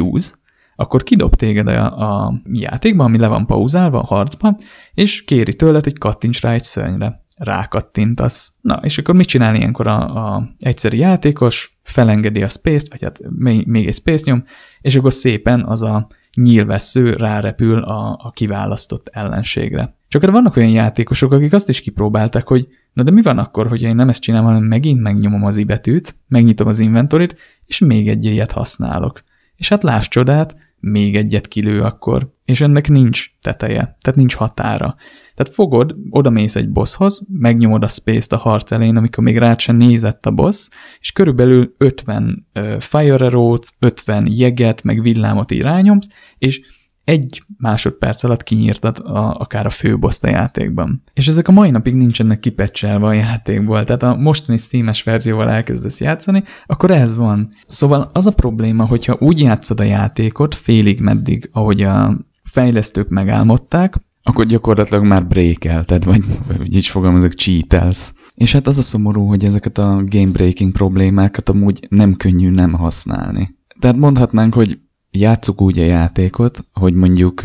use, 0.00 0.34
akkor 0.76 1.02
kidob 1.02 1.34
téged 1.34 1.68
a, 1.68 2.24
a 2.24 2.40
játékba, 2.52 3.04
ami 3.04 3.18
le 3.18 3.26
van 3.26 3.46
pauzálva 3.46 4.00
a 4.00 4.06
harcba, 4.06 4.56
és 4.94 5.24
kéri 5.24 5.54
tőled, 5.54 5.84
hogy 5.84 5.98
kattints 5.98 6.40
rá 6.40 6.52
egy 6.52 6.62
szörnyre 6.62 7.23
rákattintasz. 7.36 8.52
Na, 8.60 8.74
és 8.82 8.98
akkor 8.98 9.14
mit 9.14 9.26
csinál 9.26 9.54
ilyenkor 9.54 9.86
a, 9.86 10.34
a 10.34 10.48
egyszeri 10.58 10.98
játékos? 10.98 11.78
Felengedi 11.82 12.42
a 12.42 12.48
space-t, 12.48 12.90
vagy 12.90 13.02
hát 13.02 13.20
még, 13.28 13.66
még 13.66 13.86
egy 13.86 13.94
space 13.94 14.22
nyom, 14.26 14.44
és 14.80 14.96
akkor 14.96 15.12
szépen 15.12 15.64
az 15.64 15.82
a 15.82 16.08
nyílvessző 16.34 17.12
rárepül 17.12 17.78
a, 17.82 18.18
a 18.22 18.30
kiválasztott 18.30 19.08
ellenségre. 19.08 19.96
Csak 20.08 20.22
erre 20.22 20.32
vannak 20.32 20.56
olyan 20.56 20.70
játékosok, 20.70 21.32
akik 21.32 21.52
azt 21.52 21.68
is 21.68 21.80
kipróbálták, 21.80 22.48
hogy 22.48 22.68
na 22.92 23.02
de 23.02 23.10
mi 23.10 23.22
van 23.22 23.38
akkor, 23.38 23.68
hogyha 23.68 23.88
én 23.88 23.94
nem 23.94 24.08
ezt 24.08 24.20
csinálom, 24.20 24.46
hanem 24.46 24.62
megint 24.62 25.00
megnyomom 25.00 25.44
az 25.44 25.56
ibetűt, 25.56 26.16
megnyitom 26.28 26.66
az 26.66 26.78
inventorit, 26.78 27.36
és 27.66 27.78
még 27.78 28.08
egy 28.08 28.24
ilyet 28.24 28.52
használok. 28.52 29.22
És 29.56 29.68
hát 29.68 29.82
láss 29.82 30.08
csodát, 30.08 30.56
még 30.80 31.16
egyet 31.16 31.48
kilő 31.48 31.82
akkor, 31.82 32.30
és 32.44 32.60
ennek 32.60 32.88
nincs 32.88 33.26
teteje, 33.40 33.96
tehát 34.00 34.18
nincs 34.18 34.34
határa. 34.34 34.96
Tehát 35.34 35.54
fogod, 35.54 35.96
odamész 36.10 36.56
egy 36.56 36.70
bosshoz, 36.70 37.26
megnyomod 37.32 37.82
a 37.82 37.88
space-t 37.88 38.32
a 38.32 38.36
harc 38.36 38.72
elején, 38.72 38.96
amikor 38.96 39.24
még 39.24 39.38
rád 39.38 39.58
sem 39.58 39.76
nézett 39.76 40.26
a 40.26 40.30
boss, 40.30 40.68
és 41.00 41.12
körülbelül 41.12 41.72
50 41.78 42.46
uh, 42.54 42.80
fire 42.80 43.14
arrow-t, 43.14 43.74
50 43.78 44.26
jeget, 44.30 44.82
meg 44.82 45.02
villámot 45.02 45.50
irányomsz, 45.50 46.08
és 46.38 46.60
egy 47.04 47.42
másodperc 47.56 48.22
alatt 48.22 48.42
kinyírtad 48.42 48.98
a, 48.98 49.34
akár 49.38 49.66
a 49.66 49.70
főboszt 49.70 50.24
a 50.24 50.28
játékban. 50.28 51.02
És 51.12 51.28
ezek 51.28 51.48
a 51.48 51.52
mai 51.52 51.70
napig 51.70 51.94
nincsenek 51.94 52.40
kipecselve 52.40 53.06
a 53.06 53.12
játékból, 53.12 53.84
tehát 53.84 54.02
a 54.02 54.16
mostani 54.16 54.58
Steam-es 54.58 55.02
verzióval 55.02 55.50
elkezdesz 55.50 56.00
játszani, 56.00 56.44
akkor 56.66 56.90
ez 56.90 57.14
van. 57.14 57.48
Szóval 57.66 58.10
az 58.12 58.26
a 58.26 58.34
probléma, 58.34 58.86
hogyha 58.86 59.16
úgy 59.20 59.40
játszod 59.40 59.80
a 59.80 59.84
játékot 59.84 60.54
félig 60.54 61.00
meddig, 61.00 61.48
ahogy 61.52 61.82
a 61.82 62.18
fejlesztők 62.42 63.08
megálmodták, 63.08 63.94
akkor 64.26 64.44
gyakorlatilag 64.44 65.04
már 65.04 65.26
breakelted, 65.26 66.04
vagy, 66.04 66.24
vagy 66.46 66.76
így 66.76 66.86
fogalmazok, 66.86 67.32
cheatelsz. 67.32 68.14
És 68.34 68.52
hát 68.52 68.66
az 68.66 68.78
a 68.78 68.82
szomorú, 68.82 69.26
hogy 69.26 69.44
ezeket 69.44 69.78
a 69.78 70.02
game 70.04 70.30
breaking 70.32 70.72
problémákat 70.72 71.48
amúgy 71.48 71.86
nem 71.88 72.14
könnyű 72.14 72.50
nem 72.50 72.72
használni. 72.72 73.56
Tehát 73.78 73.96
mondhatnánk, 73.96 74.54
hogy 74.54 74.78
játsszuk 75.10 75.60
úgy 75.60 75.78
a 75.78 75.84
játékot, 75.84 76.64
hogy 76.72 76.94
mondjuk 76.94 77.42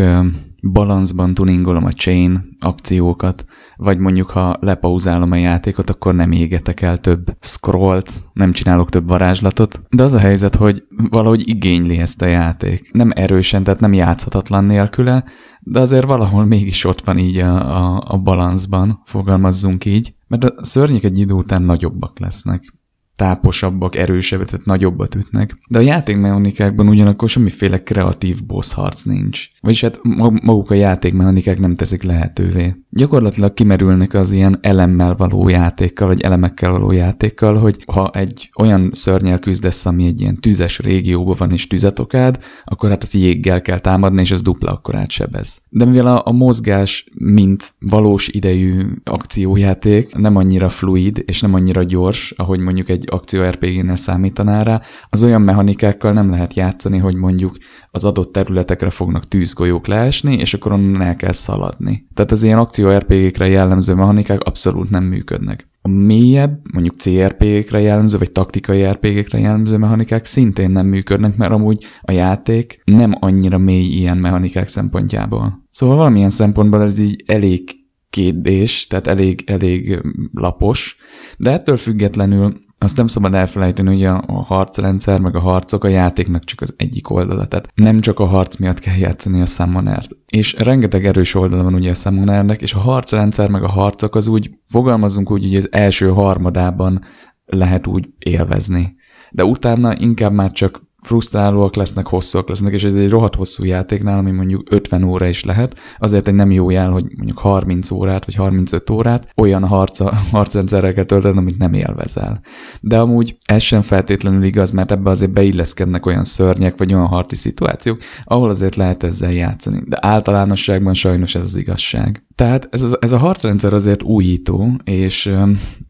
balanszban 0.62 1.34
tuningolom 1.34 1.86
a 1.86 1.92
chain 1.92 2.58
akciókat, 2.60 3.46
vagy 3.80 3.98
mondjuk 3.98 4.30
ha 4.30 4.58
lepauzálom 4.60 5.32
a 5.32 5.36
játékot, 5.36 5.90
akkor 5.90 6.16
nem 6.16 6.32
égetek 6.32 6.82
el 6.82 6.98
több 6.98 7.36
scrollt, 7.40 8.12
nem 8.34 8.52
csinálok 8.52 8.90
több 8.90 9.08
varázslatot, 9.08 9.82
de 9.90 10.04
az 10.04 10.14
a 10.14 10.20
helyzet, 10.20 10.56
hogy 10.56 10.84
valahogy 11.10 11.48
igényli 11.48 11.98
ezt 11.98 12.22
a 12.22 12.26
játék. 12.26 12.92
Nem 12.94 13.12
erősen, 13.16 13.64
tehát 13.64 13.80
nem 13.80 13.94
játszhatatlan 13.94 14.66
nélküle, 14.66 15.24
de 15.60 15.80
azért 15.80 16.06
valahol 16.06 16.46
mégis 16.46 16.86
ott 16.86 17.02
van 17.02 17.18
így 17.18 17.38
a, 17.38 17.78
a, 17.78 18.04
a 18.08 18.18
balanszban, 18.18 19.02
fogalmazzunk 19.06 19.86
így, 19.86 20.14
mert 20.28 20.44
a 20.44 20.64
szörnyek 20.64 21.04
egy 21.04 21.18
idő 21.18 21.34
után 21.34 21.62
nagyobbak 21.62 22.20
lesznek 22.20 22.79
táposabbak, 23.20 23.96
erősebbek, 23.96 24.50
tehát 24.50 24.66
nagyobbat 24.66 25.16
ütnek. 25.16 25.58
De 25.70 25.78
a 25.78 25.82
játékmechanikákban 25.82 26.88
ugyanakkor 26.88 27.30
semmiféle 27.30 27.84
kreatív 27.84 28.46
boss 28.46 28.74
harc 28.74 29.02
nincs. 29.02 29.48
Vagyis 29.62 29.82
hát 29.82 30.00
maguk 30.42 30.72
a 30.72 30.74
játékmechanikák 30.74 31.60
nem 31.60 31.76
teszik 31.76 32.04
lehetővé. 32.04 32.76
Gyakorlatilag 32.90 33.54
kimerülnek 33.54 34.14
az 34.14 34.32
ilyen 34.32 34.58
elemmel 34.62 35.16
való 35.16 35.50
játékkal, 35.50 36.08
vagy 36.08 36.22
elemekkel 36.22 36.72
való 36.72 36.92
játékkal, 36.92 37.56
hogy 37.56 37.84
ha 37.94 38.12
egy 38.14 38.50
olyan 38.60 38.90
szörnyel 38.94 39.40
küzdesz, 39.40 39.86
ami 39.86 40.06
egy 40.06 40.22
ilyen 40.22 40.36
tüzes 40.36 40.80
régióban 40.80 41.36
van 41.38 41.52
és 41.52 41.68
tüzet 41.68 42.00
okád, 42.00 42.40
akkor 42.66 42.90
hát 42.90 43.04
az 43.04 43.14
jéggel 43.14 43.62
kell 43.62 43.80
támadni, 43.80 44.22
és 44.22 44.32
az 44.32 44.42
dupla 44.42 44.72
akkor 44.72 44.96
átsebez. 44.96 45.62
De 45.70 45.86
mivel 45.86 46.08
a, 46.08 46.22
a 46.26 46.32
mozgás, 46.32 47.10
mint 47.14 47.74
valós 47.80 48.28
idejű 48.28 48.86
akciójáték 49.04 50.16
nem 50.16 50.36
annyira 50.36 50.70
fluid, 50.70 51.24
és 51.26 51.42
nem 51.42 51.54
annyira 51.54 51.84
gyors, 51.84 52.32
ahogy 52.38 52.60
mondjuk 52.60 52.90
egy 52.90 53.09
akció 53.10 53.44
RPG-nél 53.44 53.96
számítaná 53.96 54.64
rá, 54.64 54.82
az 55.10 55.24
olyan 55.24 55.42
mechanikákkal 55.42 56.14
nem 56.14 56.30
lehet 56.30 56.54
játszani, 56.54 56.98
hogy 56.98 57.16
mondjuk 57.16 57.58
az 57.92 58.04
adott 58.06 58.34
területekre 58.34 58.90
fognak 58.90 59.24
tűzgolyók 59.24 59.88
leesni, 59.88 60.34
és 60.34 60.54
akkor 60.54 60.72
onnan 60.72 61.02
el 61.02 61.16
kell 61.16 61.32
szaladni. 61.32 62.08
Tehát 62.14 62.32
az 62.32 62.44
ilyen 62.44 62.58
akció 62.58 62.92
RPG-kre 62.92 63.48
jellemző 63.48 63.94
mechanikák 63.94 64.44
abszolút 64.44 64.90
nem 64.90 65.04
működnek. 65.04 65.68
A 65.82 65.88
mélyebb, 65.88 66.60
mondjuk 66.74 66.96
CRPG-kre 66.96 67.80
jellemző, 67.80 68.18
vagy 68.18 68.32
taktikai 68.32 68.84
RPG-kre 68.84 69.40
jellemző 69.40 69.78
mechanikák 69.78 70.26
szintén 70.26 70.72
nem 70.72 70.86
működnek, 70.88 71.38
mert 71.38 71.52
amúgy 71.52 71.86
a 72.02 72.12
játék 72.12 72.82
nem 72.86 73.16
annyira 73.20 73.58
mély 73.58 73.86
ilyen 73.86 74.18
mechanikák 74.18 74.68
szempontjából. 74.68 75.68
Szóval 75.70 75.96
valamilyen 75.96 76.30
szempontból 76.30 76.82
ez 76.82 77.00
így 77.00 77.24
elég 77.28 77.80
kérdés, 78.10 78.88
tehát 78.88 79.08
elég, 79.08 79.44
elég 79.46 80.02
lapos, 80.34 80.98
de 81.38 81.52
ettől 81.52 81.78
függetlenül 81.78 82.54
azt 82.82 82.98
nem 82.98 83.08
szabad 83.08 83.34
elfelejteni, 83.34 83.90
hogy 83.90 84.06
a, 84.06 84.24
a 84.28 84.44
harcrendszer, 84.44 85.20
meg 85.20 85.36
a 85.36 85.40
harcok 85.40 85.84
a 85.84 85.88
játéknak 85.88 86.44
csak 86.44 86.62
az 86.62 86.74
egyik 86.78 87.10
oldala. 87.10 87.46
Tehát 87.46 87.70
nem 87.76 88.00
csak 88.00 88.20
a 88.20 88.26
harc 88.26 88.56
miatt 88.56 88.80
kell 88.80 88.96
játszani 88.96 89.42
a 89.42 89.46
summonert. 89.46 90.10
És 90.26 90.54
rengeteg 90.54 91.06
erős 91.06 91.36
oldala 91.36 91.64
van 91.64 91.74
ugye 91.74 91.92
a 91.92 91.96
summonernek, 91.96 92.62
és 92.62 92.74
a 92.74 92.80
harcrendszer, 92.80 93.50
meg 93.50 93.64
a 93.64 93.70
harcok 93.70 94.16
az 94.16 94.28
úgy, 94.28 94.50
fogalmazunk 94.66 95.32
úgy, 95.32 95.44
hogy 95.44 95.56
az 95.56 95.68
első 95.72 96.10
harmadában 96.10 97.02
lehet 97.46 97.88
úgy 97.88 98.10
élvezni. 98.18 98.96
De 99.32 99.44
utána 99.44 99.98
inkább 99.98 100.34
már 100.34 100.52
csak 100.52 100.88
frusztrálóak 101.02 101.76
lesznek, 101.76 102.08
hosszúak 102.08 102.50
lesznek, 102.50 102.74
és 102.74 102.84
ez 102.84 102.94
egy 102.94 103.10
rohadt 103.10 103.36
hosszú 103.36 103.64
játéknál, 103.64 104.18
ami 104.18 104.32
mondjuk 104.32 104.68
50 104.72 105.04
óra 105.04 105.28
is 105.28 105.44
lehet, 105.44 105.80
azért 106.00 106.28
egy 106.28 106.34
nem 106.34 106.52
jó 106.52 106.70
jel, 106.70 106.92
hogy 106.92 107.06
mondjuk 107.16 107.38
30 107.38 107.92
órát, 107.92 108.26
vagy 108.26 108.36
35 108.36 108.90
órát 108.90 109.32
olyan 109.36 109.68
harca, 109.68 110.14
harcrendszerrel 110.32 111.06
tölteni, 111.06 111.38
amit 111.38 111.58
nem 111.58 111.74
élvezel. 111.74 112.42
De 112.82 113.00
amúgy 113.00 113.38
ez 113.46 113.62
sem 113.62 113.82
feltétlenül 113.82 114.44
igaz, 114.44 114.72
mert 114.72 114.92
ebbe 114.92 115.10
azért 115.10 115.34
beilleszkednek 115.34 116.06
olyan 116.06 116.24
szörnyek, 116.24 116.78
vagy 116.78 116.94
olyan 116.94 117.08
harci 117.08 117.36
szituációk, 117.36 118.00
ahol 118.24 118.50
azért 118.50 118.76
lehet 118.76 119.04
ezzel 119.04 119.32
játszani. 119.32 119.82
De 119.86 119.98
általánosságban 120.02 120.94
sajnos 120.94 121.36
ez 121.36 121.44
az 121.44 121.56
igazság. 121.56 122.24
Tehát 122.36 122.68
ez, 122.72 122.82
az, 122.82 122.98
ez 123.02 123.12
a 123.12 123.18
harcrendszer 123.18 123.74
azért 123.74 124.04
újító, 124.04 124.80
és 124.84 125.32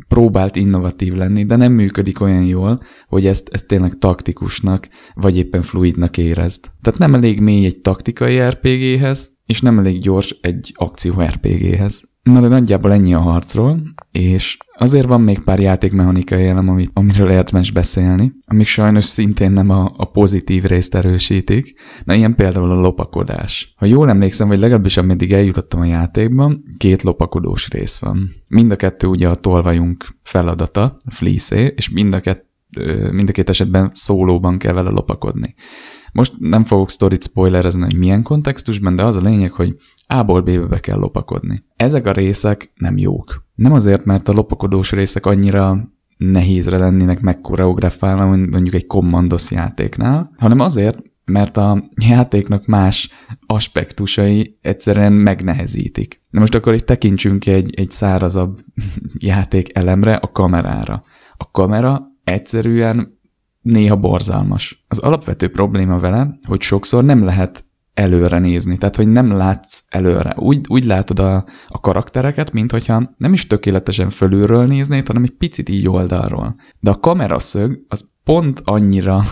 próbált 0.09 0.55
innovatív 0.55 1.13
lenni, 1.13 1.45
de 1.45 1.55
nem 1.55 1.71
működik 1.71 2.21
olyan 2.21 2.43
jól, 2.43 2.81
hogy 3.07 3.25
ezt, 3.25 3.49
ezt 3.53 3.67
tényleg 3.67 3.93
taktikusnak, 3.93 4.87
vagy 5.13 5.37
éppen 5.37 5.61
fluidnak 5.61 6.17
érezd. 6.17 6.65
Tehát 6.81 6.99
nem 6.99 7.13
elég 7.13 7.39
mély 7.39 7.65
egy 7.65 7.77
taktikai 7.77 8.39
RPG-hez, 8.39 9.37
és 9.45 9.61
nem 9.61 9.79
elég 9.79 10.01
gyors 10.01 10.35
egy 10.41 10.73
akció 10.75 11.21
RPG-hez. 11.21 12.08
Na 12.23 12.41
de 12.41 12.47
nagyjából 12.47 12.91
ennyi 12.91 13.13
a 13.13 13.19
harcról, 13.19 13.81
és 14.11 14.57
azért 14.77 15.07
van 15.07 15.21
még 15.21 15.43
pár 15.43 15.59
játékmechanikai 15.59 16.47
elem, 16.47 16.69
amit, 16.69 16.89
amiről 16.93 17.29
érdemes 17.29 17.71
beszélni, 17.71 18.31
amik 18.45 18.67
sajnos 18.67 19.05
szintén 19.05 19.51
nem 19.51 19.69
a, 19.69 19.93
a 19.97 20.05
pozitív 20.05 20.63
részt 20.63 20.95
erősítik. 20.95 21.79
Na 22.03 22.13
ilyen 22.13 22.35
például 22.35 22.71
a 22.71 22.79
lopakodás. 22.79 23.73
Ha 23.77 23.85
jól 23.85 24.09
emlékszem, 24.09 24.47
vagy 24.47 24.59
legalábbis 24.59 24.97
ameddig 24.97 25.33
eljutottam 25.33 25.79
a 25.79 25.85
játékban, 25.85 26.63
két 26.77 27.03
lopakodós 27.03 27.69
rész 27.69 27.97
van. 27.97 28.29
Mind 28.47 28.71
a 28.71 28.75
kettő 28.75 29.07
ugye 29.07 29.27
a 29.27 29.35
tolvajunk 29.35 30.07
feladata, 30.23 30.83
a 30.83 31.11
fleece 31.11 31.67
és 31.67 31.89
mind 31.89 32.13
a, 32.13 32.19
kett, 32.19 32.47
mind 33.11 33.29
a 33.29 33.31
két 33.31 33.49
esetben 33.49 33.89
szólóban 33.93 34.57
kell 34.57 34.73
vele 34.73 34.89
lopakodni. 34.89 35.55
Most 36.11 36.33
nem 36.39 36.63
fogok 36.63 36.89
sztorit 36.89 37.23
spoilerezni, 37.23 37.81
hogy 37.81 37.97
milyen 37.97 38.23
kontextusban, 38.23 38.95
de 38.95 39.03
az 39.03 39.15
a 39.15 39.21
lényeg, 39.21 39.51
hogy 39.51 39.73
A-ból 40.13 40.41
B-be 40.41 40.65
be 40.65 40.79
kell 40.79 40.97
lopakodni. 40.97 41.63
Ezek 41.75 42.07
a 42.07 42.11
részek 42.11 42.71
nem 42.75 42.97
jók. 42.97 43.43
Nem 43.55 43.73
azért, 43.73 44.05
mert 44.05 44.27
a 44.27 44.33
lopakodós 44.33 44.91
részek 44.91 45.25
annyira 45.25 45.89
nehézre 46.17 46.77
lennének 46.77 47.21
megkoreografálva, 47.21 48.25
mondjuk 48.25 48.73
egy 48.73 48.85
kommandos 48.85 49.51
játéknál, 49.51 50.31
hanem 50.37 50.59
azért, 50.59 51.01
mert 51.25 51.57
a 51.57 51.89
játéknak 51.95 52.65
más 52.65 53.09
aspektusai 53.45 54.57
egyszerűen 54.61 55.13
megnehezítik. 55.13 56.21
Na 56.29 56.39
most 56.39 56.55
akkor 56.55 56.73
itt 56.73 56.85
tekintsünk 56.85 57.45
egy, 57.45 57.73
egy 57.75 57.91
szárazabb 57.91 58.59
játék 59.17 59.77
elemre, 59.77 60.15
a 60.15 60.31
kamerára. 60.31 61.03
A 61.37 61.51
kamera 61.51 62.01
egyszerűen 62.23 63.19
néha 63.61 63.95
borzalmas. 63.95 64.83
Az 64.87 64.99
alapvető 64.99 65.49
probléma 65.49 65.99
vele, 65.99 66.39
hogy 66.47 66.61
sokszor 66.61 67.03
nem 67.03 67.23
lehet 67.23 67.68
előre 67.99 68.39
nézni, 68.39 68.77
tehát 68.77 68.95
hogy 68.95 69.07
nem 69.07 69.31
látsz 69.31 69.83
előre. 69.89 70.35
Úgy, 70.37 70.65
úgy 70.67 70.85
látod 70.85 71.19
a, 71.19 71.45
a 71.67 71.79
karaktereket, 71.79 72.51
mint 72.51 72.71
hogyha 72.71 73.13
nem 73.17 73.33
is 73.33 73.47
tökéletesen 73.47 74.09
fölülről 74.09 74.65
néznéd, 74.65 75.07
hanem 75.07 75.23
egy 75.23 75.35
picit 75.37 75.69
így 75.69 75.87
oldalról. 75.87 76.55
De 76.79 76.89
a 76.89 76.99
kameraszög 76.99 77.79
az 77.87 78.09
pont 78.23 78.61
annyira 78.63 79.21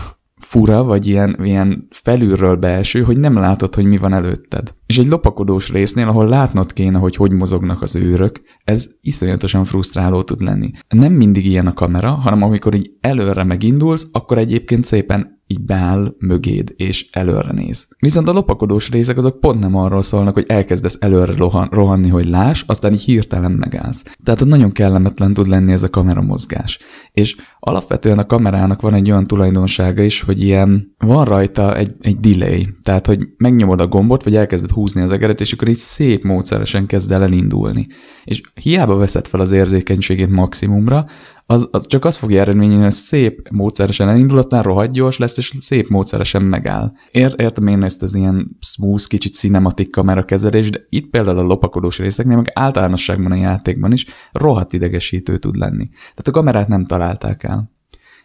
fura, 0.50 0.82
vagy 0.82 1.06
ilyen, 1.06 1.38
ilyen 1.42 1.88
felülről 1.90 2.56
beeső, 2.56 3.02
hogy 3.02 3.18
nem 3.18 3.36
látod, 3.36 3.74
hogy 3.74 3.84
mi 3.84 3.98
van 3.98 4.12
előtted. 4.12 4.74
És 4.86 4.98
egy 4.98 5.06
lopakodós 5.06 5.72
résznél, 5.72 6.08
ahol 6.08 6.28
látnod 6.28 6.72
kéne, 6.72 6.98
hogy 6.98 7.16
hogy 7.16 7.32
mozognak 7.32 7.82
az 7.82 7.96
őrök, 7.96 8.40
ez 8.64 8.90
iszonyatosan 9.00 9.64
frusztráló 9.64 10.22
tud 10.22 10.40
lenni. 10.40 10.70
Nem 10.88 11.12
mindig 11.12 11.46
ilyen 11.46 11.66
a 11.66 11.74
kamera, 11.74 12.10
hanem 12.10 12.42
amikor 12.42 12.74
így 12.74 12.92
előre 13.00 13.44
megindulsz, 13.44 14.08
akkor 14.12 14.38
egyébként 14.38 14.84
szépen 14.84 15.37
így 15.50 15.60
beáll 15.60 16.14
mögéd, 16.18 16.74
és 16.76 17.08
előre 17.12 17.52
néz. 17.52 17.88
Viszont 17.98 18.28
a 18.28 18.32
lopakodós 18.32 18.90
részek 18.90 19.16
azok 19.16 19.40
pont 19.40 19.60
nem 19.60 19.76
arról 19.76 20.02
szólnak, 20.02 20.34
hogy 20.34 20.44
elkezdesz 20.48 20.96
előre 21.00 21.34
rohan, 21.36 21.68
rohanni, 21.72 22.08
hogy 22.08 22.28
láss, 22.28 22.64
aztán 22.66 22.92
így 22.92 23.02
hirtelen 23.02 23.52
megállsz. 23.52 24.04
Tehát 24.24 24.40
ott 24.40 24.48
nagyon 24.48 24.72
kellemetlen 24.72 25.32
tud 25.32 25.48
lenni 25.48 25.72
ez 25.72 25.82
a 25.82 25.90
kameramozgás. 25.90 26.78
És 27.12 27.36
Alapvetően 27.68 28.18
a 28.18 28.26
kamerának 28.26 28.80
van 28.80 28.94
egy 28.94 29.10
olyan 29.10 29.26
tulajdonsága 29.26 30.02
is, 30.02 30.20
hogy 30.20 30.42
ilyen 30.42 30.94
van 30.98 31.24
rajta 31.24 31.76
egy, 31.76 31.92
egy 32.00 32.20
delay, 32.20 32.68
tehát 32.82 33.06
hogy 33.06 33.28
megnyomod 33.36 33.80
a 33.80 33.86
gombot, 33.86 34.22
vagy 34.22 34.36
elkezded 34.36 34.70
húzni 34.70 35.00
az 35.00 35.12
egeret, 35.12 35.40
és 35.40 35.52
akkor 35.52 35.68
így 35.68 35.76
szép 35.76 36.24
módszeresen 36.24 36.86
kezd 36.86 37.12
el 37.12 37.22
elindulni. 37.22 37.86
És 38.24 38.40
hiába 38.54 38.96
veszed 38.96 39.26
fel 39.26 39.40
az 39.40 39.52
érzékenységét 39.52 40.30
maximumra, 40.30 41.06
az, 41.50 41.68
az 41.70 41.86
csak 41.86 42.04
azt 42.04 42.18
fogja 42.18 42.40
eredményezni, 42.40 42.82
hogy 42.82 42.92
szép 42.92 43.48
módszeresen 43.50 44.08
elindul, 44.08 44.38
aztán 44.38 44.62
rohadt 44.62 44.92
gyors 44.92 45.18
lesz, 45.18 45.38
és 45.38 45.54
szép 45.58 45.88
módszeresen 45.88 46.42
megáll. 46.42 46.92
Ér, 47.10 47.34
értem 47.36 47.66
én 47.66 47.82
ezt 47.82 48.02
az 48.02 48.14
ilyen 48.14 48.56
smooth, 48.60 49.06
kicsit 49.06 49.32
cinematik 49.32 49.90
kamera 49.90 50.24
kezelés, 50.24 50.70
de 50.70 50.86
itt 50.88 51.10
például 51.10 51.38
a 51.38 51.42
lopakodós 51.42 51.98
részeknél, 51.98 52.36
meg 52.36 52.50
általánosságban 52.54 53.32
a 53.32 53.34
játékban 53.34 53.92
is 53.92 54.06
rohadt 54.32 54.72
idegesítő 54.72 55.38
tud 55.38 55.56
lenni. 55.56 55.88
Tehát 55.88 56.28
a 56.28 56.30
kamerát 56.30 56.68
nem 56.68 56.84
találták 56.84 57.42
el. 57.42 57.70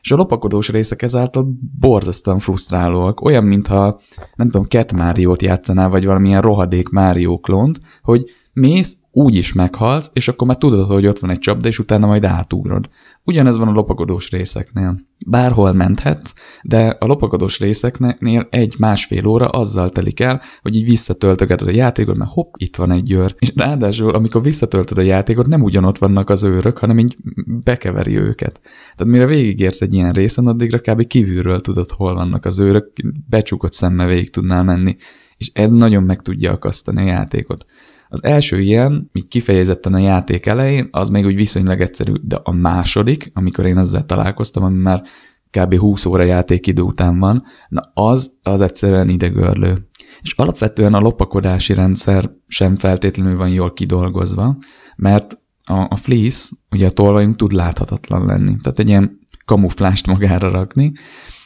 És 0.01 0.11
a 0.11 0.15
lopakodós 0.15 0.69
részek 0.69 1.01
ezáltal 1.01 1.47
borzasztóan 1.79 2.39
frusztrálóak, 2.39 3.21
olyan, 3.21 3.43
mintha, 3.43 4.01
nem 4.35 4.49
tudom, 4.49 4.63
Cat 4.63 4.93
Mario-t 4.93 5.41
játszanál, 5.41 5.89
vagy 5.89 6.05
valamilyen 6.05 6.41
rohadék 6.41 6.89
Mario 6.89 7.39
klont, 7.39 7.79
hogy 8.01 8.25
mész, 8.53 8.97
úgy 9.11 9.35
is 9.35 9.53
meghalsz, 9.53 10.11
és 10.13 10.27
akkor 10.27 10.47
már 10.47 10.57
tudod, 10.57 10.87
hogy 10.87 11.07
ott 11.07 11.19
van 11.19 11.29
egy 11.29 11.39
csapda, 11.39 11.67
és 11.67 11.79
utána 11.79 12.07
majd 12.07 12.23
átugrod. 12.23 12.89
Ugyanez 13.23 13.57
van 13.57 13.67
a 13.67 13.71
lopakodós 13.71 14.29
részeknél. 14.29 14.99
Bárhol 15.27 15.73
menthetsz, 15.73 16.33
de 16.63 16.97
a 16.99 17.05
lopakodós 17.05 17.59
részeknél 17.59 18.47
egy-másfél 18.49 19.25
óra 19.25 19.47
azzal 19.47 19.89
telik 19.89 20.19
el, 20.19 20.41
hogy 20.61 20.75
így 20.75 20.83
visszatöltögeted 20.83 21.67
a 21.67 21.71
játékot, 21.71 22.17
mert 22.17 22.31
hopp, 22.31 22.53
itt 22.57 22.75
van 22.75 22.91
egy 22.91 23.11
őr. 23.11 23.35
És 23.39 23.51
ráadásul, 23.55 24.15
amikor 24.15 24.41
visszatöltöd 24.41 24.97
a 24.97 25.01
játékot, 25.01 25.47
nem 25.47 25.61
ugyanott 25.61 25.97
vannak 25.97 26.29
az 26.29 26.43
őrök, 26.43 26.77
hanem 26.77 26.99
így 26.99 27.17
bekeveri 27.63 28.17
őket. 28.17 28.61
Tehát 28.95 29.13
mire 29.13 29.25
végigérsz 29.25 29.81
egy 29.81 29.93
ilyen 29.93 30.11
részen, 30.11 30.47
addigra 30.47 30.79
kb. 30.79 31.07
kívülről 31.07 31.61
tudod, 31.61 31.91
hol 31.91 32.13
vannak 32.13 32.45
az 32.45 32.59
őrök, 32.59 32.91
becsukott 33.29 33.73
szemmel 33.73 34.07
végig 34.07 34.29
tudnál 34.29 34.63
menni. 34.63 34.95
És 35.37 35.51
ez 35.53 35.69
nagyon 35.69 36.03
meg 36.03 36.21
tudja 36.21 36.51
akasztani 36.51 37.01
a 37.01 37.05
játékot. 37.05 37.65
Az 38.13 38.23
első 38.23 38.61
ilyen, 38.61 39.09
így 39.13 39.27
kifejezetten 39.27 39.93
a 39.93 39.97
játék 39.97 40.45
elején, 40.45 40.87
az 40.91 41.09
még 41.09 41.25
úgy 41.25 41.35
viszonylag 41.35 41.81
egyszerű, 41.81 42.13
de 42.21 42.39
a 42.43 42.51
második, 42.51 43.31
amikor 43.33 43.65
én 43.65 43.77
ezzel 43.77 44.05
találkoztam, 44.05 44.63
ami 44.63 44.77
már 44.77 45.03
kb. 45.49 45.75
20 45.75 46.05
óra 46.05 46.23
játékidő 46.23 46.81
után 46.81 47.19
van, 47.19 47.43
na 47.69 47.91
az, 47.93 48.37
az 48.43 48.61
egyszerűen 48.61 49.09
idegörlő. 49.09 49.87
És 50.21 50.33
alapvetően 50.33 50.93
a 50.93 50.99
lopakodási 50.99 51.73
rendszer 51.73 52.31
sem 52.47 52.77
feltétlenül 52.77 53.37
van 53.37 53.49
jól 53.49 53.73
kidolgozva, 53.73 54.57
mert 54.95 55.37
a, 55.63 55.87
a 55.89 55.95
fleece, 55.95 56.49
ugye 56.71 56.85
a 56.85 56.91
tolvajunk 56.91 57.35
tud 57.35 57.51
láthatatlan 57.51 58.25
lenni. 58.25 58.55
Tehát 58.61 58.79
egy 58.79 58.87
ilyen 58.87 59.19
kamuflást 59.45 60.07
magára 60.07 60.49
rakni, 60.49 60.91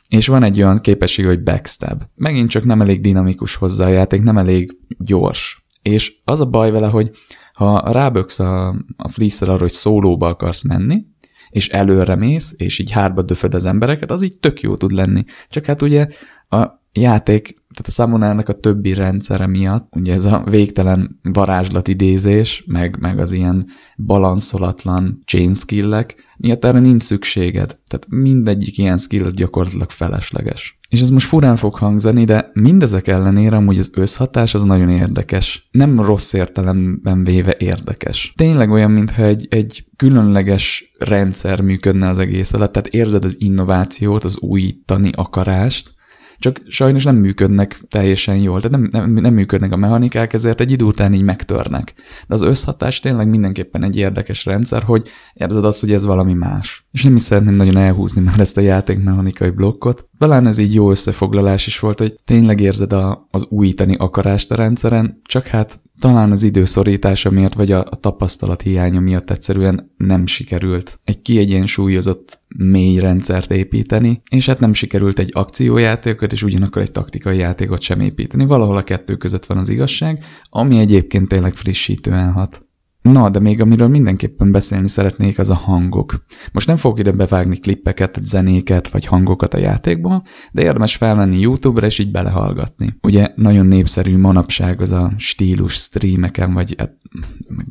és 0.08 0.28
van 0.28 0.44
egy 0.44 0.62
olyan 0.62 0.82
képesség, 0.82 1.26
hogy 1.26 1.44
backstab. 1.44 2.04
Megint 2.16 2.50
csak 2.50 2.64
nem 2.64 2.82
elég 2.82 3.02
dinamikus 3.02 3.56
hozzá 3.56 3.86
a 3.86 3.90
játék, 3.90 4.22
nem 4.22 4.38
elég 4.38 4.78
gyors. 4.98 5.67
És 5.88 6.16
az 6.24 6.42
a 6.42 6.46
baj 6.46 6.72
vele, 6.72 6.88
hogy 6.88 7.12
ha 7.54 7.92
ráböksz 7.92 8.40
a, 8.40 8.68
a 8.98 9.08
fleece 9.08 9.46
arra, 9.46 9.60
hogy 9.62 9.72
szólóba 9.72 10.28
akarsz 10.28 10.64
menni, 10.64 11.06
és 11.50 11.70
előre 11.70 12.16
mész, 12.16 12.56
és 12.58 12.80
így 12.80 12.92
hárba 12.92 13.22
döföd 13.22 13.54
az 13.54 13.66
embereket, 13.66 14.12
az 14.12 14.22
így 14.22 14.40
tök 14.40 14.62
jó 14.62 14.76
tud 14.78 14.92
lenni. 14.92 15.24
Csak 15.50 15.66
hát 15.66 15.82
ugye 15.82 16.08
a 16.50 16.66
játék, 16.94 17.64
tehát 17.78 17.88
a 17.88 17.92
Samonának 17.92 18.50
a 18.50 18.54
többi 18.54 18.94
rendszere 18.94 19.48
miatt, 19.48 19.88
ugye 19.96 20.14
ez 20.14 20.26
a 20.26 20.44
végtelen 20.50 21.20
varázslatidézés, 21.22 22.64
meg, 22.68 22.98
meg 23.00 23.20
az 23.20 23.32
ilyen 23.32 23.68
balanszolatlan 23.98 25.22
chain 25.26 25.54
skillek, 25.54 26.16
miatt 26.38 26.66
erre 26.66 26.80
nincs 26.80 27.04
szükséged. 27.04 27.78
Tehát 27.88 28.06
mindegyik 28.10 28.78
ilyen 28.78 28.98
skill 28.98 29.24
az 29.24 29.34
gyakorlatilag 29.34 29.90
felesleges. 29.90 30.80
És 30.90 31.02
ez 31.02 31.10
most 31.10 31.28
furán 31.28 31.56
fog 31.56 31.76
hangzani, 31.76 32.26
de 32.26 32.52
mindezek 32.54 33.08
ellenére 33.08 33.56
amúgy 33.56 33.78
az 33.78 33.92
összhatás 33.94 34.54
az 34.54 34.64
nagyon 34.64 34.90
érdekes. 34.90 35.68
Nem 35.72 36.02
rossz 36.02 36.34
értelemben 36.34 37.24
véve 37.24 37.56
érdekes. 37.60 38.34
Tényleg 38.36 38.72
olyan, 38.72 38.92
mintha 38.92 39.24
egy, 39.24 39.48
egy 39.50 39.86
különleges 39.96 40.94
rendszer 41.00 41.62
működne 41.62 42.08
az 42.08 42.18
egész 42.18 42.54
alatt, 42.54 42.72
tehát 42.72 42.88
érzed 42.88 43.26
az 43.26 43.36
innovációt, 43.40 44.24
az 44.24 44.38
újítani 44.38 45.12
akarást, 45.16 45.96
csak 46.40 46.62
sajnos 46.68 47.04
nem 47.04 47.16
működnek 47.16 47.82
teljesen 47.90 48.36
jól, 48.36 48.62
tehát 48.62 48.78
nem, 48.78 48.90
nem, 48.92 49.12
nem 49.12 49.34
működnek 49.34 49.72
a 49.72 49.76
mechanikák, 49.76 50.34
ezért 50.34 50.60
egy 50.60 50.72
idő 50.72 50.86
után 50.86 51.14
így 51.14 51.22
megtörnek. 51.22 51.94
De 52.28 52.34
az 52.34 52.42
összhatás 52.42 53.00
tényleg 53.00 53.30
mindenképpen 53.30 53.84
egy 53.84 53.96
érdekes 53.96 54.46
rendszer, 54.46 54.84
hogy 54.84 55.08
érzed 55.34 55.66
azt, 55.66 55.80
hogy 55.80 55.92
ez 55.92 56.06
valami 56.06 56.34
más. 56.34 56.86
És 56.92 57.04
nem 57.04 57.16
is 57.16 57.22
szeretném 57.22 57.56
nagyon 57.56 57.78
elhúzni 57.78 58.22
már 58.22 58.40
ezt 58.40 58.58
a 58.58 58.62
játékmechanikai 58.62 59.50
blokkot. 59.50 60.10
Talán 60.18 60.48
ez 60.48 60.58
így 60.58 60.74
jó 60.74 60.90
összefoglalás 60.90 61.68
is 61.68 61.80
volt, 61.80 62.00
hogy 62.00 62.16
tényleg 62.26 62.62
érzed 62.62 62.94
a, 62.94 63.28
az 63.32 63.46
újítani 63.50 63.96
akarást 63.96 64.52
a 64.52 64.56
rendszeren, 64.56 65.22
csak 65.24 65.48
hát 65.48 65.82
talán 66.00 66.32
az 66.32 66.44
időszorítása 66.44 67.30
miatt, 67.30 67.54
vagy 67.54 67.72
a, 67.72 67.80
a 67.80 67.96
tapasztalat 67.96 68.62
hiánya 68.62 69.00
miatt 69.00 69.30
egyszerűen 69.30 69.92
nem 69.98 70.26
sikerült 70.26 71.00
egy 71.04 71.22
kiegyensúlyozott 71.22 72.40
mély 72.56 73.00
rendszert 73.00 73.52
építeni, 73.52 74.22
és 74.30 74.46
hát 74.46 74.60
nem 74.60 74.74
sikerült 74.74 75.20
egy 75.20 75.30
akciójátékot, 75.34 76.32
és 76.32 76.44
ugyanakkor 76.44 76.82
egy 76.82 76.92
taktikai 76.92 77.38
játékot 77.38 77.82
sem 77.82 78.00
építeni. 78.00 78.46
Valahol 78.46 78.78
a 78.78 78.84
kettő 78.84 79.16
között 79.16 79.46
van 79.46 79.58
az 79.58 79.70
igazság, 79.70 80.24
ami 80.50 80.80
egyébként 80.80 81.28
tényleg 81.28 81.54
frissítően 81.54 82.32
hat. 82.32 82.67
Na, 83.12 83.30
de 83.30 83.40
még 83.40 83.62
amiről 83.62 83.88
mindenképpen 83.88 84.52
beszélni 84.52 84.90
szeretnék, 84.90 85.40
az 85.40 85.50
a 85.50 85.56
hangok. 85.56 86.26
Most 86.52 86.68
nem 86.68 86.76
fogok 86.76 87.00
ide 87.00 87.12
bevágni 87.12 87.58
klippeket, 87.58 88.20
zenéket 88.22 88.88
vagy 88.88 89.06
hangokat 89.06 89.54
a 89.54 89.58
játékból, 89.58 90.24
de 90.52 90.62
érdemes 90.62 90.96
felmenni 90.96 91.40
YouTube-ra 91.40 91.86
és 91.86 92.00
így 92.00 92.12
belehallgatni. 92.12 92.98
Ugye 93.02 93.32
nagyon 93.36 93.66
népszerű 93.66 94.18
manapság 94.18 94.82
az 94.82 94.92
a 94.92 95.12
stílus 95.18 95.74
streameken, 95.74 96.54
vagy 96.54 96.76
hát 96.78 96.98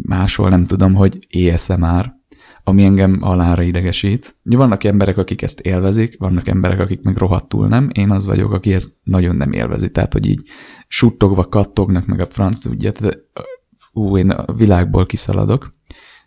máshol 0.03 0.49
nem 0.49 0.65
tudom, 0.65 0.95
hogy 0.95 1.19
ASMR, 1.53 2.15
ami 2.65 2.85
engem 2.85 3.19
alára 3.21 3.63
idegesít. 3.63 4.37
Vannak 4.43 4.85
emberek, 4.85 5.19
akik 5.19 5.43
ezt 5.43 5.61
élvezik, 5.61 6.19
vannak 6.19 6.49
emberek, 6.49 6.81
akik 6.81 7.03
meg 7.03 7.17
rohadtul 7.17 7.69
nem. 7.69 7.91
Én 7.93 8.11
az 8.11 8.27
vagyok, 8.27 8.53
aki 8.53 8.75
ezt 8.75 8.91
nagyon 9.03 9.37
nem 9.37 9.53
élvezi. 9.53 9.91
Tehát, 9.91 10.13
hogy 10.13 10.27
így 10.27 10.43
suttogva 10.89 11.45
kattognak 11.45 12.07
meg 12.07 12.21
a 12.21 12.27
franc 12.27 12.59
tudja. 12.59 12.93
Ú, 13.97 14.17
én 14.19 14.31
a 14.31 14.53
világból 14.53 15.07
kiszaladok, 15.07 15.75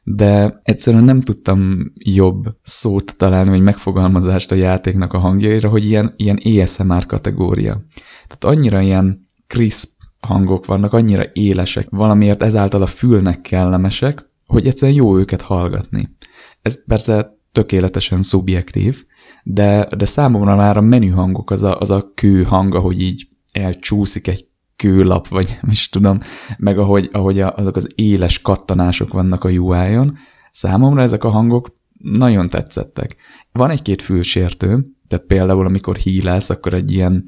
de 0.04 0.60
egyszerűen 0.64 1.04
nem 1.04 1.22
tudtam 1.22 1.92
jobb 1.94 2.46
szót 2.62 3.18
találni, 3.18 3.50
vagy 3.50 3.62
megfogalmazást 3.62 4.52
a 4.52 4.56
játéknak 4.56 5.14
a 5.14 5.18
hangjaira, 5.20 5.70
hogy 5.70 5.86
ilyen, 5.86 6.14
ilyen 6.16 6.42
ASMR 6.62 7.06
kategória. 7.06 7.86
Tehát 8.28 8.58
annyira 8.58 8.82
ilyen 8.82 9.20
crisp 9.48 9.90
hangok 10.20 10.66
vannak, 10.66 10.94
annyira 10.94 11.24
élesek, 11.34 11.88
valamiért 11.90 12.44
ezáltal 12.44 12.82
a 12.82 12.86
fülnek 12.86 13.42
kellemesek, 13.42 14.30
hogy 14.46 14.68
egyszerűen 14.68 14.98
jó 14.98 15.18
őket 15.18 15.42
hallgatni. 15.42 16.10
Ez 16.62 16.86
persze 16.86 17.38
tökéletesen 17.52 18.22
szubjektív, 18.22 19.04
de, 19.44 19.88
de 19.98 20.06
számomra 20.06 20.56
már 20.56 20.78
a 20.78 20.82
menü 20.82 21.10
hangok, 21.10 21.52
az 21.52 21.64
a, 21.64 21.80
az 21.80 21.90
a 21.90 22.12
kő 22.16 22.44
hang, 22.44 22.76
ahogy 22.76 23.02
így 23.02 23.28
elcsúszik 23.52 24.28
egy 24.28 24.49
kőlap, 24.80 25.28
vagy 25.28 25.58
nem 25.62 25.72
is 25.72 25.90
tudom, 25.90 26.20
meg 26.58 26.78
ahogy, 26.78 27.10
ahogy 27.12 27.40
azok 27.40 27.76
az 27.76 27.92
éles 27.96 28.42
kattanások 28.42 29.14
vannak 29.14 29.44
a 29.44 29.50
UI-on, 29.50 30.18
számomra 30.52 31.02
ezek 31.02 31.24
a 31.24 31.30
hangok 31.30 31.78
nagyon 32.02 32.50
tetszettek. 32.50 33.16
Van 33.52 33.70
egy-két 33.70 34.02
fülsértő, 34.02 34.86
tehát 35.08 35.26
például, 35.26 35.66
amikor 35.66 35.96
hílelsz, 35.96 36.50
akkor 36.50 36.74
egy 36.74 36.92
ilyen, 36.92 37.24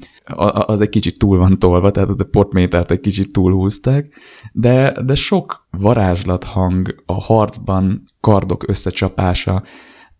az 0.66 0.80
egy 0.80 0.88
kicsit 0.88 1.18
túl 1.18 1.38
van 1.38 1.58
tolva, 1.58 1.90
tehát 1.90 2.08
a 2.08 2.24
portmétert 2.24 2.90
egy 2.90 3.00
kicsit 3.00 3.32
túlhúzták, 3.32 4.14
de, 4.52 5.02
de 5.02 5.14
sok 5.14 5.66
varázslat 5.70 6.44
hang 6.44 7.02
a 7.06 7.20
harcban, 7.20 8.02
kardok 8.20 8.68
összecsapása, 8.68 9.62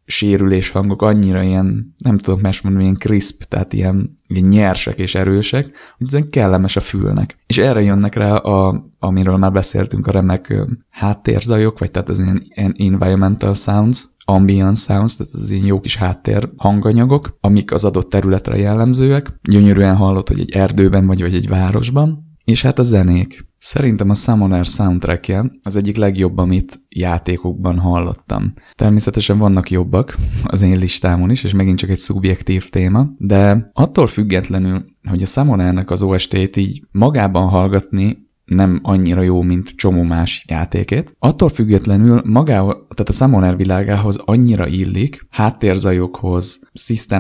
sérülés 0.05 0.71
hangok 0.71 1.03
annyira 1.03 1.43
ilyen, 1.43 1.95
nem 2.05 2.19
tudok 2.19 2.41
más 2.41 2.61
mondani, 2.61 2.85
ilyen 2.85 2.97
crisp, 2.99 3.43
tehát 3.43 3.73
ilyen, 3.73 4.15
ilyen 4.27 4.49
nyersek 4.49 4.99
és 4.99 5.15
erősek, 5.15 5.65
hogy 5.99 6.07
ezen 6.07 6.31
kellemes 6.31 6.77
a 6.77 6.81
fülnek. 6.81 7.39
És 7.47 7.59
erre 7.59 7.83
jönnek 7.83 8.15
rá, 8.15 8.37
a, 8.37 8.87
amiről 8.99 9.37
már 9.37 9.53
beszéltünk, 9.53 10.07
a 10.07 10.11
remek 10.11 10.55
háttérzajok, 10.91 11.79
vagy 11.79 11.91
tehát 11.91 12.09
az 12.09 12.19
ilyen, 12.19 12.43
ilyen 12.55 12.75
environmental 12.79 13.55
sounds, 13.55 14.09
ambient 14.25 14.77
sounds, 14.77 15.17
tehát 15.17 15.33
az 15.33 15.51
ilyen 15.51 15.67
jó 15.67 15.81
kis 15.81 15.97
háttér 15.97 16.51
hanganyagok, 16.57 17.37
amik 17.41 17.73
az 17.73 17.85
adott 17.85 18.11
területre 18.11 18.57
jellemzőek. 18.57 19.39
Gyönyörűen 19.43 19.97
hallott, 19.97 20.29
hogy 20.29 20.41
egy 20.41 20.51
erdőben 20.51 21.07
vagy, 21.07 21.21
vagy 21.21 21.35
egy 21.35 21.49
városban, 21.49 22.37
és 22.45 22.63
hát 22.63 22.79
a 22.79 22.83
zenék. 22.83 23.51
Szerintem 23.65 24.11
a 24.11 24.15
Summoner 24.15 24.65
soundtrackje 24.65 25.51
az 25.63 25.77
egyik 25.77 25.97
legjobb, 25.97 26.39
amit 26.39 26.81
játékokban 26.89 27.79
hallottam. 27.79 28.53
Természetesen 28.75 29.39
vannak 29.39 29.71
jobbak 29.71 30.17
az 30.45 30.63
én 30.63 30.79
listámon 30.79 31.31
is, 31.31 31.45
és 31.45 31.53
megint 31.53 31.79
csak 31.79 31.91
egy 31.91 31.97
szubjektív 31.97 32.69
téma, 32.69 33.07
de 33.19 33.71
attól 33.73 34.07
függetlenül, 34.07 34.85
hogy 35.09 35.23
a 35.23 35.27
Summonernek 35.27 35.91
az 35.91 36.03
OST-t 36.03 36.57
így 36.57 36.83
magában 36.93 37.49
hallgatni 37.49 38.31
nem 38.55 38.81
annyira 38.83 39.23
jó, 39.23 39.43
mint 39.43 39.73
csomó 39.77 40.03
más 40.03 40.45
játékét. 40.49 41.17
Attól 41.19 41.49
függetlenül 41.49 42.23
magához, 42.25 42.77
tehát 42.95 43.09
a 43.09 43.13
Summoner 43.13 43.57
világához 43.57 44.21
annyira 44.25 44.67
illik, 44.67 45.27
háttérzajokhoz, 45.31 46.61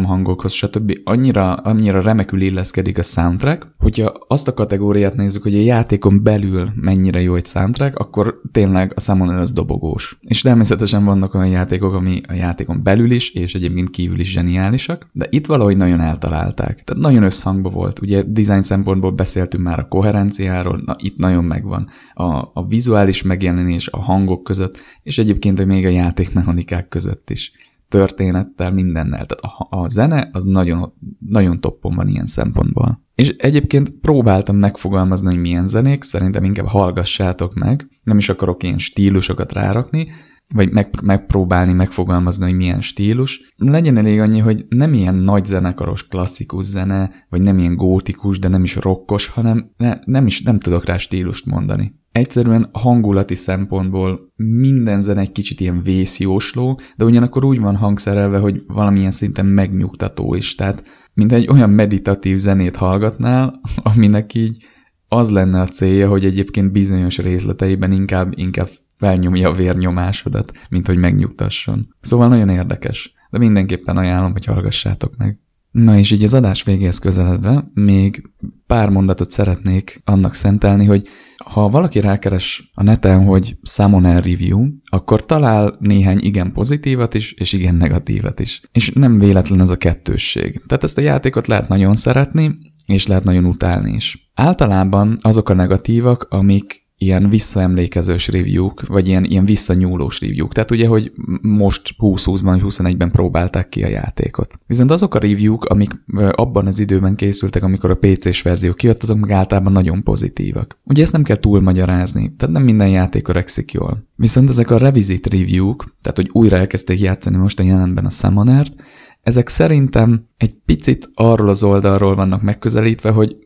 hangokhoz, 0.04 0.52
stb. 0.52 0.98
annyira, 1.04 1.54
annyira 1.54 2.00
remekül 2.00 2.40
illeszkedik 2.40 2.98
a 2.98 3.02
soundtrack, 3.02 3.66
hogyha 3.78 4.12
azt 4.28 4.48
a 4.48 4.54
kategóriát 4.54 5.14
nézzük, 5.14 5.42
hogy 5.42 5.54
a 5.54 5.60
játékon 5.60 6.22
belül 6.22 6.70
mennyire 6.74 7.20
jó 7.20 7.34
egy 7.34 7.46
soundtrack, 7.46 7.98
akkor 7.98 8.40
tényleg 8.52 8.92
a 8.94 9.00
Summoner 9.00 9.38
az 9.38 9.52
dobogós. 9.52 10.18
És 10.20 10.40
természetesen 10.40 11.04
vannak 11.04 11.34
olyan 11.34 11.48
játékok, 11.48 11.94
ami 11.94 12.20
a 12.28 12.32
játékon 12.32 12.82
belül 12.82 13.10
is, 13.10 13.30
és 13.30 13.54
egyébként 13.54 13.90
kívül 13.90 14.20
is 14.20 14.32
zseniálisak, 14.32 15.06
de 15.12 15.26
itt 15.30 15.46
valahogy 15.46 15.76
nagyon 15.76 16.00
eltalálták. 16.00 16.84
Tehát 16.84 17.02
nagyon 17.02 17.22
összhangba 17.22 17.70
volt. 17.70 18.00
Ugye 18.00 18.22
design 18.26 18.60
szempontból 18.60 19.10
beszéltünk 19.10 19.64
már 19.64 19.78
a 19.78 19.88
koherenciáról, 19.88 20.82
na 20.86 20.96
itt 20.98 21.16
nagyon 21.22 21.44
megvan. 21.44 21.88
A, 22.14 22.24
a 22.34 22.66
vizuális 22.68 23.22
megjelenés 23.22 23.88
a 23.88 23.98
hangok 23.98 24.42
között, 24.42 24.78
és 25.02 25.18
egyébként 25.18 25.64
még 25.64 25.86
a 25.86 25.88
játékmechanikák 25.88 26.88
között 26.88 27.30
is 27.30 27.52
történettel, 27.88 28.70
mindennel. 28.70 29.26
Tehát 29.26 29.56
a, 29.58 29.76
a 29.76 29.88
zene 29.88 30.28
az 30.32 30.44
nagyon, 30.44 30.92
nagyon 31.18 31.60
toppon 31.60 31.94
van 31.94 32.08
ilyen 32.08 32.26
szempontból. 32.26 33.02
És 33.14 33.28
egyébként 33.28 33.90
próbáltam 33.90 34.56
megfogalmazni, 34.56 35.26
hogy 35.26 35.40
milyen 35.40 35.66
zenék, 35.66 36.02
szerintem 36.02 36.44
inkább 36.44 36.66
hallgassátok 36.66 37.54
meg, 37.54 37.88
nem 38.02 38.18
is 38.18 38.28
akarok 38.28 38.62
ilyen 38.62 38.78
stílusokat 38.78 39.52
rárakni, 39.52 40.08
vagy 40.54 40.72
meg, 40.72 40.88
megpróbálni 41.02 41.72
megfogalmazni, 41.72 42.44
hogy 42.44 42.56
milyen 42.56 42.80
stílus. 42.80 43.52
Legyen 43.56 43.96
elég 43.96 44.20
annyi, 44.20 44.38
hogy 44.38 44.64
nem 44.68 44.94
ilyen 44.94 45.14
nagy 45.14 45.44
zenekaros 45.44 46.08
klasszikus 46.08 46.64
zene, 46.64 47.10
vagy 47.28 47.40
nem 47.40 47.58
ilyen 47.58 47.76
gótikus, 47.76 48.38
de 48.38 48.48
nem 48.48 48.62
is 48.62 48.76
rokkos, 48.76 49.26
hanem 49.26 49.70
ne, 49.76 49.98
nem 50.04 50.26
is 50.26 50.42
nem 50.42 50.58
tudok 50.58 50.84
rá 50.84 50.96
stílust 50.96 51.46
mondani. 51.46 52.00
Egyszerűen 52.12 52.68
hangulati 52.72 53.34
szempontból 53.34 54.32
minden 54.36 55.00
zene 55.00 55.20
egy 55.20 55.32
kicsit 55.32 55.60
ilyen 55.60 55.82
vészjósló, 55.82 56.80
de 56.96 57.04
ugyanakkor 57.04 57.44
úgy 57.44 57.60
van 57.60 57.76
hangszerelve, 57.76 58.38
hogy 58.38 58.62
valamilyen 58.66 59.10
szinten 59.10 59.46
megnyugtató 59.46 60.34
is. 60.34 60.54
Tehát, 60.54 60.84
mint 61.14 61.32
egy 61.32 61.48
olyan 61.48 61.70
meditatív 61.70 62.36
zenét 62.36 62.76
hallgatnál, 62.76 63.60
aminek 63.94 64.34
így 64.34 64.64
az 65.08 65.30
lenne 65.30 65.60
a 65.60 65.66
célja, 65.66 66.08
hogy 66.08 66.24
egyébként 66.24 66.72
bizonyos 66.72 67.18
részleteiben 67.18 67.92
inkább, 67.92 68.32
inkább 68.34 68.68
felnyomja 69.02 69.48
a 69.48 69.52
vérnyomásodat, 69.52 70.52
mint 70.68 70.86
hogy 70.86 70.96
megnyugtasson. 70.96 71.86
Szóval 72.00 72.28
nagyon 72.28 72.48
érdekes, 72.48 73.14
de 73.30 73.38
mindenképpen 73.38 73.96
ajánlom, 73.96 74.32
hogy 74.32 74.44
hallgassátok 74.44 75.16
meg. 75.16 75.38
Na 75.70 75.98
és 75.98 76.10
így 76.10 76.22
az 76.22 76.34
adás 76.34 76.62
végéhez 76.62 76.98
közeledve 76.98 77.64
még 77.74 78.30
pár 78.66 78.88
mondatot 78.88 79.30
szeretnék 79.30 80.02
annak 80.04 80.34
szentelni, 80.34 80.84
hogy 80.84 81.08
ha 81.44 81.68
valaki 81.68 82.00
rákeres 82.00 82.70
a 82.74 82.82
neten, 82.82 83.24
hogy 83.24 83.56
Summoner 83.62 84.24
Review, 84.24 84.66
akkor 84.84 85.26
talál 85.26 85.76
néhány 85.78 86.18
igen 86.20 86.52
pozitívat 86.52 87.14
is, 87.14 87.32
és 87.32 87.52
igen 87.52 87.74
negatívat 87.74 88.40
is. 88.40 88.60
És 88.72 88.90
nem 88.90 89.18
véletlen 89.18 89.60
ez 89.60 89.70
a 89.70 89.76
kettősség. 89.76 90.62
Tehát 90.66 90.84
ezt 90.84 90.98
a 90.98 91.00
játékot 91.00 91.46
lehet 91.46 91.68
nagyon 91.68 91.94
szeretni, 91.94 92.58
és 92.86 93.06
lehet 93.06 93.24
nagyon 93.24 93.44
utálni 93.44 93.92
is. 93.92 94.30
Általában 94.34 95.16
azok 95.20 95.48
a 95.48 95.54
negatívak, 95.54 96.26
amik 96.30 96.81
ilyen 97.02 97.28
visszaemlékezős 97.28 98.28
review-k, 98.28 98.86
vagy 98.86 99.08
ilyen, 99.08 99.24
ilyen 99.24 99.44
visszanyúlós 99.44 100.20
review-k. 100.20 100.52
Tehát 100.52 100.70
ugye, 100.70 100.86
hogy 100.86 101.12
most 101.40 101.94
20-20-ban, 101.98 102.60
21-ben 102.64 103.10
próbálták 103.10 103.68
ki 103.68 103.82
a 103.82 103.88
játékot. 103.88 104.58
Viszont 104.66 104.90
azok 104.90 105.14
a 105.14 105.18
review-k, 105.18 105.64
amik 105.64 105.90
abban 106.30 106.66
az 106.66 106.78
időben 106.78 107.14
készültek, 107.14 107.62
amikor 107.62 107.90
a 107.90 107.98
PC-s 107.98 108.42
verzió 108.42 108.72
kijött, 108.72 109.02
azok 109.02 109.18
meg 109.18 109.30
általában 109.30 109.72
nagyon 109.72 110.02
pozitívak. 110.02 110.78
Ugye 110.84 111.02
ezt 111.02 111.12
nem 111.12 111.22
kell 111.22 111.36
túlmagyarázni, 111.36 112.34
tehát 112.36 112.54
nem 112.54 112.62
minden 112.62 112.88
játék 112.88 113.28
öregszik 113.28 113.72
jól. 113.72 114.08
Viszont 114.16 114.48
ezek 114.48 114.70
a 114.70 114.78
revisit 114.78 115.26
review-k, 115.26 115.84
tehát 116.02 116.16
hogy 116.16 116.28
újra 116.32 116.56
elkezdték 116.56 117.00
játszani 117.00 117.36
most 117.36 117.60
a 117.60 117.62
jelenben 117.62 118.04
a 118.04 118.10
Summonert, 118.10 118.74
ezek 119.22 119.48
szerintem 119.48 120.26
egy 120.36 120.54
picit 120.64 121.10
arról 121.14 121.48
az 121.48 121.62
oldalról 121.62 122.14
vannak 122.14 122.42
megközelítve, 122.42 123.10
hogy 123.10 123.36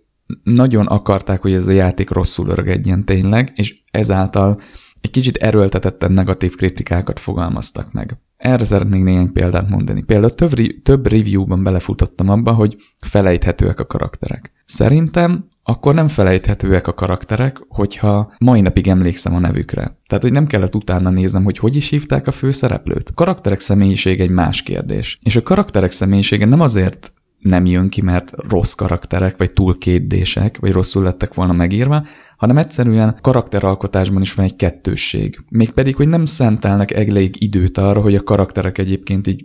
nagyon 0.43 0.87
akarták, 0.87 1.43
hogy 1.43 1.53
ez 1.53 1.69
a 1.69 1.73
játék 1.73 2.11
rosszul 2.11 2.49
örgedjen 2.49 3.05
tényleg, 3.05 3.53
és 3.55 3.83
ezáltal 3.91 4.61
egy 5.01 5.11
kicsit 5.11 5.37
erőltetetten 5.37 6.13
negatív 6.13 6.55
kritikákat 6.55 7.19
fogalmaztak 7.19 7.93
meg. 7.93 8.19
Erre 8.37 8.65
szeretnék 8.65 9.03
néhány 9.03 9.33
példát 9.33 9.69
mondani. 9.69 10.03
Például 10.03 10.31
több, 10.31 10.53
több 10.83 11.07
review-ban 11.07 11.63
belefutottam 11.63 12.29
abba, 12.29 12.53
hogy 12.53 12.77
felejthetőek 13.01 13.81
a 13.81 13.87
karakterek. 13.87 14.53
Szerintem 14.67 15.49
akkor 15.63 15.95
nem 15.95 16.09
felejthetőek 16.09 16.87
a 16.87 16.95
karakterek, 16.95 17.61
hogyha 17.69 18.33
mai 18.39 18.61
napig 18.61 18.89
emlékszem 18.89 19.35
a 19.35 19.39
nevükre. 19.39 19.99
Tehát, 20.07 20.25
hogy 20.25 20.33
nem 20.33 20.47
kellett 20.47 20.75
utána 20.75 21.11
néznem, 21.11 21.45
hogy 21.45 21.59
hogy 21.59 21.77
is 21.77 21.89
hívták 21.89 22.27
a 22.27 22.33
főszereplőt. 22.33 23.09
A 23.09 23.15
karakterek 23.15 23.61
személyiség 23.61 24.21
egy 24.21 24.31
más 24.31 24.63
kérdés. 24.63 25.19
És 25.23 25.37
a 25.37 25.43
karakterek 25.43 25.91
személyisége 25.91 26.47
nem 26.47 26.61
azért 26.61 27.13
nem 27.39 27.67
jön 27.67 27.89
ki, 27.89 28.03
mert 28.03 28.33
rossz 28.49 28.73
karakterek, 28.73 29.37
vagy 29.37 29.53
túl 29.53 29.79
kétdések, 29.79 30.59
vagy 30.59 30.73
rosszul 30.73 31.03
lettek 31.03 31.35
volna 31.35 31.53
megírva, 31.53 32.07
hanem 32.37 32.59
egyszerűen 32.59 33.19
karakteralkotásban 33.21 34.23
is 34.23 34.35
van 34.35 34.45
egy 34.45 34.57
kettősség. 34.57 35.39
Mégpedig, 35.49 35.97
hogy 35.97 36.09
nem 36.09 36.25
szentelnek 36.25 36.91
elég 36.91 37.43
időt 37.43 37.79
arra, 37.79 38.01
hogy 38.01 38.15
a 38.15 38.23
karakterek 38.23 38.79
egyébként 38.79 39.27
így 39.27 39.45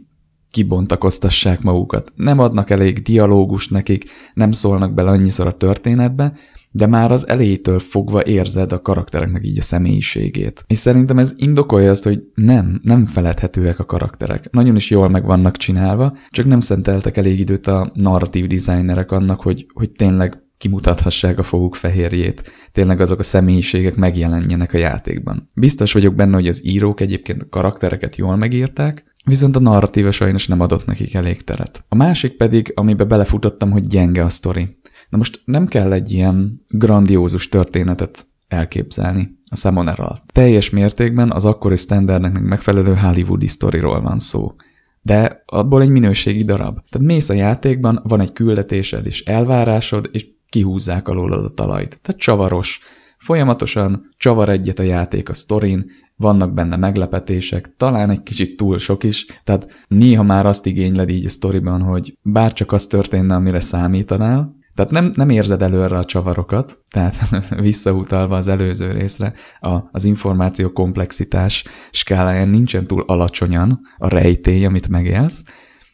kibontakoztassák 0.52 1.62
magukat. 1.62 2.12
Nem 2.16 2.40
adnak 2.40 2.70
elég 2.70 3.02
dialógust 3.02 3.72
nekik, 3.72 4.04
nem 4.34 4.52
szólnak 4.52 4.94
bele 4.94 5.10
annyiszor 5.10 5.48
a 5.48 5.58
történetbe, 5.58 6.34
de 6.72 6.88
már 6.88 7.12
az 7.12 7.28
elejétől 7.28 7.80
fogva 7.80 8.26
érzed 8.26 8.72
a 8.72 8.82
karaktereknek 8.82 9.46
így 9.46 9.58
a 9.58 9.62
személyiségét. 9.62 10.64
És 10.68 10.78
szerintem 10.78 11.18
ez 11.18 11.34
indokolja 11.36 11.90
azt, 11.90 12.04
hogy 12.04 12.24
nem, 12.34 12.80
nem 12.84 13.06
feledhetőek 13.06 13.80
a 13.80 13.86
karakterek. 13.86 14.52
Nagyon 14.52 14.76
is 14.76 14.90
jól 14.90 15.10
meg 15.10 15.26
vannak 15.26 15.58
csinálva, 15.58 16.18
csak 16.30 16.46
nem 16.46 16.60
szenteltek 16.60 17.18
elég 17.18 17.40
időt 17.40 17.68
a 17.68 17.92
narratív 17.94 18.48
designerek 18.48 19.12
annak, 19.12 19.42
hogy, 19.42 19.66
hogy 19.74 19.92
tényleg 19.92 20.42
kimutathassák 20.58 21.38
a 21.38 21.44
foguk 21.44 21.76
fehérjét, 21.76 22.52
tényleg 22.72 23.02
azok 23.02 23.20
a 23.20 23.24
személyiségek 23.24 23.96
megjelenjenek 23.96 24.74
a 24.74 24.78
játékban. 24.78 25.50
Biztos 25.54 25.94
vagyok 25.94 26.16
benne, 26.16 26.36
hogy 26.36 26.48
az 26.48 26.66
írók 26.66 27.02
egyébként 27.02 27.42
a 27.42 27.50
karaktereket 27.50 28.16
jól 28.16 28.36
megírták, 28.36 29.04
viszont 29.26 29.56
a 29.56 29.60
narratíva 29.60 30.12
sajnos 30.12 30.48
nem 30.48 30.60
adott 30.60 30.86
nekik 30.86 31.14
elég 31.14 31.44
teret. 31.44 31.86
A 31.90 31.96
másik 31.96 32.38
pedig, 32.38 32.72
amiben 32.76 33.08
belefutottam, 33.08 33.72
hogy 33.72 33.88
gyenge 33.88 34.24
a 34.24 34.30
sztori. 34.30 34.80
Na 35.12 35.18
most 35.18 35.42
nem 35.46 35.68
kell 35.68 35.92
egy 35.92 36.12
ilyen 36.12 36.66
grandiózus 36.68 37.50
történetet 37.50 38.28
elképzelni 38.48 39.40
a 39.50 39.56
Summoner 39.56 40.00
alatt. 40.00 40.24
Teljes 40.34 40.70
mértékben 40.70 41.32
az 41.32 41.46
akkori 41.46 41.76
standardnek 41.76 42.42
megfelelő 42.42 42.96
hollywoodi 42.96 43.48
sztoriról 43.48 44.02
van 44.02 44.20
szó. 44.20 44.54
De 45.02 45.44
abból 45.46 45.82
egy 45.82 45.90
minőségi 45.90 46.44
darab. 46.44 46.80
Tehát 46.90 47.08
mész 47.08 47.30
a 47.30 47.34
játékban, 47.34 48.00
van 48.04 48.20
egy 48.20 48.34
küldetésed 48.34 49.06
és 49.06 49.24
elvárásod, 49.24 50.10
és 50.12 50.26
kihúzzák 50.50 51.08
alólad 51.08 51.46
a 51.46 51.50
talajt. 51.50 52.00
Tehát 52.02 52.22
csavaros. 52.22 52.80
Folyamatosan 53.18 54.14
csavar 54.18 54.50
egyet 54.50 54.80
a 54.80 54.84
játék 54.84 55.30
a 55.30 55.34
sztorin, 55.34 55.86
vannak 56.16 56.54
benne 56.54 56.76
meglepetések, 56.76 57.76
talán 57.78 58.10
egy 58.10 58.24
kicsit 58.24 58.58
túl 58.58 58.78
sok 58.78 59.04
is, 59.04 59.26
tehát 59.44 59.86
néha 59.88 60.24
már 60.24 60.46
azt 60.46 60.66
igényled 60.66 61.10
így 61.10 61.26
a 61.26 61.30
sztoriban, 61.30 61.82
hogy 61.82 62.18
bárcsak 62.22 62.72
az 62.72 62.88
történne, 62.88 63.36
amire 63.36 63.60
számítanál, 63.60 64.60
tehát 64.84 65.04
nem, 65.04 65.12
nem 65.16 65.30
érzed 65.30 65.62
előre 65.62 65.98
a 65.98 66.06
csavarokat, 66.06 66.80
tehát 66.90 67.16
visszautalva 67.50 68.38
az 68.38 68.48
előző 68.48 68.92
részre, 68.92 69.34
a, 69.60 69.78
az 69.92 70.06
információ 70.06 70.72
komplexitás 70.72 71.64
skáláján 71.92 72.50
nincsen 72.50 72.88
túl 72.88 73.04
alacsonyan 73.08 73.80
a 73.98 74.08
rejtély, 74.08 74.66
amit 74.66 74.88
megélsz, 74.88 75.44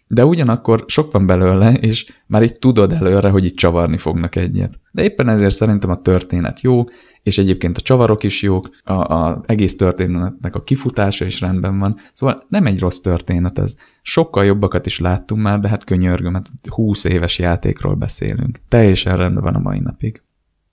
de 0.08 0.26
ugyanakkor 0.26 0.84
sok 0.88 1.12
van 1.12 1.26
belőle, 1.26 1.74
és 1.74 2.14
már 2.28 2.44
így 2.44 2.60
tudod 2.60 2.92
előre, 2.92 3.30
hogy 3.30 3.46
itt 3.46 3.56
csavarni 3.56 3.98
fognak 3.98 4.36
egyet. 4.36 4.80
De 4.92 5.04
éppen 5.04 5.30
ezért 5.30 5.56
szerintem 5.56 5.90
a 5.90 6.02
történet 6.02 6.62
jó, 6.62 6.84
és 7.24 7.38
egyébként 7.38 7.78
a 7.78 7.82
csavarok 7.82 8.24
is 8.24 8.42
jók, 8.42 8.70
a, 8.84 9.40
egész 9.46 9.76
történetnek 9.76 10.56
a 10.56 10.64
kifutása 10.64 11.26
is 11.26 11.42
rendben 11.42 11.80
van, 11.80 11.98
szóval 12.14 12.46
nem 12.50 12.66
egy 12.66 12.80
rossz 12.80 13.00
történet 13.00 13.60
ez. 13.60 13.78
Sokkal 14.02 14.46
jobbakat 14.46 14.86
is 14.86 15.00
láttunk 15.00 15.42
már, 15.42 15.60
de 15.60 15.68
hát 15.68 15.84
könyörgöm, 15.84 16.34
hát 16.34 16.48
20 16.70 17.04
éves 17.04 17.40
játékról 17.40 17.96
beszélünk. 17.96 18.60
Teljesen 18.70 19.18
rendben 19.18 19.44
van 19.44 19.56
a 19.56 19.60
mai 19.60 19.80
napig. 19.80 20.22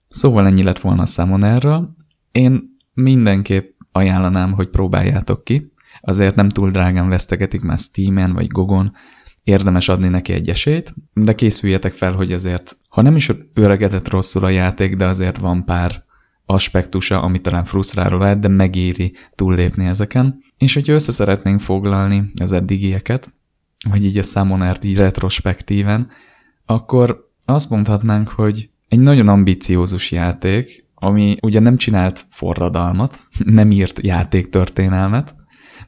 Szóval 0.08 0.46
ennyi 0.46 0.62
lett 0.62 0.78
volna 0.78 1.02
a 1.02 1.06
számon 1.06 1.44
erről. 1.44 1.94
Én 2.32 2.76
mindenképp 2.92 3.78
ajánlanám, 3.92 4.52
hogy 4.52 4.68
próbáljátok 4.68 5.44
ki. 5.44 5.72
Azért 6.00 6.34
nem 6.34 6.48
túl 6.48 6.70
drágán 6.70 7.08
vesztegetik 7.08 7.60
már 7.60 7.78
Steam-en 7.78 8.32
vagy 8.32 8.46
Gogon, 8.46 8.92
érdemes 9.44 9.88
adni 9.88 10.08
neki 10.08 10.32
egy 10.32 10.48
esélyt, 10.48 10.94
de 11.12 11.34
készüljetek 11.34 11.94
fel, 11.94 12.12
hogy 12.12 12.32
azért, 12.32 12.76
ha 12.88 13.02
nem 13.02 13.16
is 13.16 13.30
öregedett 13.54 14.08
rosszul 14.08 14.44
a 14.44 14.48
játék, 14.48 14.96
de 14.96 15.06
azért 15.06 15.38
van 15.38 15.64
pár 15.64 16.04
aspektusa, 16.46 17.22
ami 17.22 17.40
talán 17.40 17.64
frusztráló 17.64 18.18
lehet, 18.18 18.38
de 18.38 18.48
megéri 18.48 19.14
túllépni 19.34 19.86
ezeken. 19.86 20.38
És 20.58 20.74
hogyha 20.74 20.92
össze 20.92 21.12
szeretnénk 21.12 21.60
foglalni 21.60 22.32
az 22.40 22.52
eddigieket, 22.52 23.34
vagy 23.90 24.04
így 24.04 24.18
a 24.18 24.22
Summonert 24.22 24.84
így 24.84 24.96
retrospektíven, 24.96 26.08
akkor 26.66 27.30
azt 27.44 27.70
mondhatnánk, 27.70 28.28
hogy 28.28 28.70
egy 28.88 29.00
nagyon 29.00 29.28
ambiciózus 29.28 30.10
játék, 30.10 30.86
ami 30.94 31.36
ugye 31.42 31.60
nem 31.60 31.76
csinált 31.76 32.26
forradalmat, 32.30 33.28
nem 33.44 33.70
írt 33.70 34.00
játéktörténelmet, 34.02 35.34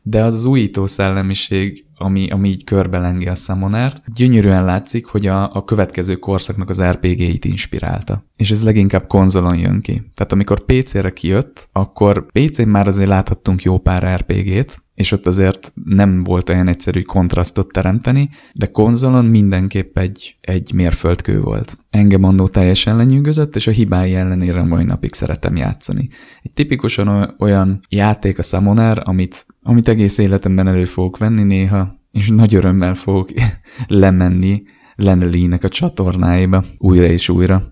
de 0.08 0.22
az 0.22 0.34
az 0.34 0.44
újító 0.44 0.86
szellemiség, 0.86 1.84
ami, 1.98 2.30
ami 2.30 2.48
így 2.48 2.64
körbelengi 2.64 3.26
a 3.26 3.34
Summonert, 3.34 4.02
gyönyörűen 4.14 4.64
látszik, 4.64 5.06
hogy 5.06 5.26
a, 5.26 5.54
a 5.54 5.64
következő 5.64 6.16
korszaknak 6.16 6.68
az 6.68 6.82
RPG-it 6.82 7.44
inspirálta. 7.44 8.24
És 8.36 8.50
ez 8.50 8.64
leginkább 8.64 9.06
konzolon 9.06 9.58
jön 9.58 9.80
ki. 9.80 10.10
Tehát 10.14 10.32
amikor 10.32 10.64
PC-re 10.64 11.12
kijött, 11.12 11.68
akkor 11.72 12.26
PC-n 12.32 12.68
már 12.68 12.86
azért 12.86 13.08
láthattunk 13.08 13.62
jó 13.62 13.78
pár 13.78 14.20
RPG-t, 14.20 14.84
és 14.96 15.12
ott 15.12 15.26
azért 15.26 15.72
nem 15.84 16.20
volt 16.20 16.48
olyan 16.48 16.68
egyszerű 16.68 17.02
kontrasztot 17.02 17.72
teremteni, 17.72 18.30
de 18.52 18.66
konzolon 18.66 19.24
mindenképp 19.24 19.98
egy, 19.98 20.34
egy 20.40 20.72
mérföldkő 20.72 21.40
volt. 21.40 21.76
Engem 21.90 22.22
annó 22.22 22.48
teljesen 22.48 22.96
lenyűgözött, 22.96 23.56
és 23.56 23.66
a 23.66 23.70
hibái 23.70 24.14
ellenére 24.14 24.62
mai 24.62 24.84
napig 24.84 25.14
szeretem 25.14 25.56
játszani. 25.56 26.08
Egy 26.42 26.52
tipikusan 26.52 27.34
olyan 27.38 27.80
játék 27.88 28.38
a 28.38 28.42
Summoner, 28.42 29.02
amit, 29.04 29.46
amit 29.66 29.88
egész 29.88 30.18
életemben 30.18 30.68
elő 30.68 30.84
fogok 30.84 31.18
venni 31.18 31.42
néha, 31.42 32.00
és 32.10 32.28
nagy 32.28 32.54
örömmel 32.54 32.94
fogok 32.94 33.30
lemenni 33.86 34.62
Lenelinek 34.94 35.64
a 35.64 35.68
csatornáiba 35.68 36.64
újra 36.78 37.06
és 37.06 37.28
újra. 37.28 37.62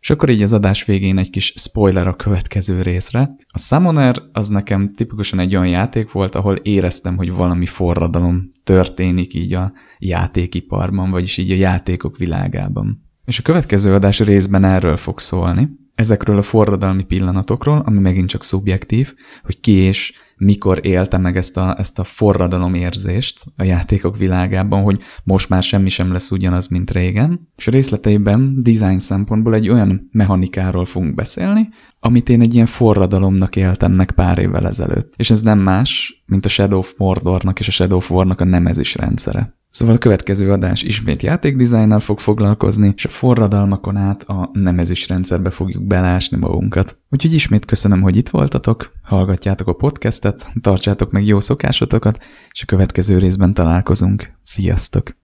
És 0.00 0.10
akkor 0.10 0.28
így 0.28 0.42
az 0.42 0.52
adás 0.52 0.84
végén 0.84 1.18
egy 1.18 1.30
kis 1.30 1.52
spoiler 1.56 2.06
a 2.06 2.16
következő 2.16 2.82
részre. 2.82 3.30
A 3.46 3.58
Summoner 3.58 4.16
az 4.32 4.48
nekem 4.48 4.88
tipikusan 4.88 5.38
egy 5.38 5.56
olyan 5.56 5.68
játék 5.68 6.12
volt, 6.12 6.34
ahol 6.34 6.56
éreztem, 6.56 7.16
hogy 7.16 7.32
valami 7.32 7.66
forradalom 7.66 8.52
történik 8.64 9.34
így 9.34 9.54
a 9.54 9.72
játékiparban, 9.98 11.10
vagyis 11.10 11.36
így 11.36 11.50
a 11.50 11.54
játékok 11.54 12.16
világában. 12.16 13.02
És 13.24 13.38
a 13.38 13.42
következő 13.42 13.94
adás 13.94 14.20
részben 14.20 14.64
erről 14.64 14.96
fog 14.96 15.20
szólni, 15.20 15.68
ezekről 15.98 16.38
a 16.38 16.42
forradalmi 16.42 17.04
pillanatokról, 17.04 17.82
ami 17.86 17.98
megint 17.98 18.28
csak 18.28 18.42
szubjektív, 18.42 19.14
hogy 19.42 19.60
ki 19.60 19.72
és 19.72 20.12
mikor 20.36 20.78
élte 20.82 21.18
meg 21.18 21.36
ezt 21.36 21.56
a, 21.56 21.78
ezt 21.78 21.98
a 21.98 22.04
forradalom 22.04 22.74
érzést 22.74 23.44
a 23.56 23.62
játékok 23.62 24.16
világában, 24.16 24.82
hogy 24.82 25.00
most 25.24 25.48
már 25.48 25.62
semmi 25.62 25.88
sem 25.88 26.12
lesz 26.12 26.30
ugyanaz, 26.30 26.68
mint 26.68 26.90
régen. 26.90 27.50
És 27.56 27.66
részleteiben 27.66 28.56
design 28.60 28.98
szempontból 28.98 29.54
egy 29.54 29.68
olyan 29.68 30.08
mechanikáról 30.12 30.84
fogunk 30.84 31.14
beszélni, 31.14 31.68
amit 32.00 32.28
én 32.28 32.40
egy 32.40 32.54
ilyen 32.54 32.66
forradalomnak 32.66 33.56
éltem 33.56 33.92
meg 33.92 34.10
pár 34.10 34.38
évvel 34.38 34.66
ezelőtt. 34.66 35.12
És 35.16 35.30
ez 35.30 35.42
nem 35.42 35.58
más, 35.58 36.22
mint 36.26 36.44
a 36.44 36.48
Shadow 36.48 36.78
of 36.78 36.94
Mordornak 36.96 37.58
és 37.60 37.68
a 37.68 37.72
Shadow 37.72 37.96
of 37.96 38.10
War-nak 38.10 38.40
a 38.40 38.44
nemezis 38.44 38.94
rendszere. 38.94 39.57
Szóval 39.70 39.94
a 39.94 39.98
következő 39.98 40.52
adás 40.52 40.82
ismét 40.82 41.22
játékdizájnnal 41.22 42.00
fog 42.00 42.18
foglalkozni, 42.18 42.92
és 42.96 43.04
a 43.04 43.08
forradalmakon 43.08 43.96
át 43.96 44.22
a 44.22 44.50
nemezis 44.52 45.08
rendszerbe 45.08 45.50
fogjuk 45.50 45.86
belásni 45.86 46.36
magunkat. 46.36 46.98
Úgyhogy 47.10 47.32
ismét 47.32 47.64
köszönöm, 47.64 48.02
hogy 48.02 48.16
itt 48.16 48.28
voltatok, 48.28 48.92
hallgatjátok 49.02 49.66
a 49.66 49.72
podcastet, 49.72 50.48
tartsátok 50.60 51.10
meg 51.10 51.26
jó 51.26 51.40
szokásotokat, 51.40 52.24
és 52.50 52.62
a 52.62 52.66
következő 52.66 53.18
részben 53.18 53.54
találkozunk. 53.54 54.32
Sziasztok! 54.42 55.16